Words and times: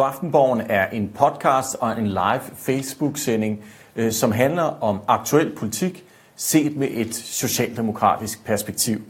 Godaftenborgen 0.00 0.60
er 0.60 0.86
en 0.86 1.12
podcast 1.14 1.76
og 1.80 1.98
en 1.98 2.06
live 2.06 2.40
Facebook-sending, 2.54 3.64
øh, 3.96 4.12
som 4.12 4.32
handler 4.32 4.62
om 4.62 5.00
aktuel 5.08 5.56
politik 5.56 6.04
set 6.36 6.76
med 6.76 6.88
et 6.90 7.14
socialdemokratisk 7.14 8.44
perspektiv. 8.44 9.00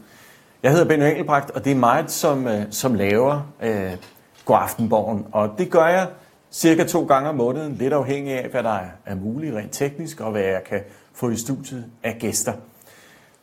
Jeg 0.63 0.71
hedder 0.71 0.85
Benny 0.85 1.03
Engelbrecht, 1.03 1.51
og 1.51 1.65
det 1.65 1.71
er 1.71 1.75
mig, 1.75 2.03
som, 2.07 2.47
øh, 2.47 2.61
som 2.69 2.95
laver 2.95 3.53
øh, 3.61 3.91
Godaftenborgen. 4.45 5.25
Og 5.31 5.49
det 5.57 5.69
gør 5.69 5.87
jeg 5.87 6.07
cirka 6.51 6.83
to 6.83 7.05
gange 7.05 7.29
om 7.29 7.35
måneden, 7.35 7.75
lidt 7.75 7.93
afhængig 7.93 8.33
af, 8.33 8.49
hvad 8.49 8.63
der 8.63 8.79
er 9.05 9.15
muligt 9.15 9.55
rent 9.55 9.71
teknisk, 9.71 10.19
og 10.19 10.31
hvad 10.31 10.41
jeg 10.41 10.63
kan 10.69 10.79
få 11.13 11.29
i 11.29 11.35
studiet 11.35 11.85
af 12.03 12.17
gæster. 12.19 12.53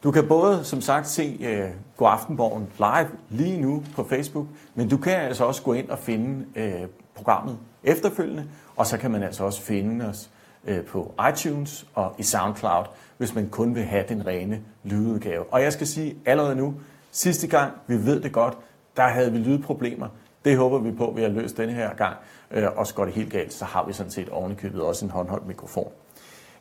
Du 0.02 0.10
kan 0.10 0.28
både, 0.28 0.64
som 0.64 0.80
sagt, 0.80 1.08
se 1.08 1.38
øh, 1.40 1.70
God 1.96 2.08
Aftenborgen 2.10 2.68
live 2.78 3.10
lige 3.30 3.60
nu 3.60 3.82
på 3.94 4.06
Facebook, 4.08 4.46
men 4.74 4.88
du 4.88 4.96
kan 4.96 5.12
altså 5.12 5.44
også 5.44 5.62
gå 5.62 5.72
ind 5.72 5.88
og 5.88 5.98
finde 5.98 6.44
øh, 6.56 6.82
programmet 7.18 7.58
efterfølgende, 7.84 8.44
og 8.76 8.86
så 8.86 8.98
kan 8.98 9.10
man 9.10 9.22
altså 9.22 9.44
også 9.44 9.62
finde 9.62 10.04
os 10.04 10.30
øh, 10.64 10.84
på 10.84 11.14
iTunes 11.32 11.86
og 11.94 12.14
i 12.18 12.22
SoundCloud, 12.22 12.84
hvis 13.16 13.34
man 13.34 13.48
kun 13.48 13.74
vil 13.74 13.84
have 13.84 14.04
den 14.08 14.26
rene 14.26 14.60
lydudgave. 14.84 15.44
Og 15.52 15.62
jeg 15.62 15.72
skal 15.72 15.86
sige 15.86 16.16
allerede 16.26 16.56
nu, 16.56 16.74
sidste 17.10 17.46
gang, 17.46 17.72
vi 17.86 17.94
ved 17.94 18.20
det 18.20 18.32
godt, 18.32 18.58
der 18.96 19.08
havde 19.08 19.32
vi 19.32 19.38
lydproblemer. 19.38 20.08
Det 20.44 20.56
håber 20.56 20.78
vi 20.78 20.92
på, 20.92 21.08
at 21.08 21.16
vi 21.16 21.22
har 21.22 21.28
løst 21.28 21.56
denne 21.56 21.72
her 21.72 21.94
gang. 21.94 22.16
Øh, 22.50 22.66
og 22.76 22.86
så 22.86 22.94
går 22.94 23.04
det 23.04 23.14
helt 23.14 23.32
galt, 23.32 23.52
så 23.52 23.64
har 23.64 23.86
vi 23.86 23.92
sådan 23.92 24.12
set 24.12 24.28
ovenikøbet 24.28 24.82
også 24.82 25.04
en 25.04 25.10
håndholdt 25.10 25.46
mikrofon. 25.46 25.92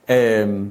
Uh, 0.10 0.67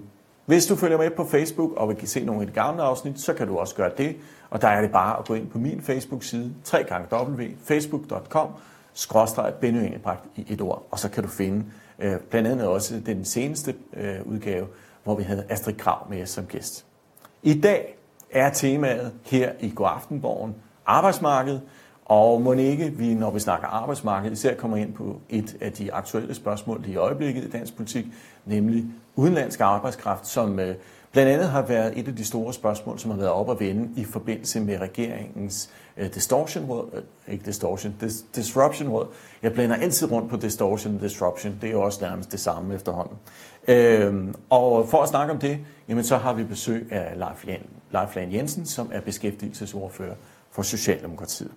hvis 0.46 0.66
du 0.66 0.76
følger 0.76 0.98
med 0.98 1.10
på 1.10 1.24
Facebook 1.24 1.72
og 1.76 1.88
vil 1.88 2.08
se 2.08 2.24
nogle 2.24 2.40
af 2.40 2.46
de 2.46 2.52
gamle 2.52 2.82
afsnit, 2.82 3.20
så 3.20 3.34
kan 3.34 3.46
du 3.46 3.58
også 3.58 3.74
gøre 3.74 3.90
det. 3.98 4.16
Og 4.50 4.62
der 4.62 4.68
er 4.68 4.80
det 4.80 4.90
bare 4.92 5.18
at 5.18 5.24
gå 5.24 5.34
ind 5.34 5.50
på 5.50 5.58
min 5.58 5.82
Facebook-side, 5.82 6.54
www.facebook.com, 6.74 8.48
skråstreg 8.96 9.54
Benny 9.54 9.78
Engelbrecht 9.78 10.22
i 10.36 10.46
et 10.48 10.60
ord. 10.60 10.86
Og 10.90 10.98
så 10.98 11.08
kan 11.08 11.22
du 11.22 11.28
finde 11.28 11.64
øh, 11.98 12.16
blandt 12.30 12.48
andet 12.48 12.66
også 12.66 13.00
den 13.06 13.24
seneste 13.24 13.74
øh, 13.96 14.16
udgave, 14.24 14.66
hvor 15.04 15.14
vi 15.14 15.22
havde 15.22 15.44
Astrid 15.48 15.74
Krav 15.74 16.06
med 16.10 16.26
som 16.26 16.46
gæst. 16.46 16.84
I 17.42 17.60
dag 17.60 17.98
er 18.30 18.50
temaet 18.50 19.12
her 19.24 19.52
i 19.60 19.72
Godaftenborgen 19.74 20.54
arbejdsmarkedet, 20.86 21.62
og 22.04 22.42
må 22.42 22.52
ikke 22.52 22.92
vi, 22.92 23.14
når 23.14 23.30
vi 23.30 23.40
snakker 23.40 23.66
arbejdsmarked, 23.66 24.32
især 24.32 24.54
kommer 24.54 24.76
ind 24.76 24.92
på 24.92 25.20
et 25.28 25.56
af 25.60 25.72
de 25.72 25.92
aktuelle 25.92 26.34
spørgsmål 26.34 26.80
lige 26.82 26.92
i 26.92 26.96
øjeblikket 26.96 27.44
i 27.44 27.50
dansk 27.50 27.76
politik, 27.76 28.06
nemlig 28.44 28.84
udenlandsk 29.16 29.60
arbejdskraft, 29.60 30.26
som 30.26 30.60
øh, 30.60 30.74
blandt 31.16 31.32
andet 31.32 31.48
har 31.48 31.62
været 31.62 31.98
et 31.98 32.08
af 32.08 32.16
de 32.16 32.24
store 32.24 32.52
spørgsmål, 32.52 32.98
som 32.98 33.10
har 33.10 33.18
været 33.18 33.30
op 33.30 33.50
at 33.50 33.60
vende 33.60 34.00
i 34.00 34.04
forbindelse 34.04 34.60
med 34.60 34.80
regeringens 34.80 35.70
øh, 35.96 36.14
distortion 36.14 36.64
råd, 36.64 36.90
øh, 36.94 37.34
ikke 37.34 37.46
distortion, 37.46 37.94
dis, 38.00 38.14
disruption 38.34 38.88
råd. 38.88 39.06
Jeg 39.42 39.52
blander 39.52 39.76
altid 39.76 40.12
rundt 40.12 40.30
på 40.30 40.36
distortion 40.36 40.94
og 40.94 41.00
disruption, 41.00 41.58
det 41.60 41.68
er 41.68 41.72
jo 41.72 41.82
også 41.82 41.98
nærmest 42.04 42.32
det 42.32 42.40
samme 42.40 42.74
efterhånden. 42.74 43.16
Øhm, 43.68 44.34
og 44.50 44.88
for 44.88 45.02
at 45.02 45.08
snakke 45.08 45.32
om 45.32 45.38
det, 45.38 45.58
jamen 45.88 46.04
så 46.04 46.16
har 46.16 46.32
vi 46.32 46.44
besøg 46.44 46.88
af 46.92 47.18
Leif, 47.18 47.46
Jan, 47.46 47.66
Leif 47.90 48.16
Lan 48.16 48.32
Jensen, 48.32 48.66
som 48.66 48.90
er 48.92 49.00
beskæftigelsesordfører 49.00 50.14
for 50.50 50.62
Socialdemokratiet. 50.62 51.50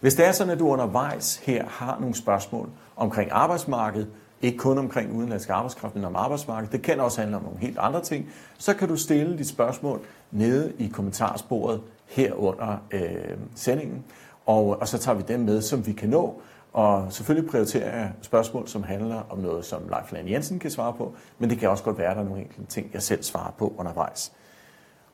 Hvis 0.00 0.14
det 0.14 0.26
er 0.26 0.32
sådan, 0.32 0.52
at 0.52 0.58
du 0.58 0.68
undervejs 0.68 1.36
her 1.36 1.64
har 1.68 1.98
nogle 2.00 2.14
spørgsmål 2.14 2.68
omkring 2.96 3.30
arbejdsmarkedet, 3.32 4.08
ikke 4.42 4.58
kun 4.58 4.78
omkring 4.78 5.12
udenlandsk 5.12 5.50
arbejdskraft, 5.50 5.94
men 5.94 6.04
om 6.04 6.16
arbejdsmarkedet, 6.16 6.72
det 6.72 6.82
kan 6.82 7.00
også 7.00 7.20
handle 7.20 7.36
om 7.36 7.42
nogle 7.42 7.58
helt 7.58 7.78
andre 7.78 8.02
ting, 8.02 8.28
så 8.58 8.74
kan 8.74 8.88
du 8.88 8.96
stille 8.96 9.38
dit 9.38 9.48
spørgsmål 9.48 10.00
nede 10.30 10.72
i 10.78 10.88
kommentarsporet 10.88 11.80
her 12.06 12.32
under 12.32 12.76
øh, 12.90 13.36
sendingen, 13.54 14.04
og, 14.46 14.80
og 14.80 14.88
så 14.88 14.98
tager 14.98 15.16
vi 15.16 15.24
dem 15.28 15.40
med, 15.40 15.62
som 15.62 15.86
vi 15.86 15.92
kan 15.92 16.08
nå. 16.08 16.42
Og 16.72 17.12
selvfølgelig 17.12 17.50
prioriterer 17.50 17.98
jeg 17.98 18.12
spørgsmål, 18.22 18.68
som 18.68 18.82
handler 18.82 19.22
om 19.30 19.38
noget, 19.38 19.64
som 19.64 19.82
Leif 19.88 20.12
Land 20.12 20.28
Jensen 20.28 20.58
kan 20.58 20.70
svare 20.70 20.92
på, 20.92 21.14
men 21.38 21.50
det 21.50 21.58
kan 21.58 21.70
også 21.70 21.84
godt 21.84 21.98
være, 21.98 22.10
at 22.10 22.16
der 22.16 22.22
er 22.22 22.26
nogle 22.26 22.42
enkelte 22.42 22.70
ting, 22.70 22.90
jeg 22.94 23.02
selv 23.02 23.22
svarer 23.22 23.50
på 23.58 23.74
undervejs. 23.78 24.32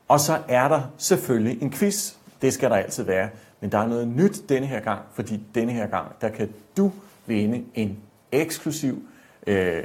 Og 0.07 0.19
så 0.19 0.39
er 0.47 0.67
der 0.67 0.81
selvfølgelig 0.97 1.61
en 1.61 1.71
quiz. 1.71 2.13
Det 2.41 2.53
skal 2.53 2.69
der 2.69 2.75
altid 2.75 3.03
være. 3.03 3.29
Men 3.61 3.71
der 3.71 3.77
er 3.77 3.87
noget 3.87 4.07
nyt 4.07 4.49
denne 4.49 4.67
her 4.67 4.79
gang, 4.79 5.01
fordi 5.13 5.43
denne 5.55 5.71
her 5.71 5.87
gang, 5.87 6.07
der 6.21 6.29
kan 6.29 6.49
du 6.77 6.91
vinde 7.25 7.63
en 7.73 7.97
eksklusiv, 8.31 9.03
øh, 9.47 9.83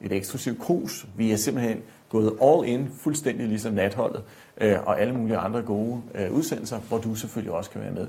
et 0.00 0.12
eksklusivt 0.12 0.60
krus. 0.60 1.06
Vi 1.16 1.32
er 1.32 1.36
simpelthen 1.36 1.82
gået 2.08 2.38
all 2.42 2.68
in, 2.68 2.88
fuldstændig 2.98 3.48
ligesom 3.48 3.72
natholdet, 3.72 4.22
øh, 4.60 4.86
og 4.86 5.00
alle 5.00 5.14
mulige 5.14 5.36
andre 5.36 5.62
gode 5.62 6.02
øh, 6.14 6.32
udsendelser, 6.32 6.78
hvor 6.78 6.98
du 6.98 7.14
selvfølgelig 7.14 7.52
også 7.52 7.70
kan 7.70 7.80
være 7.80 7.92
med. 7.92 8.06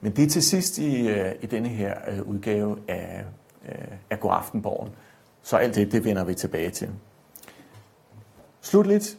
Men 0.00 0.12
det 0.12 0.24
er 0.24 0.28
til 0.28 0.42
sidst 0.42 0.78
i, 0.78 1.08
øh, 1.08 1.32
i 1.42 1.46
denne 1.46 1.68
her 1.68 1.94
øh, 2.08 2.22
udgave 2.22 2.78
af, 2.88 3.24
øh, 3.68 3.74
af 4.10 4.20
Godaftenborgen. 4.20 4.90
Så 5.42 5.56
alt 5.56 5.74
det, 5.74 5.92
det 5.92 6.04
vender 6.04 6.24
vi 6.24 6.34
tilbage 6.34 6.70
til. 6.70 6.88
Slutligt, 8.60 9.18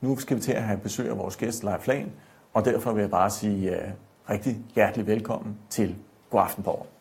nu 0.00 0.16
skal 0.16 0.36
vi 0.36 0.42
til 0.42 0.52
at 0.52 0.62
have 0.62 0.78
besøg 0.78 1.10
af 1.10 1.18
vores 1.18 1.36
gæst, 1.36 1.64
Leif 1.64 1.86
Lan, 1.86 2.12
og 2.52 2.64
derfor 2.64 2.92
vil 2.92 3.00
jeg 3.00 3.10
bare 3.10 3.30
sige 3.30 3.76
øh, 3.76 3.90
rigtig 4.30 4.56
hjertelig 4.74 5.06
velkommen 5.06 5.56
til 5.70 5.96
Godaftenborgen. 6.30 6.91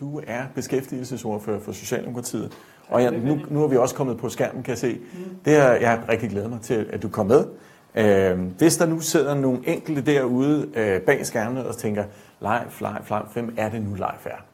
Du 0.00 0.20
er 0.26 0.42
beskæftigelsesordfører 0.54 1.60
for 1.60 1.72
Socialdemokratiet, 1.72 2.52
og 2.88 3.02
jeg, 3.02 3.10
nu, 3.10 3.38
nu 3.48 3.64
er 3.64 3.68
vi 3.68 3.76
også 3.76 3.94
kommet 3.94 4.18
på 4.18 4.28
skærmen, 4.28 4.62
kan 4.62 4.70
jeg 4.70 4.78
se. 4.78 5.00
Det 5.44 5.56
er, 5.56 5.72
jeg 5.72 5.90
har 5.90 6.08
rigtig 6.08 6.30
glædet 6.30 6.50
mig 6.50 6.60
til, 6.60 6.86
at 6.90 7.02
du 7.02 7.08
kom 7.08 7.26
med. 7.26 7.44
Øh, 7.94 8.38
hvis 8.38 8.76
der 8.76 8.86
nu 8.86 9.00
sidder 9.00 9.34
nogle 9.34 9.58
enkelte 9.64 10.02
derude 10.02 10.68
øh, 10.74 11.00
bag 11.00 11.26
skærmen 11.26 11.66
og 11.66 11.76
tænker, 11.76 12.04
Leif, 12.40 12.80
Leif, 12.80 13.10
Leif, 13.10 13.32
hvem 13.32 13.54
er 13.56 13.68
det 13.68 13.82
nu 13.82 13.94
Leif 13.94 14.26
er? 14.26 14.44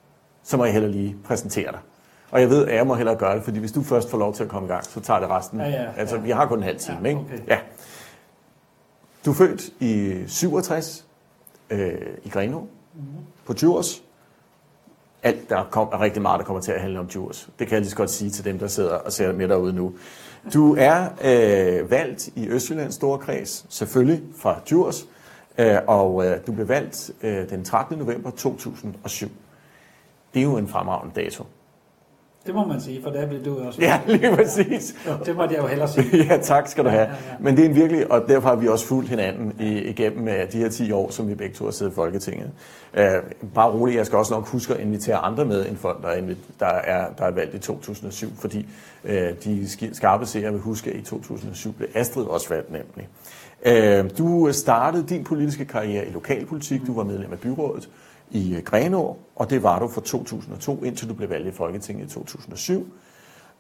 Så 0.42 0.56
må 0.56 0.64
jeg 0.64 0.72
heller 0.72 0.88
lige 0.88 1.16
præsentere 1.24 1.72
dig. 1.72 1.80
Og 2.30 2.40
jeg 2.40 2.50
ved, 2.50 2.66
at 2.66 2.76
jeg 2.76 2.86
må 2.86 2.94
hellere 2.94 3.16
gøre 3.16 3.36
det, 3.36 3.44
fordi 3.44 3.58
hvis 3.58 3.72
du 3.72 3.82
først 3.82 4.10
får 4.10 4.18
lov 4.18 4.34
til 4.34 4.42
at 4.42 4.48
komme 4.48 4.68
i 4.68 4.70
gang, 4.70 4.84
så 4.84 5.00
tager 5.00 5.20
det 5.20 5.28
resten. 5.28 5.60
Ja, 5.60 5.68
ja, 5.68 5.86
altså, 5.96 6.16
ja. 6.16 6.22
vi 6.22 6.30
har 6.30 6.46
kun 6.46 6.58
en 6.58 6.64
halv 6.64 6.78
time, 6.78 7.08
ja, 7.08 7.14
okay. 7.14 7.32
ikke? 7.32 7.44
Ja. 7.48 7.58
Du 9.24 9.30
er 9.30 9.34
født 9.34 9.62
i 9.80 10.22
67 10.26 11.06
øh, 11.70 11.92
i 12.24 12.28
Greno 12.28 12.60
mm-hmm. 12.60 13.06
på 13.46 13.52
Djurs 13.52 14.02
alt, 15.22 15.50
der 15.50 15.64
kom, 15.70 15.88
er 15.92 16.00
rigtig 16.00 16.22
meget, 16.22 16.38
der 16.38 16.44
kommer 16.44 16.60
til 16.60 16.72
at 16.72 16.80
handle 16.80 16.98
om 16.98 17.06
Djurs. 17.06 17.48
Det 17.58 17.66
kan 17.66 17.74
jeg 17.74 17.80
lige 17.80 17.90
så 17.90 17.96
godt 17.96 18.10
sige 18.10 18.30
til 18.30 18.44
dem, 18.44 18.58
der 18.58 18.66
sidder 18.66 18.94
og 18.94 19.12
ser 19.12 19.32
med 19.32 19.48
derude 19.48 19.72
nu. 19.72 19.94
Du 20.54 20.76
er 20.78 21.08
øh, 21.24 21.90
valgt 21.90 22.28
i 22.36 22.48
Østjyllands 22.48 22.94
store 22.94 23.18
kreds, 23.18 23.66
selvfølgelig 23.68 24.22
fra 24.36 24.60
Djurs, 24.68 25.06
øh, 25.58 25.76
og 25.86 26.26
øh, 26.26 26.46
du 26.46 26.52
blev 26.52 26.68
valgt 26.68 27.10
øh, 27.22 27.50
den 27.50 27.64
13. 27.64 27.98
november 27.98 28.30
2007. 28.30 29.28
Det 30.34 30.40
er 30.40 30.44
jo 30.44 30.56
en 30.56 30.68
fremragende 30.68 31.20
dato. 31.20 31.44
Det 32.46 32.54
må 32.54 32.66
man 32.66 32.80
sige, 32.80 33.02
for 33.02 33.10
der 33.10 33.26
blev 33.26 33.44
du 33.44 33.58
også. 33.58 33.80
Ja, 33.80 34.00
lige 34.06 34.36
præcis. 34.36 34.94
Ja, 35.06 35.12
det 35.26 35.36
må 35.36 35.42
jeg 35.42 35.58
jo 35.58 35.66
hellere 35.66 35.88
sige. 35.88 36.24
ja, 36.30 36.36
tak 36.42 36.68
skal 36.68 36.84
du 36.84 36.88
have. 36.88 37.02
Ja, 37.02 37.08
ja, 37.08 37.14
ja. 37.30 37.36
Men 37.40 37.56
det 37.56 37.64
er 37.64 37.68
en 37.68 37.74
virkelig, 37.74 38.12
og 38.12 38.24
derfor 38.28 38.48
har 38.48 38.56
vi 38.56 38.68
også 38.68 38.86
fulgt 38.86 39.08
hinanden 39.08 39.52
i, 39.60 39.78
igennem 39.78 40.48
de 40.52 40.58
her 40.58 40.68
10 40.68 40.92
år, 40.92 41.10
som 41.10 41.28
vi 41.28 41.34
begge 41.34 41.54
to 41.54 41.64
har 41.64 41.72
siddet 41.72 41.92
i 41.92 41.94
Folketinget. 41.94 42.50
Uh, 42.98 43.00
bare 43.54 43.70
roligt, 43.70 43.96
jeg 43.96 44.06
skal 44.06 44.18
også 44.18 44.34
nok 44.34 44.48
huske 44.48 44.74
at 44.74 44.80
invitere 44.80 45.16
andre 45.16 45.44
med 45.44 45.68
end 45.68 45.76
folk, 45.76 46.02
der 46.02 46.08
er, 46.08 46.20
der 46.60 46.66
er, 46.66 47.12
der 47.18 47.24
er 47.24 47.30
valgt 47.30 47.54
i 47.54 47.58
2007, 47.58 48.28
fordi 48.38 48.66
uh, 49.04 49.10
de 49.44 49.68
skarpe 49.92 50.26
seere 50.26 50.52
vil 50.52 50.60
huske, 50.60 50.90
at 50.90 50.96
i 50.96 51.02
2007 51.02 51.72
blev 51.72 51.88
Astrid 51.94 52.24
også 52.24 52.48
valgt 52.48 52.70
nemlig. 52.72 53.08
Uh, 53.66 54.10
du 54.18 54.48
startede 54.52 55.06
din 55.08 55.24
politiske 55.24 55.64
karriere 55.64 56.06
i 56.06 56.10
lokalpolitik, 56.10 56.80
du 56.86 56.94
var 56.94 57.04
medlem 57.04 57.32
af 57.32 57.38
byrådet, 57.38 57.88
i 58.32 58.54
øh, 58.54 58.62
Grenå, 58.62 59.16
og 59.36 59.50
det 59.50 59.62
var 59.62 59.78
du 59.78 59.88
fra 59.88 60.00
2002, 60.00 60.82
indtil 60.84 61.08
du 61.08 61.14
blev 61.14 61.30
valgt 61.30 61.48
i 61.48 61.50
Folketinget 61.50 62.06
i 62.06 62.14
2007. 62.14 62.92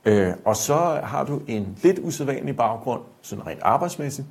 Øh, 0.04 0.32
og 0.44 0.56
så 0.56 1.00
har 1.04 1.24
du 1.24 1.40
en 1.48 1.78
lidt 1.82 1.98
usædvanlig 1.98 2.56
baggrund, 2.56 3.00
sådan 3.22 3.46
rent 3.46 3.62
arbejdsmæssigt, 3.62 4.26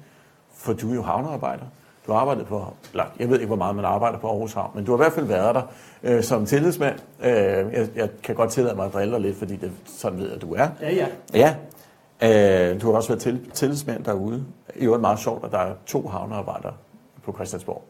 for 0.54 0.74
du 0.74 0.92
er 0.92 0.96
jo 0.96 1.02
havnearbejder. 1.02 1.66
Du 2.08 2.12
har 2.12 2.20
arbejdet 2.20 2.46
på, 2.46 2.66
eller 2.92 3.06
jeg 3.20 3.30
ved 3.30 3.36
ikke, 3.36 3.48
hvor 3.48 3.56
meget 3.56 3.76
man 3.76 3.86
arbejder 3.86 4.20
på 4.20 4.28
Aarhus 4.28 4.54
Havn, 4.54 4.72
men 4.76 4.86
du 4.86 4.92
har 4.92 4.98
i 4.98 5.04
hvert 5.04 5.14
fald 5.14 5.26
været 5.26 5.56
der 5.56 5.62
øh, 6.04 6.24
som 6.24 6.46
tillidsmand. 6.46 7.00
Øh, 7.24 7.30
jeg, 7.30 7.90
jeg 7.96 8.10
kan 8.24 8.36
godt 8.36 8.52
tillade 8.52 8.76
mig 8.76 8.86
at 8.86 8.94
drille 8.94 9.14
dig 9.14 9.22
lidt, 9.22 9.38
fordi 9.38 9.56
det 9.56 9.72
sådan 9.86 10.20
ved 10.20 10.32
at 10.32 10.42
du 10.42 10.54
er. 10.54 10.68
Ja, 10.82 10.94
ja. 10.94 11.08
Ja. 11.34 11.56
Øh, 12.24 12.82
du 12.82 12.88
har 12.88 12.94
også 12.94 13.10
været 13.10 13.22
til, 13.22 13.52
tillidsmand 13.54 14.04
derude. 14.04 14.46
I 14.76 14.86
øvrigt 14.86 15.02
meget 15.02 15.20
sjovt, 15.20 15.46
at 15.46 15.52
der 15.52 15.58
er 15.58 15.74
to 15.86 16.08
havnearbejdere 16.08 16.74
på 17.24 17.34
Christiansborg. 17.34 17.84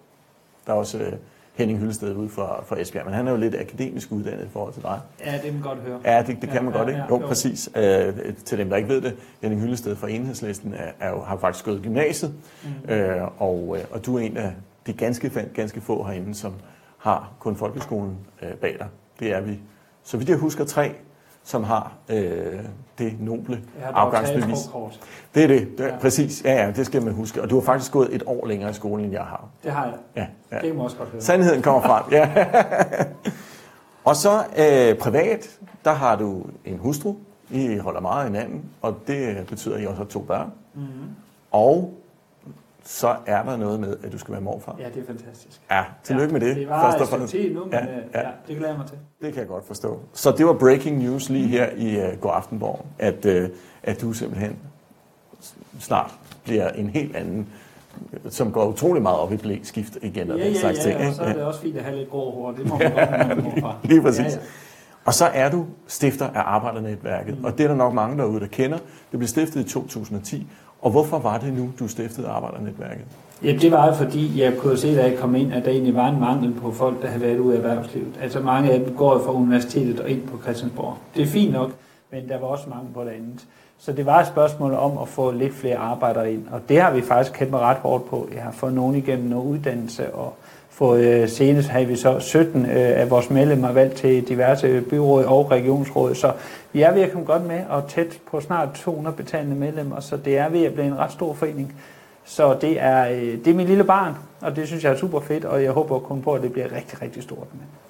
Der 0.68 0.74
er 0.74 0.78
også 0.78 0.98
øh, 0.98 1.14
Henning 1.62 1.80
Hyllested 1.80 2.16
ude 2.16 2.30
fra, 2.30 2.64
fra 2.64 2.82
Esbjerg, 2.82 3.06
men 3.06 3.14
han 3.14 3.28
er 3.28 3.32
jo 3.32 3.38
lidt 3.38 3.56
akademisk 3.56 4.12
uddannet 4.12 4.46
i 4.46 4.50
forhold 4.50 4.74
til 4.74 4.84
dig. 4.84 5.00
Ja, 5.26 5.32
det 5.34 5.42
kan 5.42 5.54
man 5.54 5.62
godt 5.62 5.80
høre. 5.80 6.00
Ja, 6.06 6.20
det, 6.20 6.28
det 6.28 6.50
kan 6.50 6.54
ja, 6.54 6.62
man 6.62 6.74
ja, 6.74 6.80
godt, 6.80 6.90
ikke? 6.90 7.00
Ja, 7.00 7.06
jo, 7.10 7.22
jo, 7.22 7.28
præcis. 7.28 7.70
Øh, 7.76 8.36
til 8.46 8.58
dem, 8.58 8.70
der 8.70 8.78
ikke 8.78 8.90
ved 8.90 9.02
det, 9.02 9.16
Henning 9.42 9.62
Hyllested 9.62 9.96
fra 9.96 10.10
Enhedslisten 10.10 10.74
er, 10.74 10.92
er 11.00 11.10
jo, 11.10 11.22
har 11.22 11.38
faktisk 11.38 11.66
gået 11.66 11.82
gymnasiet, 11.82 12.34
mm. 12.64 12.94
øh, 12.94 13.42
og, 13.42 13.78
øh, 13.78 13.84
og 13.92 14.06
du 14.06 14.18
er 14.18 14.22
en 14.22 14.38
af 14.38 14.54
de 14.88 14.94
ganske, 14.94 15.32
ganske 15.54 15.82
få 15.82 16.04
herinde, 16.04 16.36
som 16.36 16.54
har 16.98 17.32
kun 17.40 17.56
folkeskolen 17.56 18.18
øh, 18.42 18.52
bag 18.52 18.76
dig. 18.80 18.88
Det 19.20 19.34
er 19.34 19.42
vi, 19.42 19.60
så 20.04 20.18
vidt 20.18 20.30
jeg 20.30 20.38
husker, 20.38 20.66
tre, 20.66 20.96
som 21.52 21.64
har 21.64 21.92
øh, 22.10 22.60
det 22.98 23.14
noble 23.20 23.56
taget 23.56 23.94
afgangsbevis. 23.94 24.58
Det 25.36 25.44
er 25.44 25.48
det, 25.48 25.68
det 25.78 25.86
er, 25.86 25.90
Ja. 25.90 25.98
præcis. 26.02 26.42
Ja, 26.46 26.66
ja, 26.66 26.72
det 26.72 26.86
skal 26.86 27.02
man 27.02 27.14
huske. 27.14 27.42
Og 27.42 27.50
du 27.50 27.56
har 27.56 27.66
faktisk 27.66 27.92
gået 27.92 28.16
et 28.16 28.24
år 28.26 28.48
længere 28.48 28.70
i 28.70 28.74
skolen, 28.74 29.06
end 29.06 29.14
jeg 29.14 29.22
har. 29.24 29.46
Det 29.64 29.72
har 29.72 29.86
jeg. 29.86 29.94
Ja, 30.16 30.56
ja. 30.58 30.62
Det 30.68 30.76
man 30.76 30.84
også 30.84 30.98
godt 30.98 31.10
høre. 31.10 31.22
Sandheden 31.22 31.62
kommer 31.62 31.82
frem, 31.82 32.04
ja. 32.12 32.46
og 34.10 34.16
så 34.16 34.44
øh, 34.58 34.98
privat, 34.98 35.50
der 35.86 35.92
har 35.94 36.16
du 36.16 36.44
en 36.66 36.78
hustru. 36.78 37.16
I 37.50 37.78
holder 37.78 38.02
meget 38.02 38.20
af 38.26 38.32
hinanden, 38.32 38.64
og 38.82 38.96
det 39.08 39.46
betyder, 39.50 39.76
at 39.76 39.82
I 39.84 39.86
også 39.86 39.98
har 39.98 40.06
to 40.06 40.20
børn. 40.20 40.52
Mhm. 40.74 40.86
Og 41.52 41.94
så 42.84 43.16
er 43.26 43.44
der 43.44 43.58
noget 43.58 43.80
med, 43.80 43.98
at 44.04 44.12
du 44.12 44.18
skal 44.18 44.32
være 44.32 44.42
morfar. 44.42 44.76
Ja, 44.80 44.86
det 44.96 45.02
er 45.02 45.06
fantastisk. 45.08 45.62
Ja, 45.72 45.84
tillykke 46.04 46.34
med 46.34 46.42
det. 46.42 46.56
Det 46.56 46.70
var 46.70 46.82
først 46.84 46.96
et 46.98 47.02
og 47.02 47.08
stykke 47.08 47.18
fremmest. 47.18 47.32
tid 47.32 47.54
nu, 47.54 47.64
men 47.64 47.74
Ja, 47.74 47.80
ja, 47.80 47.92
ja. 48.14 48.20
ja. 48.20 48.28
det 48.48 48.56
glæder 48.58 48.70
jeg 48.72 48.78
mig 48.78 48.88
til. 48.88 48.98
Det 49.22 49.34
kan 49.34 49.40
jeg 49.40 49.48
godt 49.48 49.68
forstå. 49.68 50.00
Så 50.14 50.32
det 50.32 50.46
var 50.46 50.54
breaking 50.54 50.98
news 51.04 51.30
lige 51.30 51.48
her 51.48 51.70
i 51.78 51.98
uh, 52.14 52.20
God 52.20 52.32
Aftenborg, 52.34 52.86
at, 53.00 53.26
uh, 53.26 53.50
at 53.84 54.02
du 54.02 54.14
simpelthen 54.14 54.58
snart 55.80 56.12
bliver 56.44 56.70
en 56.70 56.90
helt 56.90 57.16
anden, 57.16 57.48
som 58.30 58.52
går 58.52 58.66
utrolig 58.68 59.02
meget 59.02 59.18
op 59.20 59.34
i 59.34 59.38
blæskift 59.38 59.98
igen 60.02 60.32
og 60.32 60.38
Ja, 60.38 60.46
den 60.46 60.54
ja, 60.54 60.60
slags 60.60 60.78
ja, 60.78 60.84
ting. 60.84 60.96
og 60.98 61.04
ikke? 61.04 61.16
så 61.16 61.22
er 61.24 61.34
det 61.34 61.44
også 61.44 61.60
fint 61.62 61.78
at 61.78 61.84
have 61.84 61.98
lidt 61.98 62.10
grå 62.10 62.32
hår. 62.32 62.52
Det 62.52 62.68
må 62.68 62.78
man 62.78 62.92
godt, 62.94 63.10
når 63.12 63.28
man 63.36 63.44
morfar. 63.44 63.80
Lige 63.90 64.02
præcis. 64.02 64.20
Ja, 64.26 64.30
ja. 64.32 64.38
Og 65.06 65.14
så 65.14 65.26
er 65.26 65.50
du 65.52 65.66
stifter 65.88 66.26
af 66.26 66.42
Arbejdernetværket, 66.46 67.38
Mm. 67.40 67.46
og 67.46 67.58
det 67.58 67.64
er 67.64 67.68
der 67.68 67.76
nok 67.76 67.94
mange 67.94 68.18
derude, 68.18 68.40
der 68.40 68.48
kender. 68.48 68.78
Det 69.12 69.20
blev 69.20 69.28
stiftet 69.28 69.60
i 69.66 69.70
2010. 69.70 70.48
Og 70.82 70.92
hvorfor 70.92 71.20
var 71.20 71.38
det 71.38 71.54
nu, 71.54 71.70
du 71.80 71.88
stiftede 71.88 72.28
Arbejdernetværket? 72.28 73.06
Ja, 73.44 73.52
det 73.52 73.72
var 73.72 73.94
fordi, 73.94 74.42
jeg 74.42 74.58
kunne 74.58 74.78
se, 74.78 74.96
da 74.96 75.04
jeg 75.04 75.18
kom 75.18 75.36
ind, 75.36 75.54
at 75.54 75.66
der 75.66 75.72
egentlig 75.72 75.96
var 75.96 76.08
en 76.08 76.20
mangel 76.20 76.54
på 76.54 76.72
folk, 76.72 77.02
der 77.02 77.08
havde 77.08 77.22
været 77.22 77.40
ude 77.40 77.56
i 77.56 77.58
erhvervslivet. 77.58 78.20
Altså 78.22 78.40
mange 78.40 78.72
af 78.72 78.80
dem 78.80 78.96
går 78.96 79.20
fra 79.20 79.34
universitetet 79.34 80.00
og 80.00 80.10
ind 80.10 80.28
på 80.28 80.42
Christiansborg. 80.42 80.98
Det 81.16 81.24
er 81.24 81.28
fint 81.28 81.54
nok, 81.54 81.72
men 82.12 82.30
der 82.30 82.40
var 82.40 82.48
også 82.48 82.70
mange 82.70 82.88
på 82.94 83.04
det 83.04 83.10
andet. 83.10 83.46
Så 83.80 83.92
det 83.92 84.06
var 84.06 84.20
et 84.20 84.28
spørgsmål 84.28 84.74
om 84.74 84.98
at 84.98 85.08
få 85.08 85.32
lidt 85.32 85.54
flere 85.54 85.78
arbejdere 85.78 86.34
ind, 86.34 86.44
og 86.52 86.62
det 86.70 86.82
har 86.82 86.92
vi 86.92 87.02
faktisk 87.02 87.38
kæmpet 87.38 87.60
ret 87.60 87.78
hårdt 87.78 88.10
på. 88.10 88.28
Jeg 88.36 88.44
har 88.44 88.52
fået 88.52 88.74
nogen 88.74 88.96
igennem 88.96 89.30
noget 89.30 89.46
uddannelse, 89.46 90.14
og 90.14 90.34
fået, 90.70 91.04
øh, 91.04 91.30
senest 91.30 91.70
har 91.70 91.84
vi 91.84 91.96
så 91.96 92.20
17 92.20 92.66
øh, 92.66 92.72
af 92.76 93.10
vores 93.10 93.30
medlemmer 93.30 93.72
valgt 93.72 93.96
til 93.96 94.28
diverse 94.28 94.82
byråd 94.82 95.24
og 95.24 95.52
regionsråd, 95.52 96.16
så 96.16 96.32
vi 96.74 96.82
er 96.82 96.94
ved 96.94 97.02
at 97.02 97.12
komme 97.12 97.26
godt 97.26 97.46
med, 97.46 97.64
og 97.70 97.88
tæt 97.88 98.20
på 98.32 98.42
snart 98.42 98.70
200 98.74 99.16
betalende 99.16 99.56
medlemmer, 99.56 100.00
så 100.00 100.18
det 100.18 100.38
er 100.38 100.50
ved 100.50 100.64
at 100.64 100.74
blive 100.74 100.88
en 100.88 100.98
ret 100.98 101.12
stor 101.12 101.34
forening. 101.34 101.76
Så 102.26 102.58
det 102.62 102.82
er, 102.82 103.10
øh, 103.10 103.46
det 103.46 103.48
er 103.48 103.54
min 103.54 103.68
lille 103.68 103.84
barn, 103.84 104.14
og 104.42 104.56
det 104.56 104.68
synes 104.68 104.84
jeg 104.84 104.92
er 104.92 104.98
super 104.98 105.20
fedt, 105.20 105.46
og 105.46 105.64
jeg 105.64 105.72
håber 105.72 106.00
kun 106.00 106.22
på, 106.22 106.34
at 106.34 106.42
det 106.42 106.52
bliver 106.52 106.72
rigtig, 106.76 107.02
rigtig 107.02 107.24
stort. 107.24 107.48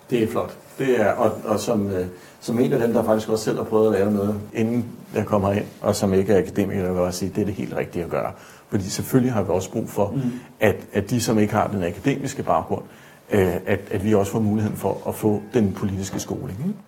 Det 0.09 0.23
er 0.23 0.27
flot. 0.27 0.57
Det 0.77 1.01
er, 1.01 1.11
og, 1.11 1.31
og 1.45 1.59
som, 1.59 1.89
øh, 1.89 2.05
som 2.39 2.59
en 2.59 2.73
af 2.73 2.79
dem, 2.79 2.93
der 2.93 3.03
faktisk 3.03 3.29
også 3.29 3.43
selv 3.43 3.57
har 3.57 3.63
prøvet 3.63 3.93
at 3.93 3.99
lave 3.99 4.11
noget, 4.11 4.35
inden 4.53 4.85
jeg 5.15 5.25
kommer 5.25 5.51
ind, 5.51 5.65
og 5.81 5.95
som 5.95 6.13
ikke 6.13 6.33
er 6.33 6.37
akademiker, 6.37 6.81
vil 6.81 6.91
jeg 6.91 7.01
også 7.01 7.19
sige, 7.19 7.31
det 7.35 7.41
er 7.41 7.45
det 7.45 7.53
helt 7.53 7.75
rigtige 7.75 8.03
at 8.03 8.09
gøre. 8.09 8.31
Fordi 8.69 8.83
selvfølgelig 8.83 9.33
har 9.33 9.43
vi 9.43 9.49
også 9.49 9.71
brug 9.71 9.89
for, 9.89 10.11
mm. 10.15 10.21
at, 10.59 10.75
at 10.93 11.09
de, 11.09 11.21
som 11.21 11.39
ikke 11.39 11.53
har 11.53 11.67
den 11.67 11.83
akademiske 11.83 12.43
baggrund, 12.43 12.83
øh, 13.31 13.55
at, 13.65 13.79
at 13.91 14.05
vi 14.05 14.13
også 14.15 14.31
får 14.31 14.39
muligheden 14.39 14.77
for 14.77 14.97
at 15.07 15.15
få 15.15 15.41
den 15.53 15.73
politiske 15.73 16.19
skoling. 16.19 16.59
Ikke? 16.59 16.79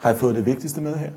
Har 0.00 0.10
jeg 0.10 0.18
fået 0.18 0.34
det 0.34 0.46
vigtigste 0.46 0.80
med 0.80 0.94
her? 0.94 1.08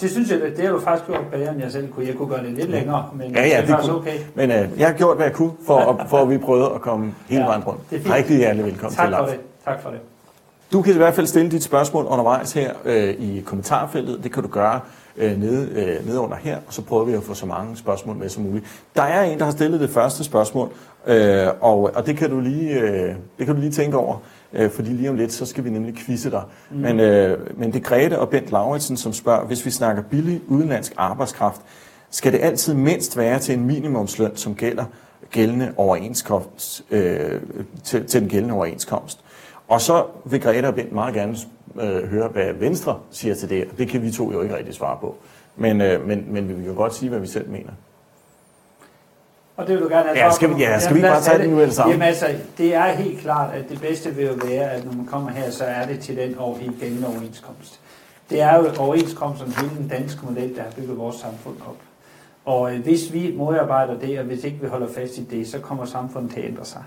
Det 0.00 0.10
synes 0.10 0.30
jeg, 0.30 0.40
det 0.56 0.64
har 0.66 0.72
du 0.72 0.80
faktisk 0.80 1.06
gjort 1.06 1.20
bedre, 1.32 1.52
end 1.52 1.60
jeg 1.60 1.72
selv 1.72 1.88
kunne. 1.92 2.06
Jeg 2.06 2.14
kunne 2.14 2.28
gøre 2.28 2.42
det 2.44 2.52
lidt 2.52 2.70
længere, 2.70 3.04
men 3.14 3.34
Ja, 3.34 3.40
ja, 3.40 3.46
det 3.46 3.54
er 3.56 3.60
det 3.60 3.68
faktisk 3.68 3.90
kunne- 3.92 4.00
okay. 4.00 4.18
Men 4.34 4.50
øh, 4.50 4.68
jeg 4.78 4.86
har 4.88 4.94
gjort, 4.94 5.16
hvad 5.16 5.26
jeg 5.26 5.34
kunne, 5.34 5.52
for, 5.66 5.78
at, 5.78 6.08
for 6.10 6.18
at 6.18 6.30
vi 6.30 6.38
prøvede 6.38 6.70
at 6.74 6.80
komme 6.80 7.14
hele 7.28 7.40
Ja, 7.42 7.46
vejen 7.48 7.62
rundt. 7.64 7.80
det 7.90 7.96
er 7.98 8.02
fint. 8.02 8.14
Rigtig 8.14 8.36
hjertelig 8.36 8.64
velkommen 8.64 8.96
Tak 8.96 9.06
til, 9.06 9.14
for 9.14 9.20
Lars. 9.22 9.30
det. 9.30 9.40
Tak 9.64 9.82
for 9.82 9.90
det. 9.90 9.98
Du 10.72 10.82
kan 10.82 10.94
i 10.94 10.96
hvert 10.96 11.14
fald 11.14 11.26
stille 11.26 11.50
dit 11.50 11.62
spørgsmål 11.62 12.04
undervejs 12.04 12.52
her 12.52 12.72
øh, 12.84 13.08
i 13.08 13.40
kommentarfeltet. 13.46 14.24
Det 14.24 14.32
kan 14.32 14.42
du 14.42 14.48
gøre 14.48 14.80
øh, 15.16 15.38
nede, 15.40 15.68
øh, 15.74 16.06
nede 16.06 16.20
under 16.20 16.36
her, 16.36 16.56
og 16.56 16.72
så 16.74 16.82
prøver 16.82 17.04
vi 17.04 17.12
at 17.12 17.22
få 17.22 17.34
så 17.34 17.46
mange 17.46 17.76
spørgsmål 17.76 18.16
med 18.16 18.28
som 18.28 18.42
muligt. 18.42 18.64
Der 18.96 19.02
er 19.02 19.22
en, 19.22 19.38
der 19.38 19.44
har 19.44 19.52
stillet 19.52 19.80
det 19.80 19.90
første 19.90 20.24
spørgsmål, 20.24 20.68
øh, 21.06 21.46
og, 21.60 21.90
og 21.94 22.06
det, 22.06 22.16
kan 22.16 22.30
du 22.30 22.40
lige, 22.40 22.80
øh, 22.80 23.14
det 23.38 23.46
kan 23.46 23.54
du 23.54 23.60
lige 23.60 23.72
tænke 23.72 23.96
over, 23.96 24.16
øh, 24.52 24.70
fordi 24.70 24.88
lige 24.88 25.10
om 25.10 25.16
lidt, 25.16 25.32
så 25.32 25.46
skal 25.46 25.64
vi 25.64 25.70
nemlig 25.70 25.96
quizze 25.96 26.30
dig. 26.30 26.42
Mm. 26.70 26.76
Men, 26.76 27.00
øh, 27.00 27.58
men 27.58 27.72
det 27.72 27.78
er 27.78 27.88
Grete 27.88 28.18
og 28.18 28.28
Bent 28.28 28.50
Lauritsen, 28.50 28.96
som 28.96 29.12
spørger, 29.12 29.46
hvis 29.46 29.66
vi 29.66 29.70
snakker 29.70 30.02
billig 30.02 30.40
udenlandsk 30.48 30.94
arbejdskraft, 30.96 31.60
skal 32.10 32.32
det 32.32 32.40
altid 32.42 32.74
mindst 32.74 33.16
være 33.16 33.38
til 33.38 33.54
en 33.54 33.66
minimumsløn, 33.66 34.36
som 34.36 34.54
gælder 34.54 34.84
gældende 35.30 35.72
overenskomst, 35.76 36.84
øh, 36.90 37.40
til, 37.84 38.06
til 38.06 38.20
den 38.20 38.28
gældende 38.28 38.54
overenskomst. 38.54 39.24
Og 39.68 39.80
så 39.80 40.04
vil 40.24 40.40
Grete 40.40 40.66
og 40.66 40.74
Bent 40.74 40.92
meget 40.92 41.14
gerne 41.14 41.36
øh, 41.80 42.08
høre, 42.08 42.28
hvad 42.28 42.52
Venstre 42.52 42.98
siger 43.10 43.34
til 43.34 43.48
det. 43.48 43.68
Det 43.78 43.88
kan 43.88 44.02
vi 44.02 44.10
to 44.10 44.32
jo 44.32 44.42
ikke 44.42 44.56
rigtig 44.56 44.74
svare 44.74 44.98
på. 45.00 45.16
Men, 45.56 45.80
øh, 45.80 46.06
men, 46.06 46.24
men 46.28 46.60
vi 46.60 46.66
jo 46.66 46.74
godt 46.74 46.94
sige, 46.94 47.08
hvad 47.08 47.20
vi 47.20 47.26
selv 47.26 47.50
mener. 47.50 47.72
Og 49.58 49.66
det 49.66 49.74
vil 49.74 49.82
du 49.82 49.88
gerne 49.88 50.08
have 50.08 50.18
Ja, 50.18 50.30
skal 50.30 50.48
vi- 50.48 50.54
ja, 50.62 50.78
skal 50.78 50.94
vi 50.94 50.98
ikke 50.98 51.08
bare 51.08 51.20
tage 51.22 51.30
have 51.36 51.42
det 51.42 51.50
nu 51.50 51.56
med 51.56 51.66
det 51.66 51.74
samme? 51.74 51.90
Jamen 51.92 52.06
altså, 52.08 52.26
det 52.58 52.74
er 52.74 52.84
helt 52.86 53.20
klart, 53.20 53.54
at 53.54 53.68
det 53.68 53.80
bedste 53.80 54.14
vil 54.14 54.26
jo 54.26 54.32
være, 54.44 54.70
at 54.70 54.84
når 54.84 54.92
man 54.92 55.06
kommer 55.06 55.30
her, 55.30 55.50
så 55.50 55.64
er 55.64 55.86
det 55.86 56.00
til 56.00 56.16
den 56.16 56.38
over, 56.38 56.58
gældende 56.80 57.06
overenskomst. 57.08 57.80
Det 58.30 58.40
er 58.40 58.56
jo 58.58 58.66
overenskomsten, 58.78 59.52
hele 59.52 59.70
den 59.78 59.88
danske 59.88 60.26
model, 60.26 60.56
der 60.56 60.62
har 60.62 60.70
bygget 60.70 60.98
vores 60.98 61.16
samfund 61.16 61.54
op. 61.68 61.76
Og 62.44 62.74
øh, 62.74 62.80
hvis 62.82 63.12
vi 63.12 63.34
modarbejder 63.36 63.98
det, 63.98 64.18
og 64.18 64.24
hvis 64.24 64.44
ikke 64.44 64.58
vi 64.60 64.66
holder 64.68 64.88
fast 64.94 65.18
i 65.18 65.24
det, 65.24 65.48
så 65.48 65.58
kommer 65.58 65.84
samfundet 65.84 66.32
til 66.32 66.40
at 66.40 66.46
ændre 66.48 66.64
sig. 66.64 66.82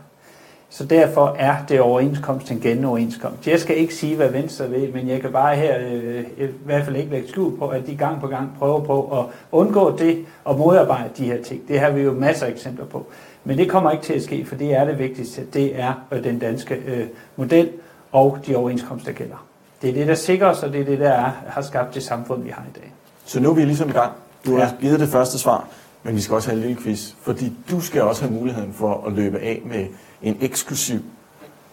Så 0.73 0.85
derfor 0.85 1.35
er 1.39 1.55
det 1.69 1.79
overenskomst 1.81 2.51
en 2.51 2.59
gældende 2.59 2.89
overenskomst. 2.89 3.47
Jeg 3.47 3.59
skal 3.59 3.77
ikke 3.77 3.95
sige, 3.95 4.15
hvad 4.15 4.29
Venstre 4.29 4.69
vil, 4.69 4.89
men 4.93 5.07
jeg 5.07 5.21
kan 5.21 5.31
bare 5.31 5.55
her 5.55 5.77
øh, 5.91 6.19
i 6.37 6.47
hvert 6.65 6.85
fald 6.85 6.95
ikke 6.95 7.11
lægge 7.11 7.27
skjul 7.29 7.57
på, 7.59 7.67
at 7.67 7.87
de 7.87 7.95
gang 7.95 8.21
på 8.21 8.27
gang 8.27 8.49
prøver 8.59 8.79
på 8.79 9.19
at 9.19 9.25
undgå 9.51 9.97
det 9.97 10.25
og 10.45 10.57
modarbejde 10.57 11.09
de 11.17 11.25
her 11.25 11.43
ting. 11.43 11.67
Det 11.67 11.79
har 11.79 11.89
vi 11.91 12.01
jo 12.01 12.11
masser 12.13 12.45
af 12.45 12.49
eksempler 12.51 12.85
på. 12.85 13.05
Men 13.43 13.57
det 13.57 13.69
kommer 13.69 13.91
ikke 13.91 14.03
til 14.03 14.13
at 14.13 14.23
ske, 14.23 14.45
for 14.45 14.55
det 14.55 14.73
er 14.73 14.85
det 14.85 14.99
vigtigste. 14.99 15.41
Det 15.53 15.79
er 15.79 15.93
øh, 16.11 16.23
den 16.23 16.39
danske 16.39 16.75
øh, 16.87 17.05
model 17.35 17.69
og 18.11 18.37
de 18.47 18.55
overenskomster, 18.55 19.11
der 19.11 19.17
gælder. 19.17 19.45
Det 19.81 19.89
er 19.89 19.93
det, 19.93 20.07
der 20.07 20.15
sikrer 20.15 20.47
os, 20.47 20.63
og 20.63 20.73
det 20.73 20.81
er 20.81 20.85
det, 20.85 20.99
der 20.99 21.09
er, 21.11 21.31
har 21.47 21.61
skabt 21.61 21.95
det 21.95 22.03
samfund, 22.03 22.43
vi 22.43 22.49
har 22.49 22.63
i 22.75 22.79
dag. 22.79 22.91
Så 23.25 23.39
nu 23.39 23.49
er 23.49 23.53
vi 23.53 23.61
ligesom 23.61 23.89
i 23.89 23.93
gang. 23.93 24.11
Du 24.45 24.51
har 24.55 24.59
Ja. 24.61 24.69
givet 24.81 24.99
det 24.99 25.07
første 25.09 25.39
svar, 25.39 25.67
men 26.03 26.15
vi 26.15 26.21
skal 26.21 26.35
også 26.35 26.49
have 26.49 26.61
en 26.61 26.67
lille 26.67 26.81
quiz. 26.83 27.11
Fordi 27.21 27.53
du 27.71 27.81
skal 27.81 28.01
også 28.01 28.21
have 28.21 28.33
muligheden 28.33 28.73
for 28.73 29.03
at 29.07 29.13
løbe 29.13 29.39
af 29.39 29.61
med 29.65 29.85
en 30.21 30.37
eksklusiv 30.41 30.99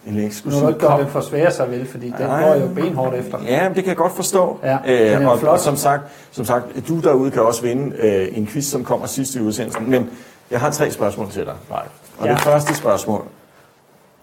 en 0.07 0.13
Nu 0.13 0.21
eksklusiv 0.25 0.59
har 0.59 0.65
du 0.65 0.73
ikke 0.73 0.79
gjort 0.79 0.89
kop. 0.91 0.99
den 0.99 1.07
for 1.07 1.21
svære 1.21 1.51
sig 1.51 1.71
vel, 1.71 1.87
fordi 1.87 2.05
den 2.05 2.25
Nej. 2.27 2.43
går 2.43 2.55
jo 2.55 2.67
benhårdt 2.67 3.15
efter. 3.15 3.39
Ja, 3.43 3.63
men 3.69 3.75
det 3.75 3.83
kan 3.83 3.89
jeg 3.89 3.97
godt 3.97 4.11
forstå. 4.15 4.59
Ja, 4.63 4.77
er 4.85 5.19
øh, 5.21 5.27
og, 5.27 5.39
flot. 5.39 5.51
og 5.51 5.59
som 5.59 5.75
sagt, 5.75 6.01
som 6.31 6.45
sagt, 6.45 6.65
du 6.87 6.99
derude 7.01 7.31
kan 7.31 7.41
også 7.41 7.61
vinde 7.61 7.95
øh, 7.97 8.37
en 8.37 8.47
quiz, 8.47 8.65
som 8.65 8.83
kommer 8.83 9.07
sidst 9.07 9.35
i 9.35 9.41
udsendelsen. 9.41 9.89
Men 9.89 10.09
jeg 10.51 10.59
har 10.59 10.71
tre 10.71 10.91
spørgsmål 10.91 11.29
til 11.31 11.45
dig, 11.45 11.53
Nej. 11.69 11.81
Og 12.17 12.25
Ja. 12.27 12.31
det 12.33 12.41
første 12.41 12.75
spørgsmål, 12.75 13.23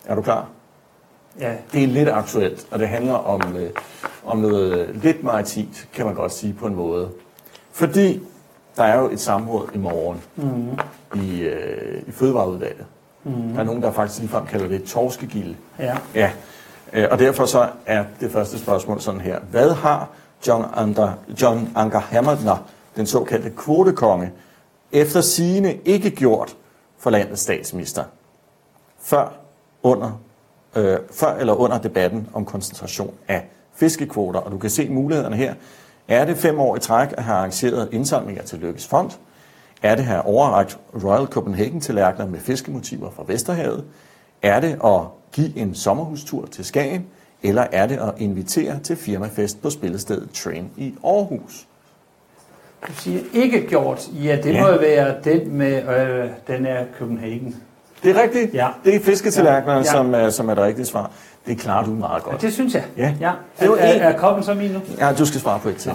er 0.06 0.14
du 0.14 0.22
klar? 0.22 0.46
Ja, 1.40 1.52
Det 1.72 1.82
er 1.82 1.86
lidt 1.86 2.08
aktuelt, 2.08 2.66
og 2.70 2.78
det 2.78 2.88
handler 2.88 3.14
om, 3.14 3.56
øh, 3.56 3.70
om 4.24 4.38
noget 4.38 4.90
lidt 5.02 5.22
maritimt, 5.24 5.88
kan 5.94 6.06
man 6.06 6.14
godt 6.14 6.32
sige 6.32 6.52
på 6.52 6.66
en 6.66 6.74
måde. 6.74 7.08
Fordi 7.72 8.22
der 8.76 8.82
er 8.84 8.98
jo 9.00 9.10
et 9.10 9.20
samråd 9.20 9.68
i 9.74 9.78
morgen 9.78 10.22
mm, 10.36 10.78
i, 11.22 11.40
øh, 11.40 12.02
i 12.06 12.10
Fødevareudvalget. 12.12 12.86
mm, 13.24 13.32
Der 13.52 13.60
er 13.60 13.64
nogen, 13.64 13.82
der 13.82 13.92
faktisk 13.92 14.20
ligefrem 14.20 14.46
kalder 14.46 14.68
det 14.68 14.76
et 14.76 14.84
torskegilde. 14.84 15.56
ja. 15.78 15.96
Ja, 16.14 16.30
øh, 16.92 17.08
og 17.10 17.18
derfor 17.18 17.44
så 17.46 17.68
er 17.86 18.04
det 18.20 18.30
første 18.32 18.58
spørgsmål 18.58 19.00
sådan 19.00 19.20
her. 19.20 19.40
Hvad 19.50 19.70
har 19.72 20.08
John, 20.48 20.64
Ander, 20.74 21.12
John 21.42 21.70
Anker 21.74 21.98
Hammerner, 22.00 22.56
den 22.96 23.06
såkaldte 23.06 23.50
kvotekonge, 23.56 24.32
efter 24.92 25.20
sigende 25.20 25.74
ikke 25.84 26.10
gjort 26.10 26.56
for 26.98 27.10
landets 27.10 27.42
statsminister? 27.42 28.04
Før, 29.00 29.32
under, 29.82 30.20
øh, 30.76 30.98
før 31.12 31.34
eller 31.36 31.52
under 31.52 31.78
debatten 31.78 32.28
om 32.32 32.44
koncentration 32.44 33.14
af 33.28 33.48
fiskekvoter. 33.74 34.40
Og 34.40 34.50
du 34.52 34.58
kan 34.58 34.70
se 34.70 34.88
mulighederne 34.88 35.36
her. 35.36 35.54
Er 36.08 36.24
det 36.24 36.36
fem 36.36 36.58
år 36.60 36.76
i 36.76 36.80
træk 36.80 37.08
at 37.16 37.22
have 37.24 37.36
arrangeret 37.36 37.88
indsamlinger 37.92 38.42
til 38.42 38.58
Lykkes 38.58 38.86
Fond? 38.86 39.10
Er 39.82 39.94
det 39.94 40.02
at 40.02 40.06
have 40.08 40.22
overrækt 40.26 40.78
Royal 41.04 41.26
Copenhagen 41.26 41.80
tallerkener 41.80 42.26
med 42.26 42.40
fiskemotiver 42.40 43.10
fra 43.10 43.24
Vesterhavet? 43.26 43.84
Er 44.42 44.60
det 44.60 44.78
at 44.84 45.00
give 45.32 45.56
en 45.58 45.74
sommerhustur 45.74 46.46
til 46.46 46.64
Skagen? 46.64 47.06
Eller 47.42 47.66
er 47.72 47.86
det 47.86 47.96
at 47.98 48.12
invitere 48.18 48.78
til 48.78 48.96
firmafest 48.96 49.62
på 49.62 49.70
spillestedet 49.70 50.30
Train 50.34 50.70
i 50.76 50.94
Aarhus? 51.04 51.66
Du 52.88 52.92
siger 52.92 53.20
ikke 53.32 53.66
gjort. 53.68 54.08
Ja, 54.24 54.38
det 54.42 54.54
Ja. 54.54 54.60
må 54.62 54.78
være 54.80 55.14
den 55.24 55.56
med, 55.56 55.82
øh, 55.88 56.30
den 56.46 56.66
er 56.66 56.84
Copenhagen. 56.98 57.56
Det 58.02 58.16
er 58.16 58.22
rigtigt. 58.22 58.54
Ja. 58.54 58.68
Det 58.84 58.94
er 58.94 59.00
fisketallerkenerne, 59.00 59.72
Ja. 59.72 59.84
ja. 59.84 59.90
som, 59.92 60.14
er, 60.14 60.30
som 60.30 60.48
er 60.48 60.54
det 60.54 60.64
rigtige 60.64 60.86
svar. 60.86 61.10
Det 61.46 61.58
klarer 61.58 61.84
du 61.84 61.90
meget 61.90 62.22
Ja, 62.24 62.30
godt. 62.30 62.42
det 62.42 62.52
synes 62.52 62.74
jeg. 62.74 62.84
Ja. 62.96 63.14
ja. 63.20 63.32
Det 63.60 63.68
var 63.70 63.76
er, 63.76 63.92
en- 63.94 64.00
er, 64.00 64.08
er 64.08 64.18
koppen 64.18 64.44
så 64.44 64.54
min 64.54 64.70
nu? 64.70 64.80
Ja, 64.98 65.12
du 65.18 65.26
skal 65.26 65.40
svare 65.40 65.58
på 65.60 65.68
et 65.68 65.76
til. 65.76 65.92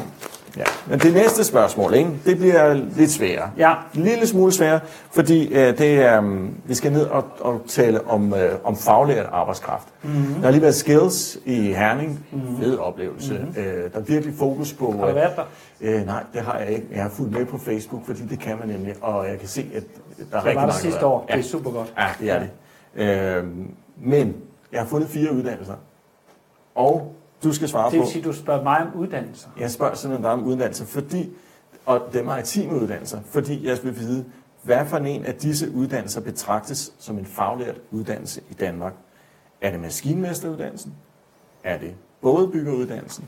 Ja. 0.58 0.64
Men 0.88 1.00
det 1.00 1.14
næste 1.14 1.44
spørgsmål, 1.44 1.94
ikke? 1.94 2.10
det 2.26 2.38
bliver 2.38 2.74
lidt 2.74 3.12
sværere. 3.12 3.50
Ja. 3.58 3.74
En 3.96 4.04
lille 4.04 4.28
smule 4.28 4.52
sværere, 4.52 4.80
fordi 5.12 5.48
øh, 5.54 5.78
det 5.78 5.94
er, 6.02 6.20
um, 6.20 6.56
vi 6.66 6.74
skal 6.74 6.92
ned 6.92 7.06
og, 7.06 7.26
og 7.40 7.62
tale 7.68 8.08
om, 8.08 8.34
øh, 8.34 8.52
om 8.64 8.76
faglært 8.76 9.26
arbejdskraft. 9.32 9.88
Mm-hmm. 10.04 10.34
Der 10.34 10.42
har 10.42 10.52
lige 10.52 10.62
været 10.62 10.76
skills 10.76 11.38
i 11.46 11.62
Herning. 11.74 12.26
Mm-hmm. 12.32 12.58
Fed 12.60 12.78
oplevelse. 12.78 13.34
Mm-hmm. 13.34 13.62
Øh, 13.64 13.92
der 13.94 14.00
er 14.00 14.04
virkelig 14.04 14.36
fokus 14.40 14.74
på... 14.74 14.92
Har 15.00 15.08
du 15.08 15.14
været 15.14 15.36
der? 15.36 15.44
Øh, 15.82 16.06
nej, 16.06 16.24
det 16.34 16.42
har 16.42 16.58
jeg 16.60 16.70
ikke. 16.70 16.88
Jeg 16.94 17.02
har 17.04 17.10
fulgt 17.10 17.32
med 17.32 17.46
på 17.46 17.58
Facebook, 17.58 18.06
fordi 18.06 18.22
det 18.30 18.40
kan 18.40 18.58
man 18.60 18.68
nemlig. 18.68 18.94
Og 19.02 19.28
jeg 19.30 19.40
kan 19.40 19.48
se, 19.48 19.66
at 19.76 19.84
der 20.32 20.38
er 20.38 20.40
Det 20.40 20.46
rigtig 20.46 20.46
var 20.46 20.52
der 20.62 20.68
mange, 20.68 20.74
sidste 20.82 21.00
der- 21.00 21.06
år. 21.06 21.26
Ja. 21.30 21.36
Det 21.36 21.40
er 21.46 21.48
super 21.50 21.72
godt. 21.72 21.94
Ja, 21.98 22.08
det 22.20 22.32
er 22.32 22.40
det. 22.40 22.50
Øh, 23.38 23.44
men 24.04 24.36
jeg 24.72 24.82
har 24.82 24.88
fundet 24.88 25.10
fire 25.10 25.32
uddannelser. 25.34 25.76
Og 26.76 27.16
du 27.44 27.54
skal 27.54 27.70
svare 27.70 27.92
Det 27.92 28.00
på... 28.00 28.04
vil 28.04 28.12
sige, 28.12 28.20
at 28.20 28.26
du 28.26 28.34
spørger 28.34 28.64
mig 28.64 28.78
om 28.78 28.96
uddannelser. 28.96 29.50
Jeg 29.60 29.72
spørger 29.72 29.96
simpelthen 29.96 30.24
dig 30.24 30.32
om 30.32 30.44
uddannelser, 30.44 30.86
fordi, 30.86 31.30
og 31.86 32.02
det 32.14 32.22
er 32.22 32.26
maritime 32.26 32.76
uddannelser, 32.82 33.20
fordi 33.26 33.68
jeg 33.68 33.78
vil 33.84 34.00
vide, 34.00 34.26
hvad 34.62 34.86
for 34.86 34.98
en 34.98 35.26
af 35.26 35.36
disse 35.36 35.72
uddannelser 35.72 36.22
betragtes 36.22 36.94
som 37.00 37.18
en 37.18 37.26
faglært 37.26 37.76
uddannelse 37.92 38.42
i 38.50 38.54
Danmark? 38.54 38.94
Er 39.62 39.72
det 39.72 39.80
maskinmesteruddannelsen? 39.80 40.94
Er 41.64 41.78
det 41.78 41.96
bådebyggeruddannelsen? 42.22 43.26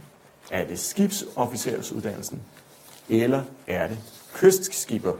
Er 0.51 0.67
det 0.67 0.79
skibsofficersuddannelsen? 0.79 2.41
Eller 3.09 3.43
er 3.67 3.87
det 3.87 3.97
kystskipper? 4.33 5.13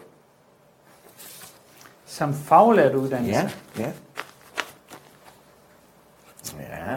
Som 2.06 2.34
faglært 2.34 2.96
uddannelse. 2.96 3.52
Ja, 3.78 3.84
ja. 3.84 3.92
Ja, 6.60 6.96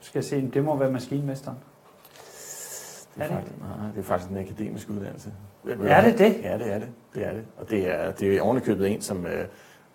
Skal 0.00 0.18
jeg 0.18 0.24
se, 0.24 0.50
det 0.54 0.64
må 0.64 0.76
være 0.76 0.90
maskinmesteren. 0.90 1.56
det 3.16 3.22
er, 3.22 3.24
Er 3.24 3.28
det? 3.28 3.36
faktisk, 3.36 3.58
nej, 3.60 3.88
det 3.94 4.00
er 4.00 4.04
faktisk 4.04 4.30
en 4.30 4.38
akademisk 4.38 4.90
uddannelse. 4.90 5.32
Er 5.84 6.00
det 6.00 6.18
det? 6.18 6.36
Ja, 6.42 6.58
det 6.58 6.72
er 6.72 6.78
det. 6.78 6.88
Det 7.14 7.26
er 7.26 7.32
det. 7.32 7.42
Og 7.58 7.70
det 7.70 7.90
er, 7.94 8.10
det 8.12 8.36
er 8.36 8.42
ovenikøbet 8.42 8.92
en, 8.92 9.00
som 9.00 9.26
øh, 9.26 9.44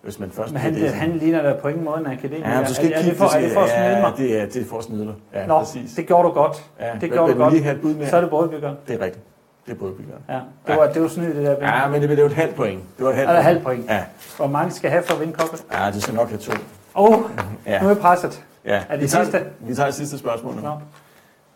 hvis 0.02 0.20
man 0.20 0.32
først 0.32 0.52
Men 0.54 0.62
han, 0.62 0.74
det, 0.74 0.90
han 0.94 1.12
ligner 1.12 1.42
da 1.42 1.54
på 1.54 1.68
ingen 1.68 1.86
måde 1.86 2.00
en 2.00 2.06
akademiker. 2.06 2.50
Ja, 2.50 2.64
du 2.64 2.74
skal 2.74 2.86
ikke 2.86 2.96
er, 2.96 3.00
er, 3.00 3.04
det 3.04 3.18
for, 3.18 3.26
er 3.26 3.42
det 3.42 3.52
for 3.52 3.62
at 3.62 3.70
snyde 3.70 3.86
ja, 3.90 4.02
mig? 4.02 4.14
det 4.18 4.42
er, 4.42 4.46
det 4.46 4.62
er 4.62 4.66
for 4.66 4.78
at 4.78 4.84
snyde 4.84 5.06
dig. 5.06 5.14
Ja, 5.34 5.46
Nå, 5.48 5.60
præcis. 5.60 5.94
det 5.94 6.08
gjorde 6.08 6.28
du 6.30 6.34
godt. 6.34 6.66
Ja, 6.80 6.92
det 7.02 7.12
gjorde 7.12 7.34
du 7.34 7.38
du 7.38 7.44
godt. 7.44 7.54
lige 7.54 7.64
have 7.64 7.76
et 7.76 7.82
bud 7.82 7.94
mere? 7.94 8.10
Så 8.10 8.18
er 8.18 8.22
det 8.22 8.30
bådbyggeren. 8.30 8.78
Det 8.88 9.02
er 9.02 9.06
rigtigt. 9.06 9.26
Det 9.66 9.72
er 9.72 9.76
bådbyggeren. 9.76 10.22
Ja, 10.30 10.40
det 10.68 10.78
var, 10.78 10.88
det 10.88 11.02
var 11.02 11.08
snyd, 11.08 11.34
det 11.34 11.46
der. 11.46 11.56
Ja, 11.62 11.88
men 11.88 12.02
det, 12.02 12.10
det 12.10 12.20
jo 12.20 12.26
et 12.26 12.34
halvt 12.34 12.56
point. 12.56 12.82
Det 12.98 13.06
var 13.06 13.12
et 13.12 13.16
halvt 13.16 13.30
Er 13.30 13.34
point. 13.34 13.44
halvt 13.46 13.64
point? 13.64 13.86
Ja. 13.90 14.04
Hvor 14.38 14.48
mange 14.48 14.72
skal 14.72 14.90
have 14.90 15.04
for 15.04 15.14
at 15.14 15.20
vinde 15.20 15.34
koppet? 15.34 15.66
ja, 15.74 15.92
det 15.92 16.02
skal 16.04 16.16
nok 16.16 16.30
have 16.30 16.40
to. 16.40 16.52
Åh, 16.96 17.10
oh, 17.10 17.20
Ja. 17.66 17.82
nu 17.82 17.90
er 17.90 17.94
presset. 17.94 18.46
Ja. 18.66 18.84
Er 18.90 18.96
det 18.96 19.02
vi 19.02 19.08
tager, 19.08 19.24
sidste? 19.24 19.46
Vi 19.60 19.76
tager 19.76 19.88
det 19.88 19.96
sidste 19.96 20.18
spørgsmål 20.18 20.56
nu. 20.56 20.62
Nå. 20.62 20.80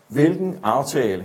Hvilken 0.08 0.58
aftale, 0.62 1.24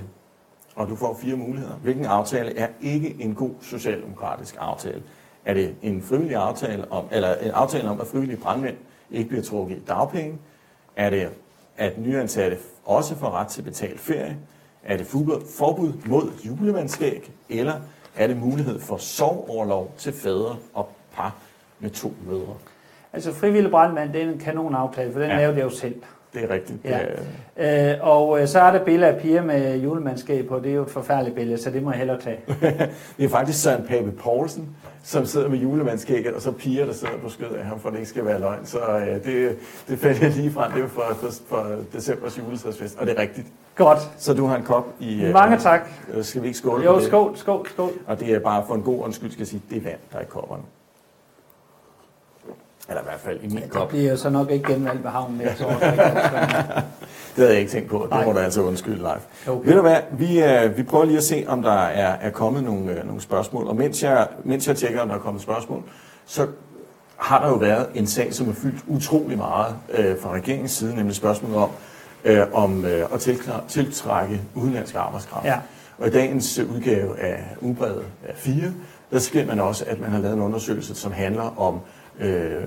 og 0.75 0.87
du 0.87 0.95
får 0.95 1.19
fire 1.21 1.35
muligheder, 1.35 1.73
hvilken 1.75 2.05
aftale 2.05 2.57
er 2.57 2.67
ikke 2.81 3.15
en 3.19 3.35
god 3.35 3.51
socialdemokratisk 3.61 4.55
aftale? 4.59 5.03
Er 5.45 5.53
det 5.53 5.75
en 5.81 6.01
frivillig 6.01 6.35
aftale 6.35 6.91
om, 6.91 7.05
eller 7.11 7.35
en 7.35 7.51
aftale 7.51 7.89
om, 7.89 8.01
at 8.01 8.07
frivillige 8.07 8.37
brandmænd 8.37 8.75
ikke 9.11 9.29
bliver 9.29 9.43
trukket 9.43 9.77
i 9.77 9.81
dagpenge? 9.87 10.37
Er 10.95 11.09
det, 11.09 11.29
at 11.77 11.97
nyansatte 11.97 12.57
også 12.85 13.15
får 13.15 13.31
ret 13.31 13.47
til 13.47 13.61
betalt 13.61 13.99
ferie? 13.99 14.37
Er 14.83 14.97
det 14.97 15.07
forbud 15.07 15.41
forbud 15.57 15.93
mod 16.05 16.31
julemandskæg? 16.45 17.31
Eller 17.49 17.73
er 18.15 18.27
det 18.27 18.37
mulighed 18.37 18.79
for 18.79 18.97
sovoverlov 18.97 19.93
til 19.97 20.13
fædre 20.13 20.57
og 20.73 20.89
par 21.15 21.35
med 21.79 21.89
to 21.89 22.13
mødre? 22.27 22.53
Altså, 23.15 23.33
frivillig 23.33 23.71
brandmand, 23.71 24.13
det 24.13 24.21
er 24.23 24.29
en 24.31 24.37
kanonaftale, 24.39 25.11
for 25.13 25.19
den 25.19 25.29
Ja. 25.29 25.35
ja. 25.35 25.41
lavede 25.41 25.57
jeg 25.57 25.63
jo 25.65 25.69
selv. 25.69 25.95
Det 26.33 26.43
er 26.43 26.53
rigtigt. 26.53 26.79
Ja. 26.85 26.99
Er- 26.99 27.05
Øh, 27.57 27.93
og 28.01 28.41
øh, 28.41 28.47
så 28.47 28.59
er 28.59 28.71
der 28.71 28.83
billeder 28.85 29.11
af 29.13 29.21
piger 29.21 29.43
med 29.43 29.77
julemandskab 29.77 30.45
på. 30.47 30.59
Det 30.59 30.71
er 30.71 30.75
jo 30.75 30.81
et 30.81 30.89
forfærdeligt 30.89 31.35
billede, 31.35 31.57
så 31.57 31.69
det 31.69 31.83
må 31.83 31.91
jeg 31.91 31.97
hellere 31.97 32.21
tage. 32.21 32.37
Det 33.17 33.25
er 33.25 33.29
faktisk 33.29 33.63
Søren 33.63 33.85
Pape 33.87 34.11
Poulsen, 34.11 34.69
som 35.03 35.25
sidder 35.25 35.49
med 35.49 35.57
julemandskægget, 35.57 36.33
og 36.33 36.41
så 36.41 36.51
piger, 36.51 36.85
der 36.85 36.93
sidder 36.93 37.13
på 37.23 37.29
skødet 37.29 37.55
af 37.55 37.65
ham, 37.65 37.79
for 37.79 37.89
det 37.89 37.97
ikke 37.97 38.09
skal 38.09 38.25
være 38.25 38.39
løgn. 38.39 38.65
Så 38.65 38.77
øh, 38.79 39.23
det, 39.25 39.55
det 39.87 39.99
faldt 39.99 40.21
jeg 40.21 40.31
lige 40.31 40.51
fra. 40.51 40.71
Det 40.75 40.83
er 40.83 40.87
fra, 40.87 41.01
fra, 41.13 41.27
fra 41.49 41.65
decembers 41.93 42.37
juletræsfest, 42.37 42.97
og 42.99 43.07
det 43.07 43.17
er 43.17 43.21
rigtigt. 43.21 43.47
Godt. 43.75 43.99
Så 44.17 44.33
du 44.33 44.45
har 44.45 44.55
en 44.57 44.63
kop 44.63 44.85
i... 44.99 45.23
øh, 45.25 45.33
Mange 45.33 45.57
tak. 45.57 45.81
øh, 46.13 46.23
Skal 46.23 46.41
vi 46.41 46.47
ikke 46.47 46.57
skåle 46.59 46.83
Jo, 46.83 46.99
skål, 46.99 47.37
skål, 47.37 47.67
skål. 47.69 47.91
Og 48.07 48.19
det 48.19 48.33
er 48.33 48.39
bare 48.39 48.63
for 48.67 48.75
en 48.75 48.81
god 48.81 49.03
undskyld, 49.03 49.31
skal 49.31 49.39
jeg 49.41 49.47
sige, 49.47 49.61
det 49.69 49.77
er 49.77 49.81
vand, 49.81 49.99
der 50.11 50.17
er 50.17 50.21
i 50.21 50.25
kopperne. 50.29 50.63
Eller 52.89 53.01
i 53.01 53.05
hvert 53.05 53.19
fald 53.19 53.39
i 53.43 53.47
min 53.47 53.57
Det 53.61 53.69
kop. 53.69 53.89
bliver 53.89 54.11
jo 54.11 54.17
så 54.17 54.29
nok 54.29 54.51
ikke 54.51 54.73
genvalgt 54.73 55.03
ved 55.03 55.11
havnen. 55.11 55.41
Jeg 55.41 55.55
tror, 55.59 55.69
Det 57.35 57.41
havde 57.43 57.51
jeg 57.51 57.59
ikke 57.59 57.71
tænkt 57.71 57.89
på. 57.89 57.99
Det 58.01 58.09
Nej. 58.09 58.25
må 58.25 58.31
du 58.33 58.39
altså 58.39 58.61
undskylde, 58.61 58.97
Leif. 59.03 59.47
Okay. 59.47 59.67
Ved 59.67 59.75
du 59.75 59.81
hvad, 59.81 59.97
vi, 60.11 60.43
øh, 60.43 60.77
vi 60.77 60.83
prøver 60.83 61.05
lige 61.05 61.17
at 61.17 61.23
se, 61.23 61.45
om 61.47 61.61
der 61.61 61.71
er, 61.71 62.15
er 62.21 62.29
kommet 62.29 62.63
nogle, 62.63 62.91
øh, 62.91 63.05
nogle 63.05 63.21
spørgsmål. 63.21 63.67
Og 63.67 63.75
mens 63.75 64.03
jeg, 64.03 64.27
mens 64.43 64.67
jeg 64.67 64.77
tjekker, 64.77 65.01
om 65.01 65.07
der 65.07 65.15
er 65.15 65.19
kommet 65.19 65.41
spørgsmål, 65.43 65.83
så 66.25 66.47
har 67.17 67.41
der 67.41 67.47
jo 67.47 67.55
været 67.55 67.87
en 67.93 68.07
sag, 68.07 68.33
som 68.33 68.49
er 68.49 68.53
fyldt 68.53 68.83
utrolig 68.87 69.37
meget 69.37 69.75
øh, 69.93 70.15
fra 70.21 70.31
regeringens 70.33 70.71
side, 70.71 70.95
nemlig 70.95 71.15
spørgsmålet 71.15 71.57
om, 71.57 71.69
øh, 72.23 72.45
om 72.53 72.85
øh, 72.85 73.05
at 73.13 73.19
tiltrække 73.67 74.41
udenlandsk 74.55 74.95
arbejdskraft. 74.95 75.45
Ja. 75.45 75.55
Og 75.97 76.07
i 76.07 76.11
dagens 76.11 76.57
øh, 76.59 76.71
udgave 76.75 77.19
af 77.19 77.43
Ugebrevet 77.61 78.05
af 78.27 78.33
4, 78.35 78.55
der 79.11 79.19
skriver 79.19 79.45
man 79.45 79.59
også, 79.59 79.85
at 79.87 80.01
man 80.01 80.11
har 80.11 80.19
lavet 80.19 80.35
en 80.35 80.41
undersøgelse, 80.41 80.95
som 80.95 81.11
handler 81.11 81.59
om, 81.61 81.79
øh, 82.19 82.63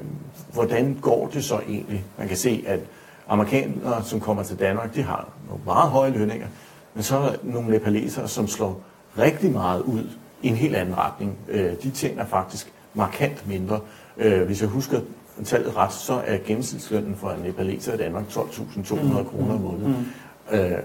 hvordan 0.53 0.99
går 1.03 1.31
det 1.33 1.45
så 1.45 1.61
egentlig? 1.69 2.05
Man 2.19 2.29
kan 2.29 2.37
se, 2.37 2.65
at 2.67 2.81
amerikanere, 3.29 4.05
som 4.05 4.21
kommer 4.21 4.43
til 4.43 4.59
Danmark, 4.59 4.95
de 4.95 5.03
har 5.03 5.29
nogle 5.49 5.63
meget 5.65 5.91
høje 5.91 6.11
lønninger, 6.11 6.47
men 6.95 7.03
så 7.03 7.19
er 7.19 7.31
der 7.31 7.37
nogle 7.43 7.71
nepalesere, 7.71 8.29
som 8.29 8.49
slår 8.49 8.81
rigtig 9.19 9.53
meget 9.53 9.81
ud 9.81 10.11
i 10.43 10.49
en 10.49 10.55
helt 10.55 10.77
anden 10.77 10.99
retning. 10.99 11.37
Øh, 11.49 11.73
de 11.83 11.91
tjener 11.91 12.25
faktisk 12.25 12.73
markant 12.95 13.49
mindre. 13.49 13.81
Øh, 14.17 14.43
hvis 14.43 14.61
jeg 14.61 14.69
husker 14.69 15.01
tallet 15.45 15.77
ret, 15.77 15.93
så 15.93 16.23
er 16.27 16.39
gennemsnitslønnen 16.47 17.17
for 17.17 17.31
en 17.31 17.43
nepaleser 17.43 17.95
i 17.95 17.97
Danmark 17.97 18.25
12.200 18.25 19.25
kroner 19.25 19.55
om 19.55 19.61
måneden. 19.61 20.13
Øh, 20.53 20.79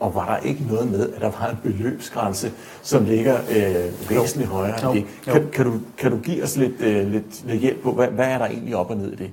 og 0.00 0.14
var 0.14 0.36
der 0.36 0.46
ikke 0.48 0.64
noget 0.70 0.90
med, 0.90 1.12
at 1.12 1.20
der 1.20 1.30
var 1.30 1.50
en 1.50 1.58
beløbsgrænse, 1.62 2.52
som 2.82 3.04
ligger 3.04 3.34
øh, 3.34 4.10
væsentligt 4.10 4.50
højere 4.50 4.74
Jo. 4.82 4.92
end 4.92 4.98
det? 4.98 5.06
Jo. 5.28 5.32
Kan, 5.32 5.48
kan, 5.52 5.64
du, 5.64 5.72
kan 5.98 6.10
du 6.10 6.18
give 6.18 6.42
os 6.42 6.56
lidt, 6.56 6.80
øh, 6.80 7.06
lidt, 7.12 7.46
lidt 7.46 7.60
hjælp 7.60 7.82
på, 7.82 7.92
hvad, 7.92 8.08
hvad 8.08 8.26
er 8.26 8.38
der 8.38 8.46
egentlig 8.46 8.76
op 8.76 8.90
og 8.90 8.96
ned 8.96 9.12
i 9.12 9.16
det? 9.16 9.30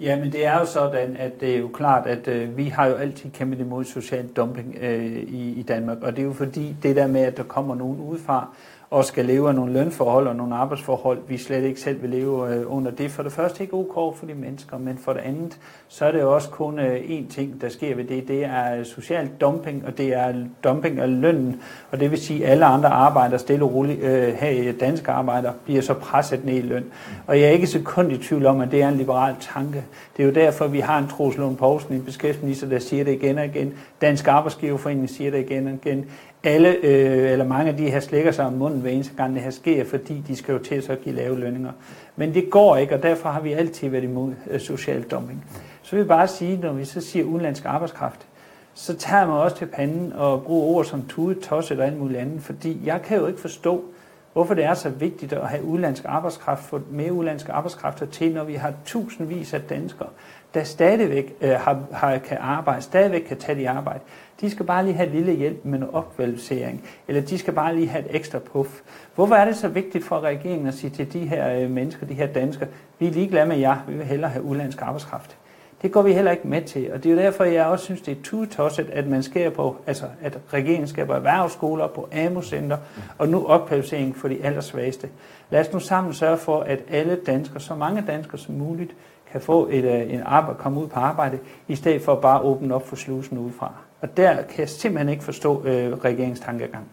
Ja, 0.00 0.16
men 0.16 0.32
det 0.32 0.46
er 0.46 0.58
jo 0.58 0.66
sådan, 0.66 1.16
at 1.18 1.40
det 1.40 1.54
er 1.54 1.58
jo 1.58 1.68
klart, 1.68 2.06
at 2.06 2.28
øh, 2.28 2.56
vi 2.56 2.64
har 2.64 2.86
jo 2.86 2.94
altid 2.94 3.30
kæmpet 3.30 3.60
imod 3.60 3.84
social 3.84 4.26
dumping 4.26 4.76
øh, 4.80 5.16
i, 5.16 5.52
i 5.52 5.62
Danmark. 5.62 5.98
Og 6.02 6.12
det 6.16 6.22
er 6.22 6.26
jo 6.26 6.32
fordi 6.32 6.76
det 6.82 6.96
der 6.96 7.06
med, 7.06 7.20
at 7.20 7.36
der 7.36 7.42
kommer 7.42 7.74
nogen 7.74 8.00
udefra 8.00 8.48
og 8.90 9.04
skal 9.04 9.24
leve 9.24 9.48
af 9.48 9.54
nogle 9.54 9.72
lønforhold 9.72 10.26
og 10.26 10.36
nogle 10.36 10.54
arbejdsforhold, 10.54 11.18
vi 11.28 11.38
slet 11.38 11.64
ikke 11.64 11.80
selv 11.80 12.02
vil 12.02 12.10
leve 12.10 12.54
øh, 12.54 12.76
under 12.76 12.90
det. 12.90 13.10
For 13.10 13.22
det 13.22 13.32
første 13.32 13.62
ikke 13.62 13.74
ok 13.74 14.16
for 14.16 14.26
de 14.26 14.34
mennesker, 14.34 14.78
men 14.78 14.98
for 14.98 15.12
det 15.12 15.20
andet, 15.20 15.58
så 15.88 16.04
er 16.04 16.12
det 16.12 16.22
også 16.22 16.50
kun 16.50 16.78
øh, 16.78 16.96
én 16.96 17.34
ting, 17.34 17.60
der 17.60 17.68
sker 17.68 17.94
ved 17.94 18.04
det. 18.04 18.28
Det 18.28 18.44
er 18.44 18.78
øh, 18.78 18.84
social 18.84 19.28
dumping, 19.40 19.86
og 19.86 19.98
det 19.98 20.14
er 20.14 20.34
dumping 20.64 20.98
af 20.98 21.20
lønnen. 21.20 21.60
Og 21.90 22.00
det 22.00 22.10
vil 22.10 22.18
sige, 22.18 22.44
at 22.44 22.50
alle 22.50 22.64
andre 22.64 22.88
arbejdere, 22.88 23.38
stille 23.38 23.64
og 23.64 23.74
roligt, 23.74 24.06
her 24.36 24.48
i 24.48 24.72
danske 24.72 25.10
arbejdere, 25.10 25.52
bliver 25.64 25.82
så 25.82 25.94
presset 25.94 26.44
ned 26.44 26.54
i 26.54 26.60
løn. 26.60 26.84
Og 27.26 27.40
jeg 27.40 27.46
er 27.46 27.52
ikke 27.52 27.66
sekund 27.66 28.12
i 28.12 28.18
tvivl 28.18 28.46
om, 28.46 28.60
at 28.60 28.70
det 28.70 28.82
er 28.82 28.88
en 28.88 28.96
liberal 28.96 29.34
tanke. 29.40 29.84
Det 30.16 30.22
er 30.22 30.26
jo 30.26 30.34
derfor, 30.34 30.66
vi 30.66 30.80
har 30.80 30.98
en 30.98 31.08
Troels 31.08 31.36
Lund 31.36 31.56
Poulsen, 31.56 31.94
en 31.94 32.02
beskæftigelsesminister, 32.02 32.68
der 32.68 32.78
siger 32.78 33.04
det 33.04 33.12
igen 33.12 33.38
og 33.38 33.44
igen. 33.44 33.74
Dansk 34.00 34.28
Arbejdsgiverforening 34.28 35.10
siger 35.10 35.30
det 35.30 35.38
igen 35.38 35.66
og 35.66 35.72
igen. 35.72 36.06
Alle, 36.46 36.68
øh, 36.68 37.32
eller 37.32 37.44
mange 37.44 37.70
af 37.70 37.76
de 37.76 37.90
her 37.90 38.00
slikker 38.00 38.30
sig 38.30 38.46
om 38.46 38.52
munden 38.52 38.80
hver 38.80 38.90
eneste 38.90 39.14
gang 39.16 39.34
det 39.34 39.42
her 39.42 39.50
sker, 39.50 39.84
fordi 39.84 40.24
de 40.28 40.36
skal 40.36 40.52
jo 40.52 40.58
til 40.58 40.82
så 40.82 40.92
at 40.92 41.00
give 41.00 41.14
lave 41.14 41.38
lønninger. 41.38 41.72
Men 42.16 42.34
det 42.34 42.50
går 42.50 42.76
ikke, 42.76 42.94
og 42.94 43.02
derfor 43.02 43.28
har 43.28 43.40
vi 43.40 43.52
altid 43.52 43.88
været 43.88 44.04
imod 44.04 44.32
øh, 44.50 44.60
social 44.60 45.02
dumping. 45.02 45.44
Så 45.82 45.90
vil 45.90 45.98
jeg 45.98 46.08
bare 46.08 46.28
sige, 46.28 46.58
når 46.62 46.72
vi 46.72 46.84
så 46.84 47.00
siger 47.00 47.24
udenlandsk 47.24 47.64
arbejdskraft, 47.64 48.26
så 48.74 48.96
tager 48.96 49.26
man 49.26 49.36
også 49.36 49.56
til 49.56 49.66
panden 49.66 50.12
og 50.12 50.42
bruger 50.42 50.76
ord 50.76 50.84
som 50.84 51.06
tude, 51.08 51.40
tosset 51.40 51.70
eller 51.70 51.84
alt 51.84 51.98
muligt 51.98 52.20
andet, 52.20 52.42
fordi 52.42 52.80
jeg 52.84 53.02
kan 53.02 53.18
jo 53.18 53.26
ikke 53.26 53.40
forstå, 53.40 53.84
hvorfor 54.32 54.54
det 54.54 54.64
er 54.64 54.74
så 54.74 54.88
vigtigt 54.88 55.32
at 55.32 55.48
have 55.48 55.64
udenlandsk 55.64 56.02
arbejdskraft, 56.06 56.64
få 56.64 56.80
mere 56.90 57.12
udlandske 57.12 57.52
arbejdskrafter 57.52 58.06
til, 58.06 58.34
når 58.34 58.44
vi 58.44 58.54
har 58.54 58.72
tusindvis 58.84 59.54
af 59.54 59.62
danskere, 59.62 60.08
der 60.54 60.64
stadigvæk 60.64 61.34
øh, 61.40 61.50
har, 61.50 61.82
har, 61.92 62.18
kan 62.18 62.38
arbejde, 62.40 62.82
stadigvæk 62.82 63.20
kan 63.20 63.36
tage 63.36 63.58
de 63.58 63.70
arbejde. 63.70 64.00
De 64.40 64.50
skal 64.50 64.66
bare 64.66 64.84
lige 64.84 64.94
have 64.94 65.10
lille 65.10 65.32
hjælp 65.32 65.64
med 65.64 65.78
noget 65.78 65.94
opkvalificering, 65.94 66.84
eller 67.08 67.22
de 67.22 67.38
skal 67.38 67.54
bare 67.54 67.74
lige 67.76 67.88
have 67.88 68.04
et 68.04 68.16
ekstra 68.16 68.38
puff. 68.38 68.80
Hvorfor 69.14 69.34
er 69.34 69.44
det 69.44 69.56
så 69.56 69.68
vigtigt 69.68 70.04
for 70.04 70.20
regeringen 70.20 70.68
at 70.68 70.74
sige 70.74 70.90
til 70.90 71.12
de 71.12 71.18
her 71.18 71.60
øh, 71.60 71.70
mennesker, 71.70 72.06
de 72.06 72.14
her 72.14 72.26
danskere, 72.26 72.68
vi 72.98 73.06
er 73.06 73.10
ligeglade 73.10 73.46
med 73.46 73.56
jer, 73.56 73.76
vi 73.88 73.94
vil 73.94 74.06
hellere 74.06 74.30
have 74.30 74.44
udlandsk 74.44 74.82
arbejdskraft. 74.82 75.36
Det 75.82 75.92
går 75.92 76.02
vi 76.02 76.12
heller 76.12 76.30
ikke 76.30 76.48
med 76.48 76.62
til, 76.62 76.92
og 76.92 77.04
det 77.04 77.10
er 77.10 77.14
jo 77.14 77.20
derfor, 77.20 77.44
jeg 77.44 77.66
også 77.66 77.84
synes, 77.84 78.00
det 78.00 78.18
er 78.18 78.22
tudetosset, 78.22 78.90
at 78.90 79.06
man 79.06 79.22
skærer 79.22 79.50
på, 79.50 79.76
altså 79.86 80.06
at 80.22 80.38
regeringen 80.52 80.88
skaber 80.88 81.14
erhvervsskoler 81.14 81.86
på 81.86 82.08
AMO-center, 82.12 82.76
og 83.18 83.28
nu 83.28 83.46
opkvalificering 83.46 84.16
for 84.16 84.28
de 84.28 84.44
allersvageste. 84.44 85.08
Lad 85.50 85.60
os 85.60 85.72
nu 85.72 85.78
sammen 85.78 86.12
sørge 86.12 86.38
for, 86.38 86.60
at 86.60 86.78
alle 86.90 87.20
danskere, 87.26 87.60
så 87.60 87.74
mange 87.74 88.04
danskere 88.06 88.38
som 88.38 88.54
muligt, 88.54 88.94
kan 89.32 89.40
få 89.40 89.68
et, 89.70 89.84
øh, 89.84 90.14
en 90.14 90.22
arbejde, 90.24 90.58
komme 90.58 90.80
ud 90.80 90.86
på 90.86 91.00
arbejde, 91.00 91.38
i 91.68 91.76
stedet 91.76 92.02
for 92.02 92.14
bare 92.14 92.38
at 92.38 92.44
åbne 92.44 92.74
op 92.74 92.88
for 92.88 92.96
slusen 92.96 93.38
udefra. 93.38 93.72
Og 94.00 94.16
der 94.16 94.34
kan 94.34 94.58
jeg 94.58 94.68
simpelthen 94.68 95.08
ikke 95.08 95.24
forstå 95.24 95.64
øh, 95.64 95.92
regeringens 95.92 96.40
tankegang. 96.40 96.84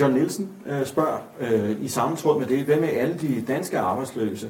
John 0.00 0.14
Nielsen 0.14 0.48
øh, 0.66 0.86
spørger 0.86 1.18
øh, 1.40 1.76
i 1.80 1.88
samme 1.88 2.16
tråd 2.16 2.38
med 2.38 2.46
det, 2.46 2.64
hvad 2.64 2.76
med 2.76 2.88
alle 2.88 3.14
de 3.20 3.44
danske 3.48 3.78
arbejdsløse? 3.78 4.48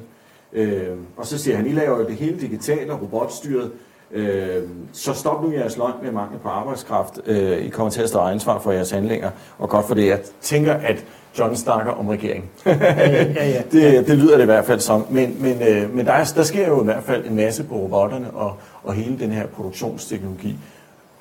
Øh, 0.53 0.97
og 1.17 1.25
så 1.25 1.37
siger 1.37 1.57
han, 1.57 1.67
I 1.67 1.71
laver 1.71 1.97
jo 1.97 2.07
det 2.07 2.15
hele 2.15 2.41
digitalt 2.41 2.91
og 2.91 3.01
robotstyret, 3.01 3.71
øh, 4.11 4.63
så 4.93 5.13
stop 5.13 5.43
nu 5.43 5.51
jeres 5.53 5.77
løgn 5.77 5.93
med 6.03 6.11
mangel 6.11 6.39
på 6.39 6.49
arbejdskraft. 6.49 7.19
Øh, 7.25 7.57
I 7.57 7.69
kommer 7.69 7.91
til 7.91 8.01
at 8.01 8.09
stå 8.09 8.19
ansvar 8.19 8.59
for 8.59 8.71
jeres 8.71 8.91
handlinger, 8.91 9.29
og 9.57 9.69
godt 9.69 9.87
for 9.87 9.95
det. 9.95 10.07
Jeg 10.07 10.19
tænker, 10.41 10.73
at 10.73 11.05
John 11.39 11.55
snakker 11.55 11.91
om 11.91 12.07
regeringen. 12.07 12.49
ja, 12.65 12.77
ja, 12.81 13.49
ja. 13.49 13.61
det, 13.71 14.07
det 14.07 14.17
lyder 14.17 14.35
det 14.35 14.43
i 14.43 14.45
hvert 14.45 14.65
fald 14.65 14.79
som. 14.79 15.05
Men, 15.09 15.37
men, 15.41 15.61
øh, 15.61 15.95
men 15.95 16.05
der, 16.05 16.33
der 16.35 16.43
sker 16.43 16.67
jo 16.67 16.81
i 16.81 16.85
hvert 16.85 17.03
fald 17.03 17.25
en 17.25 17.35
masse 17.35 17.63
på 17.63 17.75
robotterne 17.75 18.31
og, 18.31 18.57
og 18.83 18.93
hele 18.93 19.19
den 19.19 19.31
her 19.31 19.47
produktionsteknologi. 19.47 20.57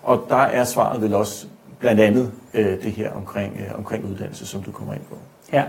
Og 0.03 0.27
der 0.29 0.37
er 0.37 0.65
svaret 0.65 1.03
vel 1.03 1.15
også 1.15 1.47
blandt 1.79 2.01
andet 2.01 2.33
øh, 2.55 2.83
det 2.83 2.93
her 2.93 3.13
omkring, 3.13 3.61
øh, 3.61 3.79
omkring 3.79 4.05
uddannelse, 4.05 4.47
som 4.47 4.63
du 4.63 4.73
kommer 4.73 4.95
ind 4.95 5.03
på. 5.09 5.15
Ja, 5.53 5.65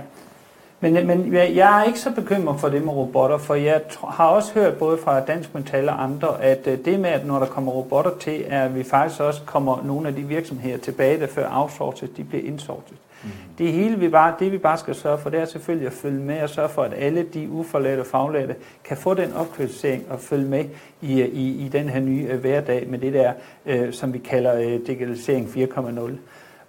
men, 0.79 0.97
øh, 0.97 1.07
men 1.07 1.33
jeg 1.33 1.79
er 1.79 1.83
ikke 1.83 1.99
så 1.99 2.11
bekymret 2.11 2.59
for 2.59 2.69
det 2.69 2.83
med 2.85 2.93
robotter, 2.93 3.37
for 3.37 3.55
jeg 3.55 3.81
har 4.07 4.27
også 4.27 4.53
hørt 4.53 4.77
både 4.77 4.97
fra 4.97 5.19
Dansk 5.19 5.55
Metal 5.55 5.89
og 5.89 6.03
andre, 6.03 6.43
at 6.43 6.67
øh, 6.67 6.85
det 6.85 6.99
med, 6.99 7.09
at 7.09 7.25
når 7.25 7.39
der 7.39 7.45
kommer 7.45 7.71
robotter 7.71 8.11
til, 8.19 8.43
er 8.47 8.63
at 8.63 8.75
vi 8.75 8.83
faktisk 8.83 9.21
også 9.21 9.41
kommer 9.45 9.83
nogle 9.83 10.07
af 10.07 10.15
de 10.15 10.21
virksomheder 10.21 10.77
tilbage, 10.77 11.19
der 11.19 11.27
før 11.27 11.47
outsources, 11.51 12.09
de 12.17 12.23
bliver 12.23 12.43
insourcet. 12.43 12.97
Mm. 13.23 13.29
Det 13.57 13.71
hele 13.71 13.99
vi 13.99 14.09
bare, 14.09 14.33
det 14.39 14.51
vi 14.51 14.57
bare 14.57 14.77
skal 14.77 14.95
sørge 14.95 15.17
for, 15.17 15.29
det 15.29 15.39
er 15.39 15.45
selvfølgelig 15.45 15.87
at 15.87 15.93
følge 15.93 16.19
med 16.19 16.41
og 16.41 16.49
sørge 16.49 16.69
for, 16.69 16.83
at 16.83 16.93
alle 16.97 17.23
de 17.23 17.49
uforladte 17.49 17.99
og 18.01 18.05
faglærte 18.05 18.55
kan 18.83 18.97
få 18.97 19.13
den 19.13 19.33
opkvalificering 19.33 20.05
og 20.09 20.19
følge 20.19 20.45
med 20.45 20.65
i, 21.01 21.21
i, 21.21 21.65
i 21.65 21.67
den 21.67 21.89
her 21.89 21.99
nye 21.99 22.33
uh, 22.33 22.39
hverdag 22.39 22.87
med 22.89 22.99
det 22.99 23.13
der, 23.13 23.33
uh, 23.65 23.91
som 23.91 24.13
vi 24.13 24.17
kalder 24.17 24.55
uh, 24.65 24.87
digitalisering 24.87 25.47
4.0. 25.47 26.11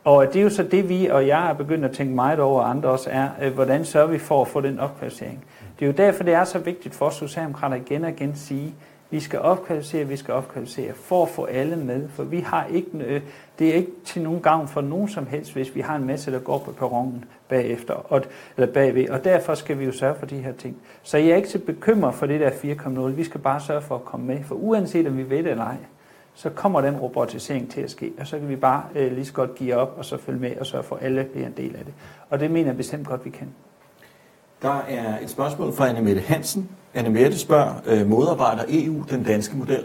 Og 0.05 0.27
det 0.27 0.37
er 0.37 0.43
jo 0.43 0.51
så 0.51 0.63
det, 0.63 0.89
vi 0.89 1.07
og 1.07 1.27
jeg 1.27 1.51
er 1.51 1.55
begyndt 1.55 1.85
at 1.85 1.93
tænke 1.93 2.15
meget 2.15 2.41
over, 2.41 2.61
og 2.61 2.71
andre 2.71 2.89
også 2.89 3.11
er, 3.11 3.29
uh, 3.47 3.53
hvordan 3.53 3.85
sørger 3.85 4.09
vi 4.09 4.19
for 4.19 4.41
at 4.43 4.49
få 4.49 4.61
den 4.61 4.81
opkvalificering. 4.81 5.45
Det 5.79 5.85
er 5.85 5.87
jo 5.87 5.97
derfor, 5.97 6.25
det 6.25 6.35
er 6.35 6.45
så 6.45 6.59
vigtigt 6.59 6.95
for 6.95 7.11
Socialdemokrater 7.11 7.77
igen 7.77 8.05
og 8.05 8.11
igen 8.11 8.31
at 8.31 8.39
sige, 8.39 8.75
vi 9.13 9.21
skal 9.21 9.39
opkvalificere, 9.39 10.09
vi 10.09 10.17
skal 10.17 10.35
opkvalificere, 10.35 10.95
for 10.95 11.23
at 11.23 11.29
få 11.29 11.45
alle 11.45 11.77
med. 11.77 12.09
For 12.09 12.25
vi 12.25 12.41
har 12.41 12.67
ikke, 12.67 12.91
øh, 12.95 13.23
det 13.59 13.69
er 13.69 13.75
ikke 13.75 13.91
til 14.05 14.23
nogen 14.23 14.41
gavn 14.41 14.69
for 14.69 14.81
nogen 14.81 15.09
som 15.09 15.27
helst, 15.27 15.53
hvis 15.53 15.75
vi 15.75 15.81
har 15.81 15.97
en 15.97 16.05
masse, 16.05 16.33
der 16.33 16.39
går 16.39 16.59
på 16.59 16.73
perronen 16.73 17.25
bagefter, 17.49 17.95
og, 17.95 18.23
eller 18.57 18.73
bagved. 18.73 19.09
Og 19.09 19.25
derfor 19.25 19.55
skal 19.55 19.79
vi 19.79 19.85
jo 19.85 19.93
sørge 19.93 20.15
for 20.15 20.27
de 20.27 20.37
her 20.37 20.53
ting. 20.53 20.77
Så 21.03 21.19
jeg 21.19 21.29
er 21.29 21.37
ikke 21.37 21.49
så 21.49 21.59
bekymret 21.59 22.15
for 22.15 22.27
det 22.27 22.41
der 22.41 22.51
4.0. 22.51 23.01
Vi 23.01 23.25
skal 23.25 23.41
bare 23.41 23.61
sørge 23.61 23.83
for 23.83 23.95
at 23.95 24.05
komme 24.05 24.27
med. 24.27 24.45
For 24.45 24.55
uanset 24.55 25.07
om 25.07 25.17
vi 25.17 25.31
ved 25.31 25.39
det 25.39 25.51
eller 25.51 25.65
ej, 25.65 25.77
så 26.35 26.51
kommer 26.51 26.81
den 26.81 26.97
robotisering 26.97 27.71
til 27.71 27.81
at 27.81 27.91
ske. 27.91 28.13
Og 28.19 28.27
så 28.27 28.39
kan 28.39 28.49
vi 28.49 28.57
bare 28.57 28.85
øh, 28.95 29.13
lige 29.13 29.25
så 29.25 29.33
godt 29.33 29.55
give 29.55 29.75
op, 29.75 29.95
og 29.99 30.05
så 30.05 30.17
følge 30.17 30.41
med, 30.41 30.57
og 30.57 30.67
sørge 30.67 30.85
for, 30.85 30.97
at 30.97 31.03
alle 31.03 31.25
bliver 31.25 31.47
en 31.47 31.55
del 31.57 31.77
af 31.77 31.85
det. 31.85 31.95
Og 32.31 32.41
det 32.41 32.51
mener 32.51 32.69
jeg 32.69 32.77
bestemt 32.77 33.07
godt, 33.07 33.25
vi 33.25 33.31
kan. 33.31 33.49
Der 34.63 34.79
er 34.89 35.19
et 35.23 35.31
spørgsmål 35.31 35.75
fra 35.75 35.89
Annemette 35.89 36.21
Hansen. 36.21 36.69
Annemette 36.95 37.39
spørger, 37.39 37.75
øh, 37.87 38.07
modarbejder 38.07 38.65
EU 38.69 39.05
den 39.11 39.23
danske 39.25 39.57
model? 39.57 39.85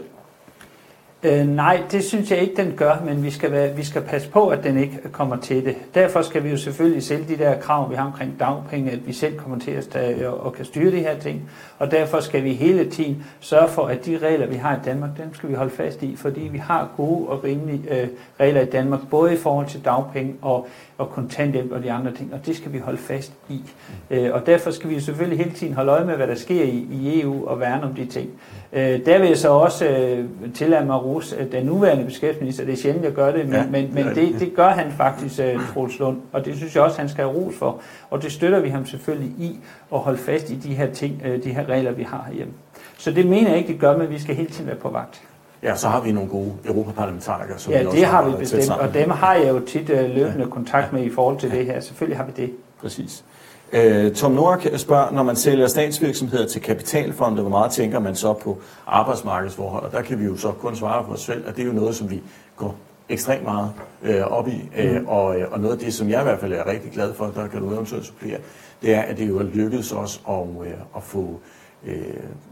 Øh, 1.22 1.46
nej, 1.46 1.82
det 1.90 2.04
synes 2.04 2.30
jeg 2.30 2.38
ikke, 2.38 2.54
den 2.56 2.72
gør, 2.76 3.02
men 3.04 3.24
vi 3.24 3.30
skal, 3.30 3.52
være, 3.52 3.76
vi 3.76 3.84
skal 3.84 4.02
passe 4.02 4.30
på, 4.30 4.48
at 4.48 4.64
den 4.64 4.78
ikke 4.78 4.98
kommer 5.12 5.36
til 5.36 5.64
det. 5.64 5.76
Derfor 5.94 6.22
skal 6.22 6.44
vi 6.44 6.50
jo 6.50 6.56
selvfølgelig 6.56 7.02
sælge 7.02 7.24
de 7.28 7.38
der 7.38 7.60
krav, 7.60 7.90
vi 7.90 7.94
har 7.94 8.06
omkring 8.06 8.40
dagpenge, 8.40 8.90
at 8.90 9.06
vi 9.06 9.12
selv 9.12 9.38
kommer 9.38 9.58
til 9.58 9.70
at 9.70 9.88
tage 9.88 10.28
og, 10.28 10.40
og 10.40 10.52
kan 10.52 10.64
styre 10.64 10.90
de 10.90 11.00
her 11.00 11.18
ting. 11.18 11.50
Og 11.78 11.90
derfor 11.90 12.20
skal 12.20 12.44
vi 12.44 12.52
hele 12.52 12.90
tiden 12.90 13.24
sørge 13.40 13.68
for, 13.68 13.86
at 13.86 14.06
de 14.06 14.18
regler, 14.18 14.46
vi 14.46 14.54
har 14.54 14.76
i 14.76 14.78
Danmark, 14.84 15.10
dem 15.18 15.34
skal 15.34 15.48
vi 15.48 15.54
holde 15.54 15.70
fast 15.70 16.02
i, 16.02 16.16
fordi 16.16 16.40
vi 16.40 16.58
har 16.58 16.88
gode 16.96 17.28
og 17.28 17.44
rimelige 17.44 18.00
øh, 18.00 18.08
regler 18.40 18.60
i 18.60 18.66
Danmark, 18.66 19.00
både 19.10 19.34
i 19.34 19.36
forhold 19.36 19.66
til 19.66 19.84
dagpenge 19.84 20.34
og, 20.42 20.68
og 20.98 21.10
kontanthjælp 21.10 21.72
og 21.72 21.82
de 21.82 21.92
andre 21.92 22.12
ting, 22.12 22.34
og 22.34 22.46
det 22.46 22.56
skal 22.56 22.72
vi 22.72 22.78
holde 22.78 22.98
fast 22.98 23.32
i. 23.48 23.62
Øh, 24.10 24.34
og 24.34 24.46
derfor 24.46 24.70
skal 24.70 24.90
vi 24.90 25.00
selvfølgelig 25.00 25.38
hele 25.38 25.52
tiden 25.52 25.74
holde 25.74 25.92
øje 25.92 26.04
med, 26.04 26.16
hvad 26.16 26.26
der 26.26 26.34
sker 26.34 26.62
i, 26.62 26.86
i 26.90 27.20
EU 27.22 27.48
og 27.48 27.60
værne 27.60 27.82
om 27.82 27.94
de 27.94 28.06
ting. 28.06 28.30
Øh, 28.72 29.06
der 29.06 29.18
vil 29.18 29.28
jeg 29.28 29.38
så 29.38 29.48
også 29.48 29.88
øh, 29.88 30.24
tillade 30.54 30.86
mig 30.86 30.94
at 30.94 31.04
rose 31.04 31.48
den 31.52 31.66
nuværende 31.66 32.04
beskæftigelsesminister. 32.04 32.64
Det 32.64 32.72
er 32.72 32.76
sjældent, 32.76 33.04
jeg 33.04 33.12
gør 33.12 33.32
det, 33.32 33.44
men, 33.44 33.54
ja, 33.54 33.64
men, 33.70 33.94
men 33.94 34.06
det, 34.06 34.40
det 34.40 34.54
gør 34.56 34.68
han 34.68 34.92
faktisk, 34.92 35.40
øh, 35.40 35.60
Troels 35.74 35.98
Lund, 35.98 36.16
og 36.32 36.44
det 36.44 36.56
synes 36.56 36.74
jeg 36.74 36.82
også, 36.82 36.98
han 36.98 37.08
skal 37.08 37.24
have 37.24 37.36
ros 37.36 37.54
for. 37.58 37.80
Og 38.10 38.22
det 38.22 38.32
støtter 38.32 38.60
vi 38.60 38.68
ham 38.68 38.86
selvfølgelig 38.86 39.30
i 39.38 39.58
at 39.92 39.98
holde 39.98 40.18
fast 40.18 40.50
i 40.50 40.54
de 40.54 40.74
her 40.74 40.92
ting, 40.92 41.22
øh, 41.24 41.44
de 41.44 41.50
her 41.50 41.68
regler, 41.68 41.92
vi 41.92 42.02
har 42.02 42.24
herhjemme. 42.28 42.52
Så 42.98 43.10
det 43.10 43.26
mener 43.26 43.48
jeg 43.48 43.58
ikke, 43.58 43.72
det 43.72 43.80
gør, 43.80 43.96
men 43.96 44.10
vi 44.10 44.18
skal 44.18 44.34
hele 44.34 44.50
tiden 44.50 44.66
være 44.66 44.76
på 44.76 44.88
vagt. 44.88 45.22
Ja, 45.62 45.76
så 45.76 45.88
har 45.88 46.00
vi 46.00 46.12
nogle 46.12 46.28
gode 46.28 46.52
europaparlamentarikere, 46.64 47.58
som 47.58 47.72
ja, 47.72 47.84
det 47.84 48.04
har 48.04 48.28
vi 48.28 48.36
bestemt, 48.38 48.70
og 48.70 48.94
dem 48.94 49.10
har 49.10 49.34
jeg 49.34 49.48
jo 49.48 49.60
tit 49.60 49.90
øh, 49.90 50.10
løbende 50.10 50.44
ja. 50.44 50.50
kontakt 50.50 50.92
med 50.92 51.02
i 51.02 51.10
forhold 51.10 51.38
til 51.38 51.50
ja. 51.52 51.58
det 51.58 51.66
her. 51.66 51.80
Selvfølgelig 51.80 52.18
har 52.18 52.24
vi 52.24 52.32
det. 52.36 52.52
Præcis. 52.80 53.24
Øh, 53.72 54.14
Tom 54.14 54.32
Norak 54.32 54.66
spørger, 54.76 55.10
når 55.10 55.22
man 55.22 55.36
sælger 55.36 55.66
statsvirksomheder 55.66 56.46
til 56.46 56.60
kapitalfonde, 56.60 57.40
hvor 57.42 57.50
meget 57.50 57.72
tænker 57.72 57.98
man 57.98 58.16
så 58.16 58.32
på 58.32 58.58
arbejdsmarkedsforhold? 58.86 59.84
Og 59.84 59.92
der 59.92 60.02
kan 60.02 60.18
vi 60.18 60.24
jo 60.24 60.36
så 60.36 60.52
kun 60.52 60.76
svare 60.76 61.04
på 61.04 61.12
os 61.12 61.20
selv, 61.20 61.48
at 61.48 61.56
det 61.56 61.62
er 61.62 61.66
jo 61.66 61.72
noget, 61.72 61.94
som 61.94 62.10
vi 62.10 62.22
går 62.56 62.76
ekstremt 63.08 63.44
meget 63.44 63.72
øh, 64.02 64.22
op 64.22 64.48
i. 64.48 64.70
Øh, 64.76 65.00
mm. 65.00 65.06
og, 65.06 65.40
øh, 65.40 65.52
og 65.52 65.60
noget 65.60 65.74
af 65.74 65.80
det, 65.80 65.94
som 65.94 66.10
jeg 66.10 66.20
i 66.20 66.24
hvert 66.24 66.40
fald 66.40 66.52
er 66.52 66.66
rigtig 66.66 66.92
glad 66.92 67.14
for, 67.14 67.32
der 67.36 67.46
kan 67.46 67.60
du 67.60 67.74
eventuelt 67.74 68.06
supplere, 68.06 68.38
det 68.82 68.94
er, 68.94 69.00
at 69.00 69.18
det 69.18 69.28
jo 69.28 69.38
er 69.38 69.42
lykkedes 69.42 69.92
os 69.92 70.22
at, 70.28 70.66
øh, 70.66 70.72
at 70.96 71.02
få 71.02 71.20
øh, 71.20 71.57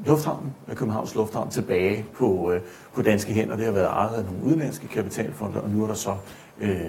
lufthavnen, 0.07 0.55
Københavns 0.75 1.15
Lufthavn, 1.15 1.51
tilbage 1.51 2.05
på, 2.15 2.53
øh, 2.53 2.61
på 2.95 3.03
danske 3.03 3.33
hænder. 3.33 3.57
Det 3.57 3.65
har 3.65 3.73
været 3.73 3.87
ejet 3.87 4.15
af 4.15 4.25
nogle 4.25 4.45
udenlandske 4.45 4.89
kapitalfonde, 4.89 5.61
og 5.61 5.71
nu 5.71 5.83
er 5.83 5.87
der 5.87 5.95
så 5.95 6.15
øh, 6.61 6.81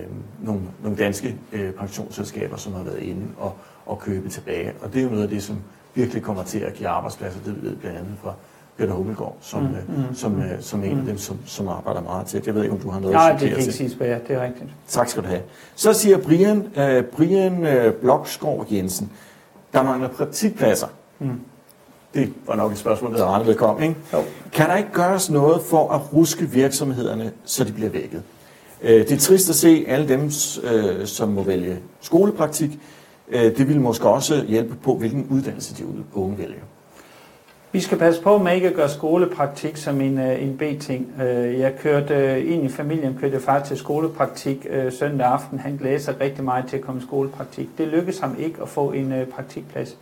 nogle, 0.44 0.62
nogle 0.84 0.98
danske 0.98 1.36
øh, 1.52 1.72
pensionsselskaber, 1.72 2.58
som 2.58 2.74
har 2.74 2.84
været 2.84 3.00
inde 3.00 3.26
og, 3.38 3.54
og 3.86 4.00
købe 4.00 4.30
tilbage. 4.30 4.74
Og 4.82 4.94
det 4.94 5.00
er 5.00 5.04
jo 5.04 5.10
noget 5.10 5.24
af 5.24 5.30
det, 5.30 5.44
som 5.44 5.58
virkelig 5.94 6.24
kommer 6.24 6.44
til 6.44 6.60
at 6.60 6.74
give 6.74 6.90
arbejdspladser. 6.90 7.40
Det 7.46 7.64
ved 7.64 7.76
blandt 7.76 7.98
andet 7.98 8.14
fra 8.24 8.34
Peter 8.78 8.94
Hummelgaard, 8.94 9.38
som, 9.42 9.62
mm, 9.62 9.68
øh, 9.68 10.08
mm, 10.08 10.16
som, 10.16 10.32
mm, 10.32 10.42
som 10.60 10.84
en 10.84 11.00
af 11.00 11.06
dem, 11.06 11.18
som, 11.18 11.38
som 11.46 11.68
arbejder 11.68 12.02
meget 12.02 12.28
til. 12.28 12.44
Jeg 12.46 12.56
ved 12.56 12.64
ikke, 12.64 12.76
om 12.76 12.82
du 12.82 12.90
har 12.90 13.00
noget 13.00 13.14
Nej, 13.14 13.32
at 13.32 13.40
det 13.40 13.50
kan 13.50 13.60
ikke 13.60 13.72
siges 13.72 13.96
bedre. 13.96 14.20
Det 14.28 14.36
er 14.36 14.44
rigtigt. 14.44 14.70
Tak 14.88 15.08
skal 15.10 15.24
du 15.24 15.28
have. 15.28 15.42
Så 15.76 15.94
siger 15.94 16.18
Brian, 16.18 16.58
uh, 16.58 17.06
Brian 17.06 17.86
uh, 17.88 17.94
Blokskov 17.94 18.66
Jensen, 18.72 19.12
der 19.74 19.84
mangler 19.84 20.10
praktikpladser. 20.10 20.88
Mm. 21.20 21.40
Det 22.14 22.34
var 22.48 22.56
nok 22.56 22.72
et 22.72 22.78
spørgsmål, 22.78 23.14
der 23.14 23.36
er 23.40 23.44
velkommen. 23.44 23.90
Ikke? 23.90 24.00
Jo. 24.14 24.18
Kan 24.54 24.70
der 24.70 24.76
ikke 24.76 24.92
gøres 24.94 25.30
noget 25.30 25.62
for 25.62 25.92
at 25.92 26.14
ruske 26.14 26.46
virksomhederne, 26.46 27.32
så 27.46 27.64
de 27.64 27.72
bliver 27.72 27.90
vækket? 27.90 28.24
Uh, 28.82 28.90
det 28.90 29.12
er 29.12 29.18
trist 29.18 29.50
at 29.50 29.56
se 29.56 29.86
alle 29.88 30.08
dem, 30.08 30.26
uh, 30.26 31.06
som 31.06 31.30
må 31.30 31.44
vælge 31.44 31.80
skolepraktik, 32.02 32.80
Øh, 33.30 33.58
det 33.58 33.68
vil 33.68 33.82
måske 33.82 34.10
også 34.10 34.46
hjælpe 34.48 34.76
på, 34.76 34.96
hvilken 34.96 35.28
uddannelse 35.30 35.76
de 35.76 35.84
unge 36.14 36.38
vælger. 36.38 36.62
Vi 37.72 37.80
skal 37.80 37.98
passe 37.98 38.22
på 38.22 38.38
med 38.38 38.56
ikke 38.56 38.68
at 38.68 38.74
gøre 38.74 38.90
skolepraktik 38.90 39.78
som 39.78 40.02
en, 40.02 40.20
øh, 40.20 40.44
en 40.44 40.58
B-ting. 40.58 41.22
Øh, 41.22 41.60
jeg 41.60 41.76
kørte 41.80 42.46
ind 42.46 42.66
i 42.66 42.70
familien, 42.70 43.18
kørte 43.22 43.40
faktisk 43.40 43.68
til 43.68 43.78
skolepraktik 43.78 44.68
søndag 44.90 45.28
aften. 45.28 45.60
Han 45.60 45.78
glæder 45.78 46.00
sig 46.00 46.22
rigtig 46.22 46.44
meget 46.44 46.66
til 46.68 46.78
at 46.78 46.84
komme 46.84 47.02
i 47.02 47.04
skolepraktik. 47.04 47.70
Det 47.78 47.88
lykkedes 47.88 48.20
ham 48.20 48.36
ikke 48.40 48.62
at 48.62 48.70
få 48.70 48.92
en 48.92 49.14
praktikplads. 49.36 49.98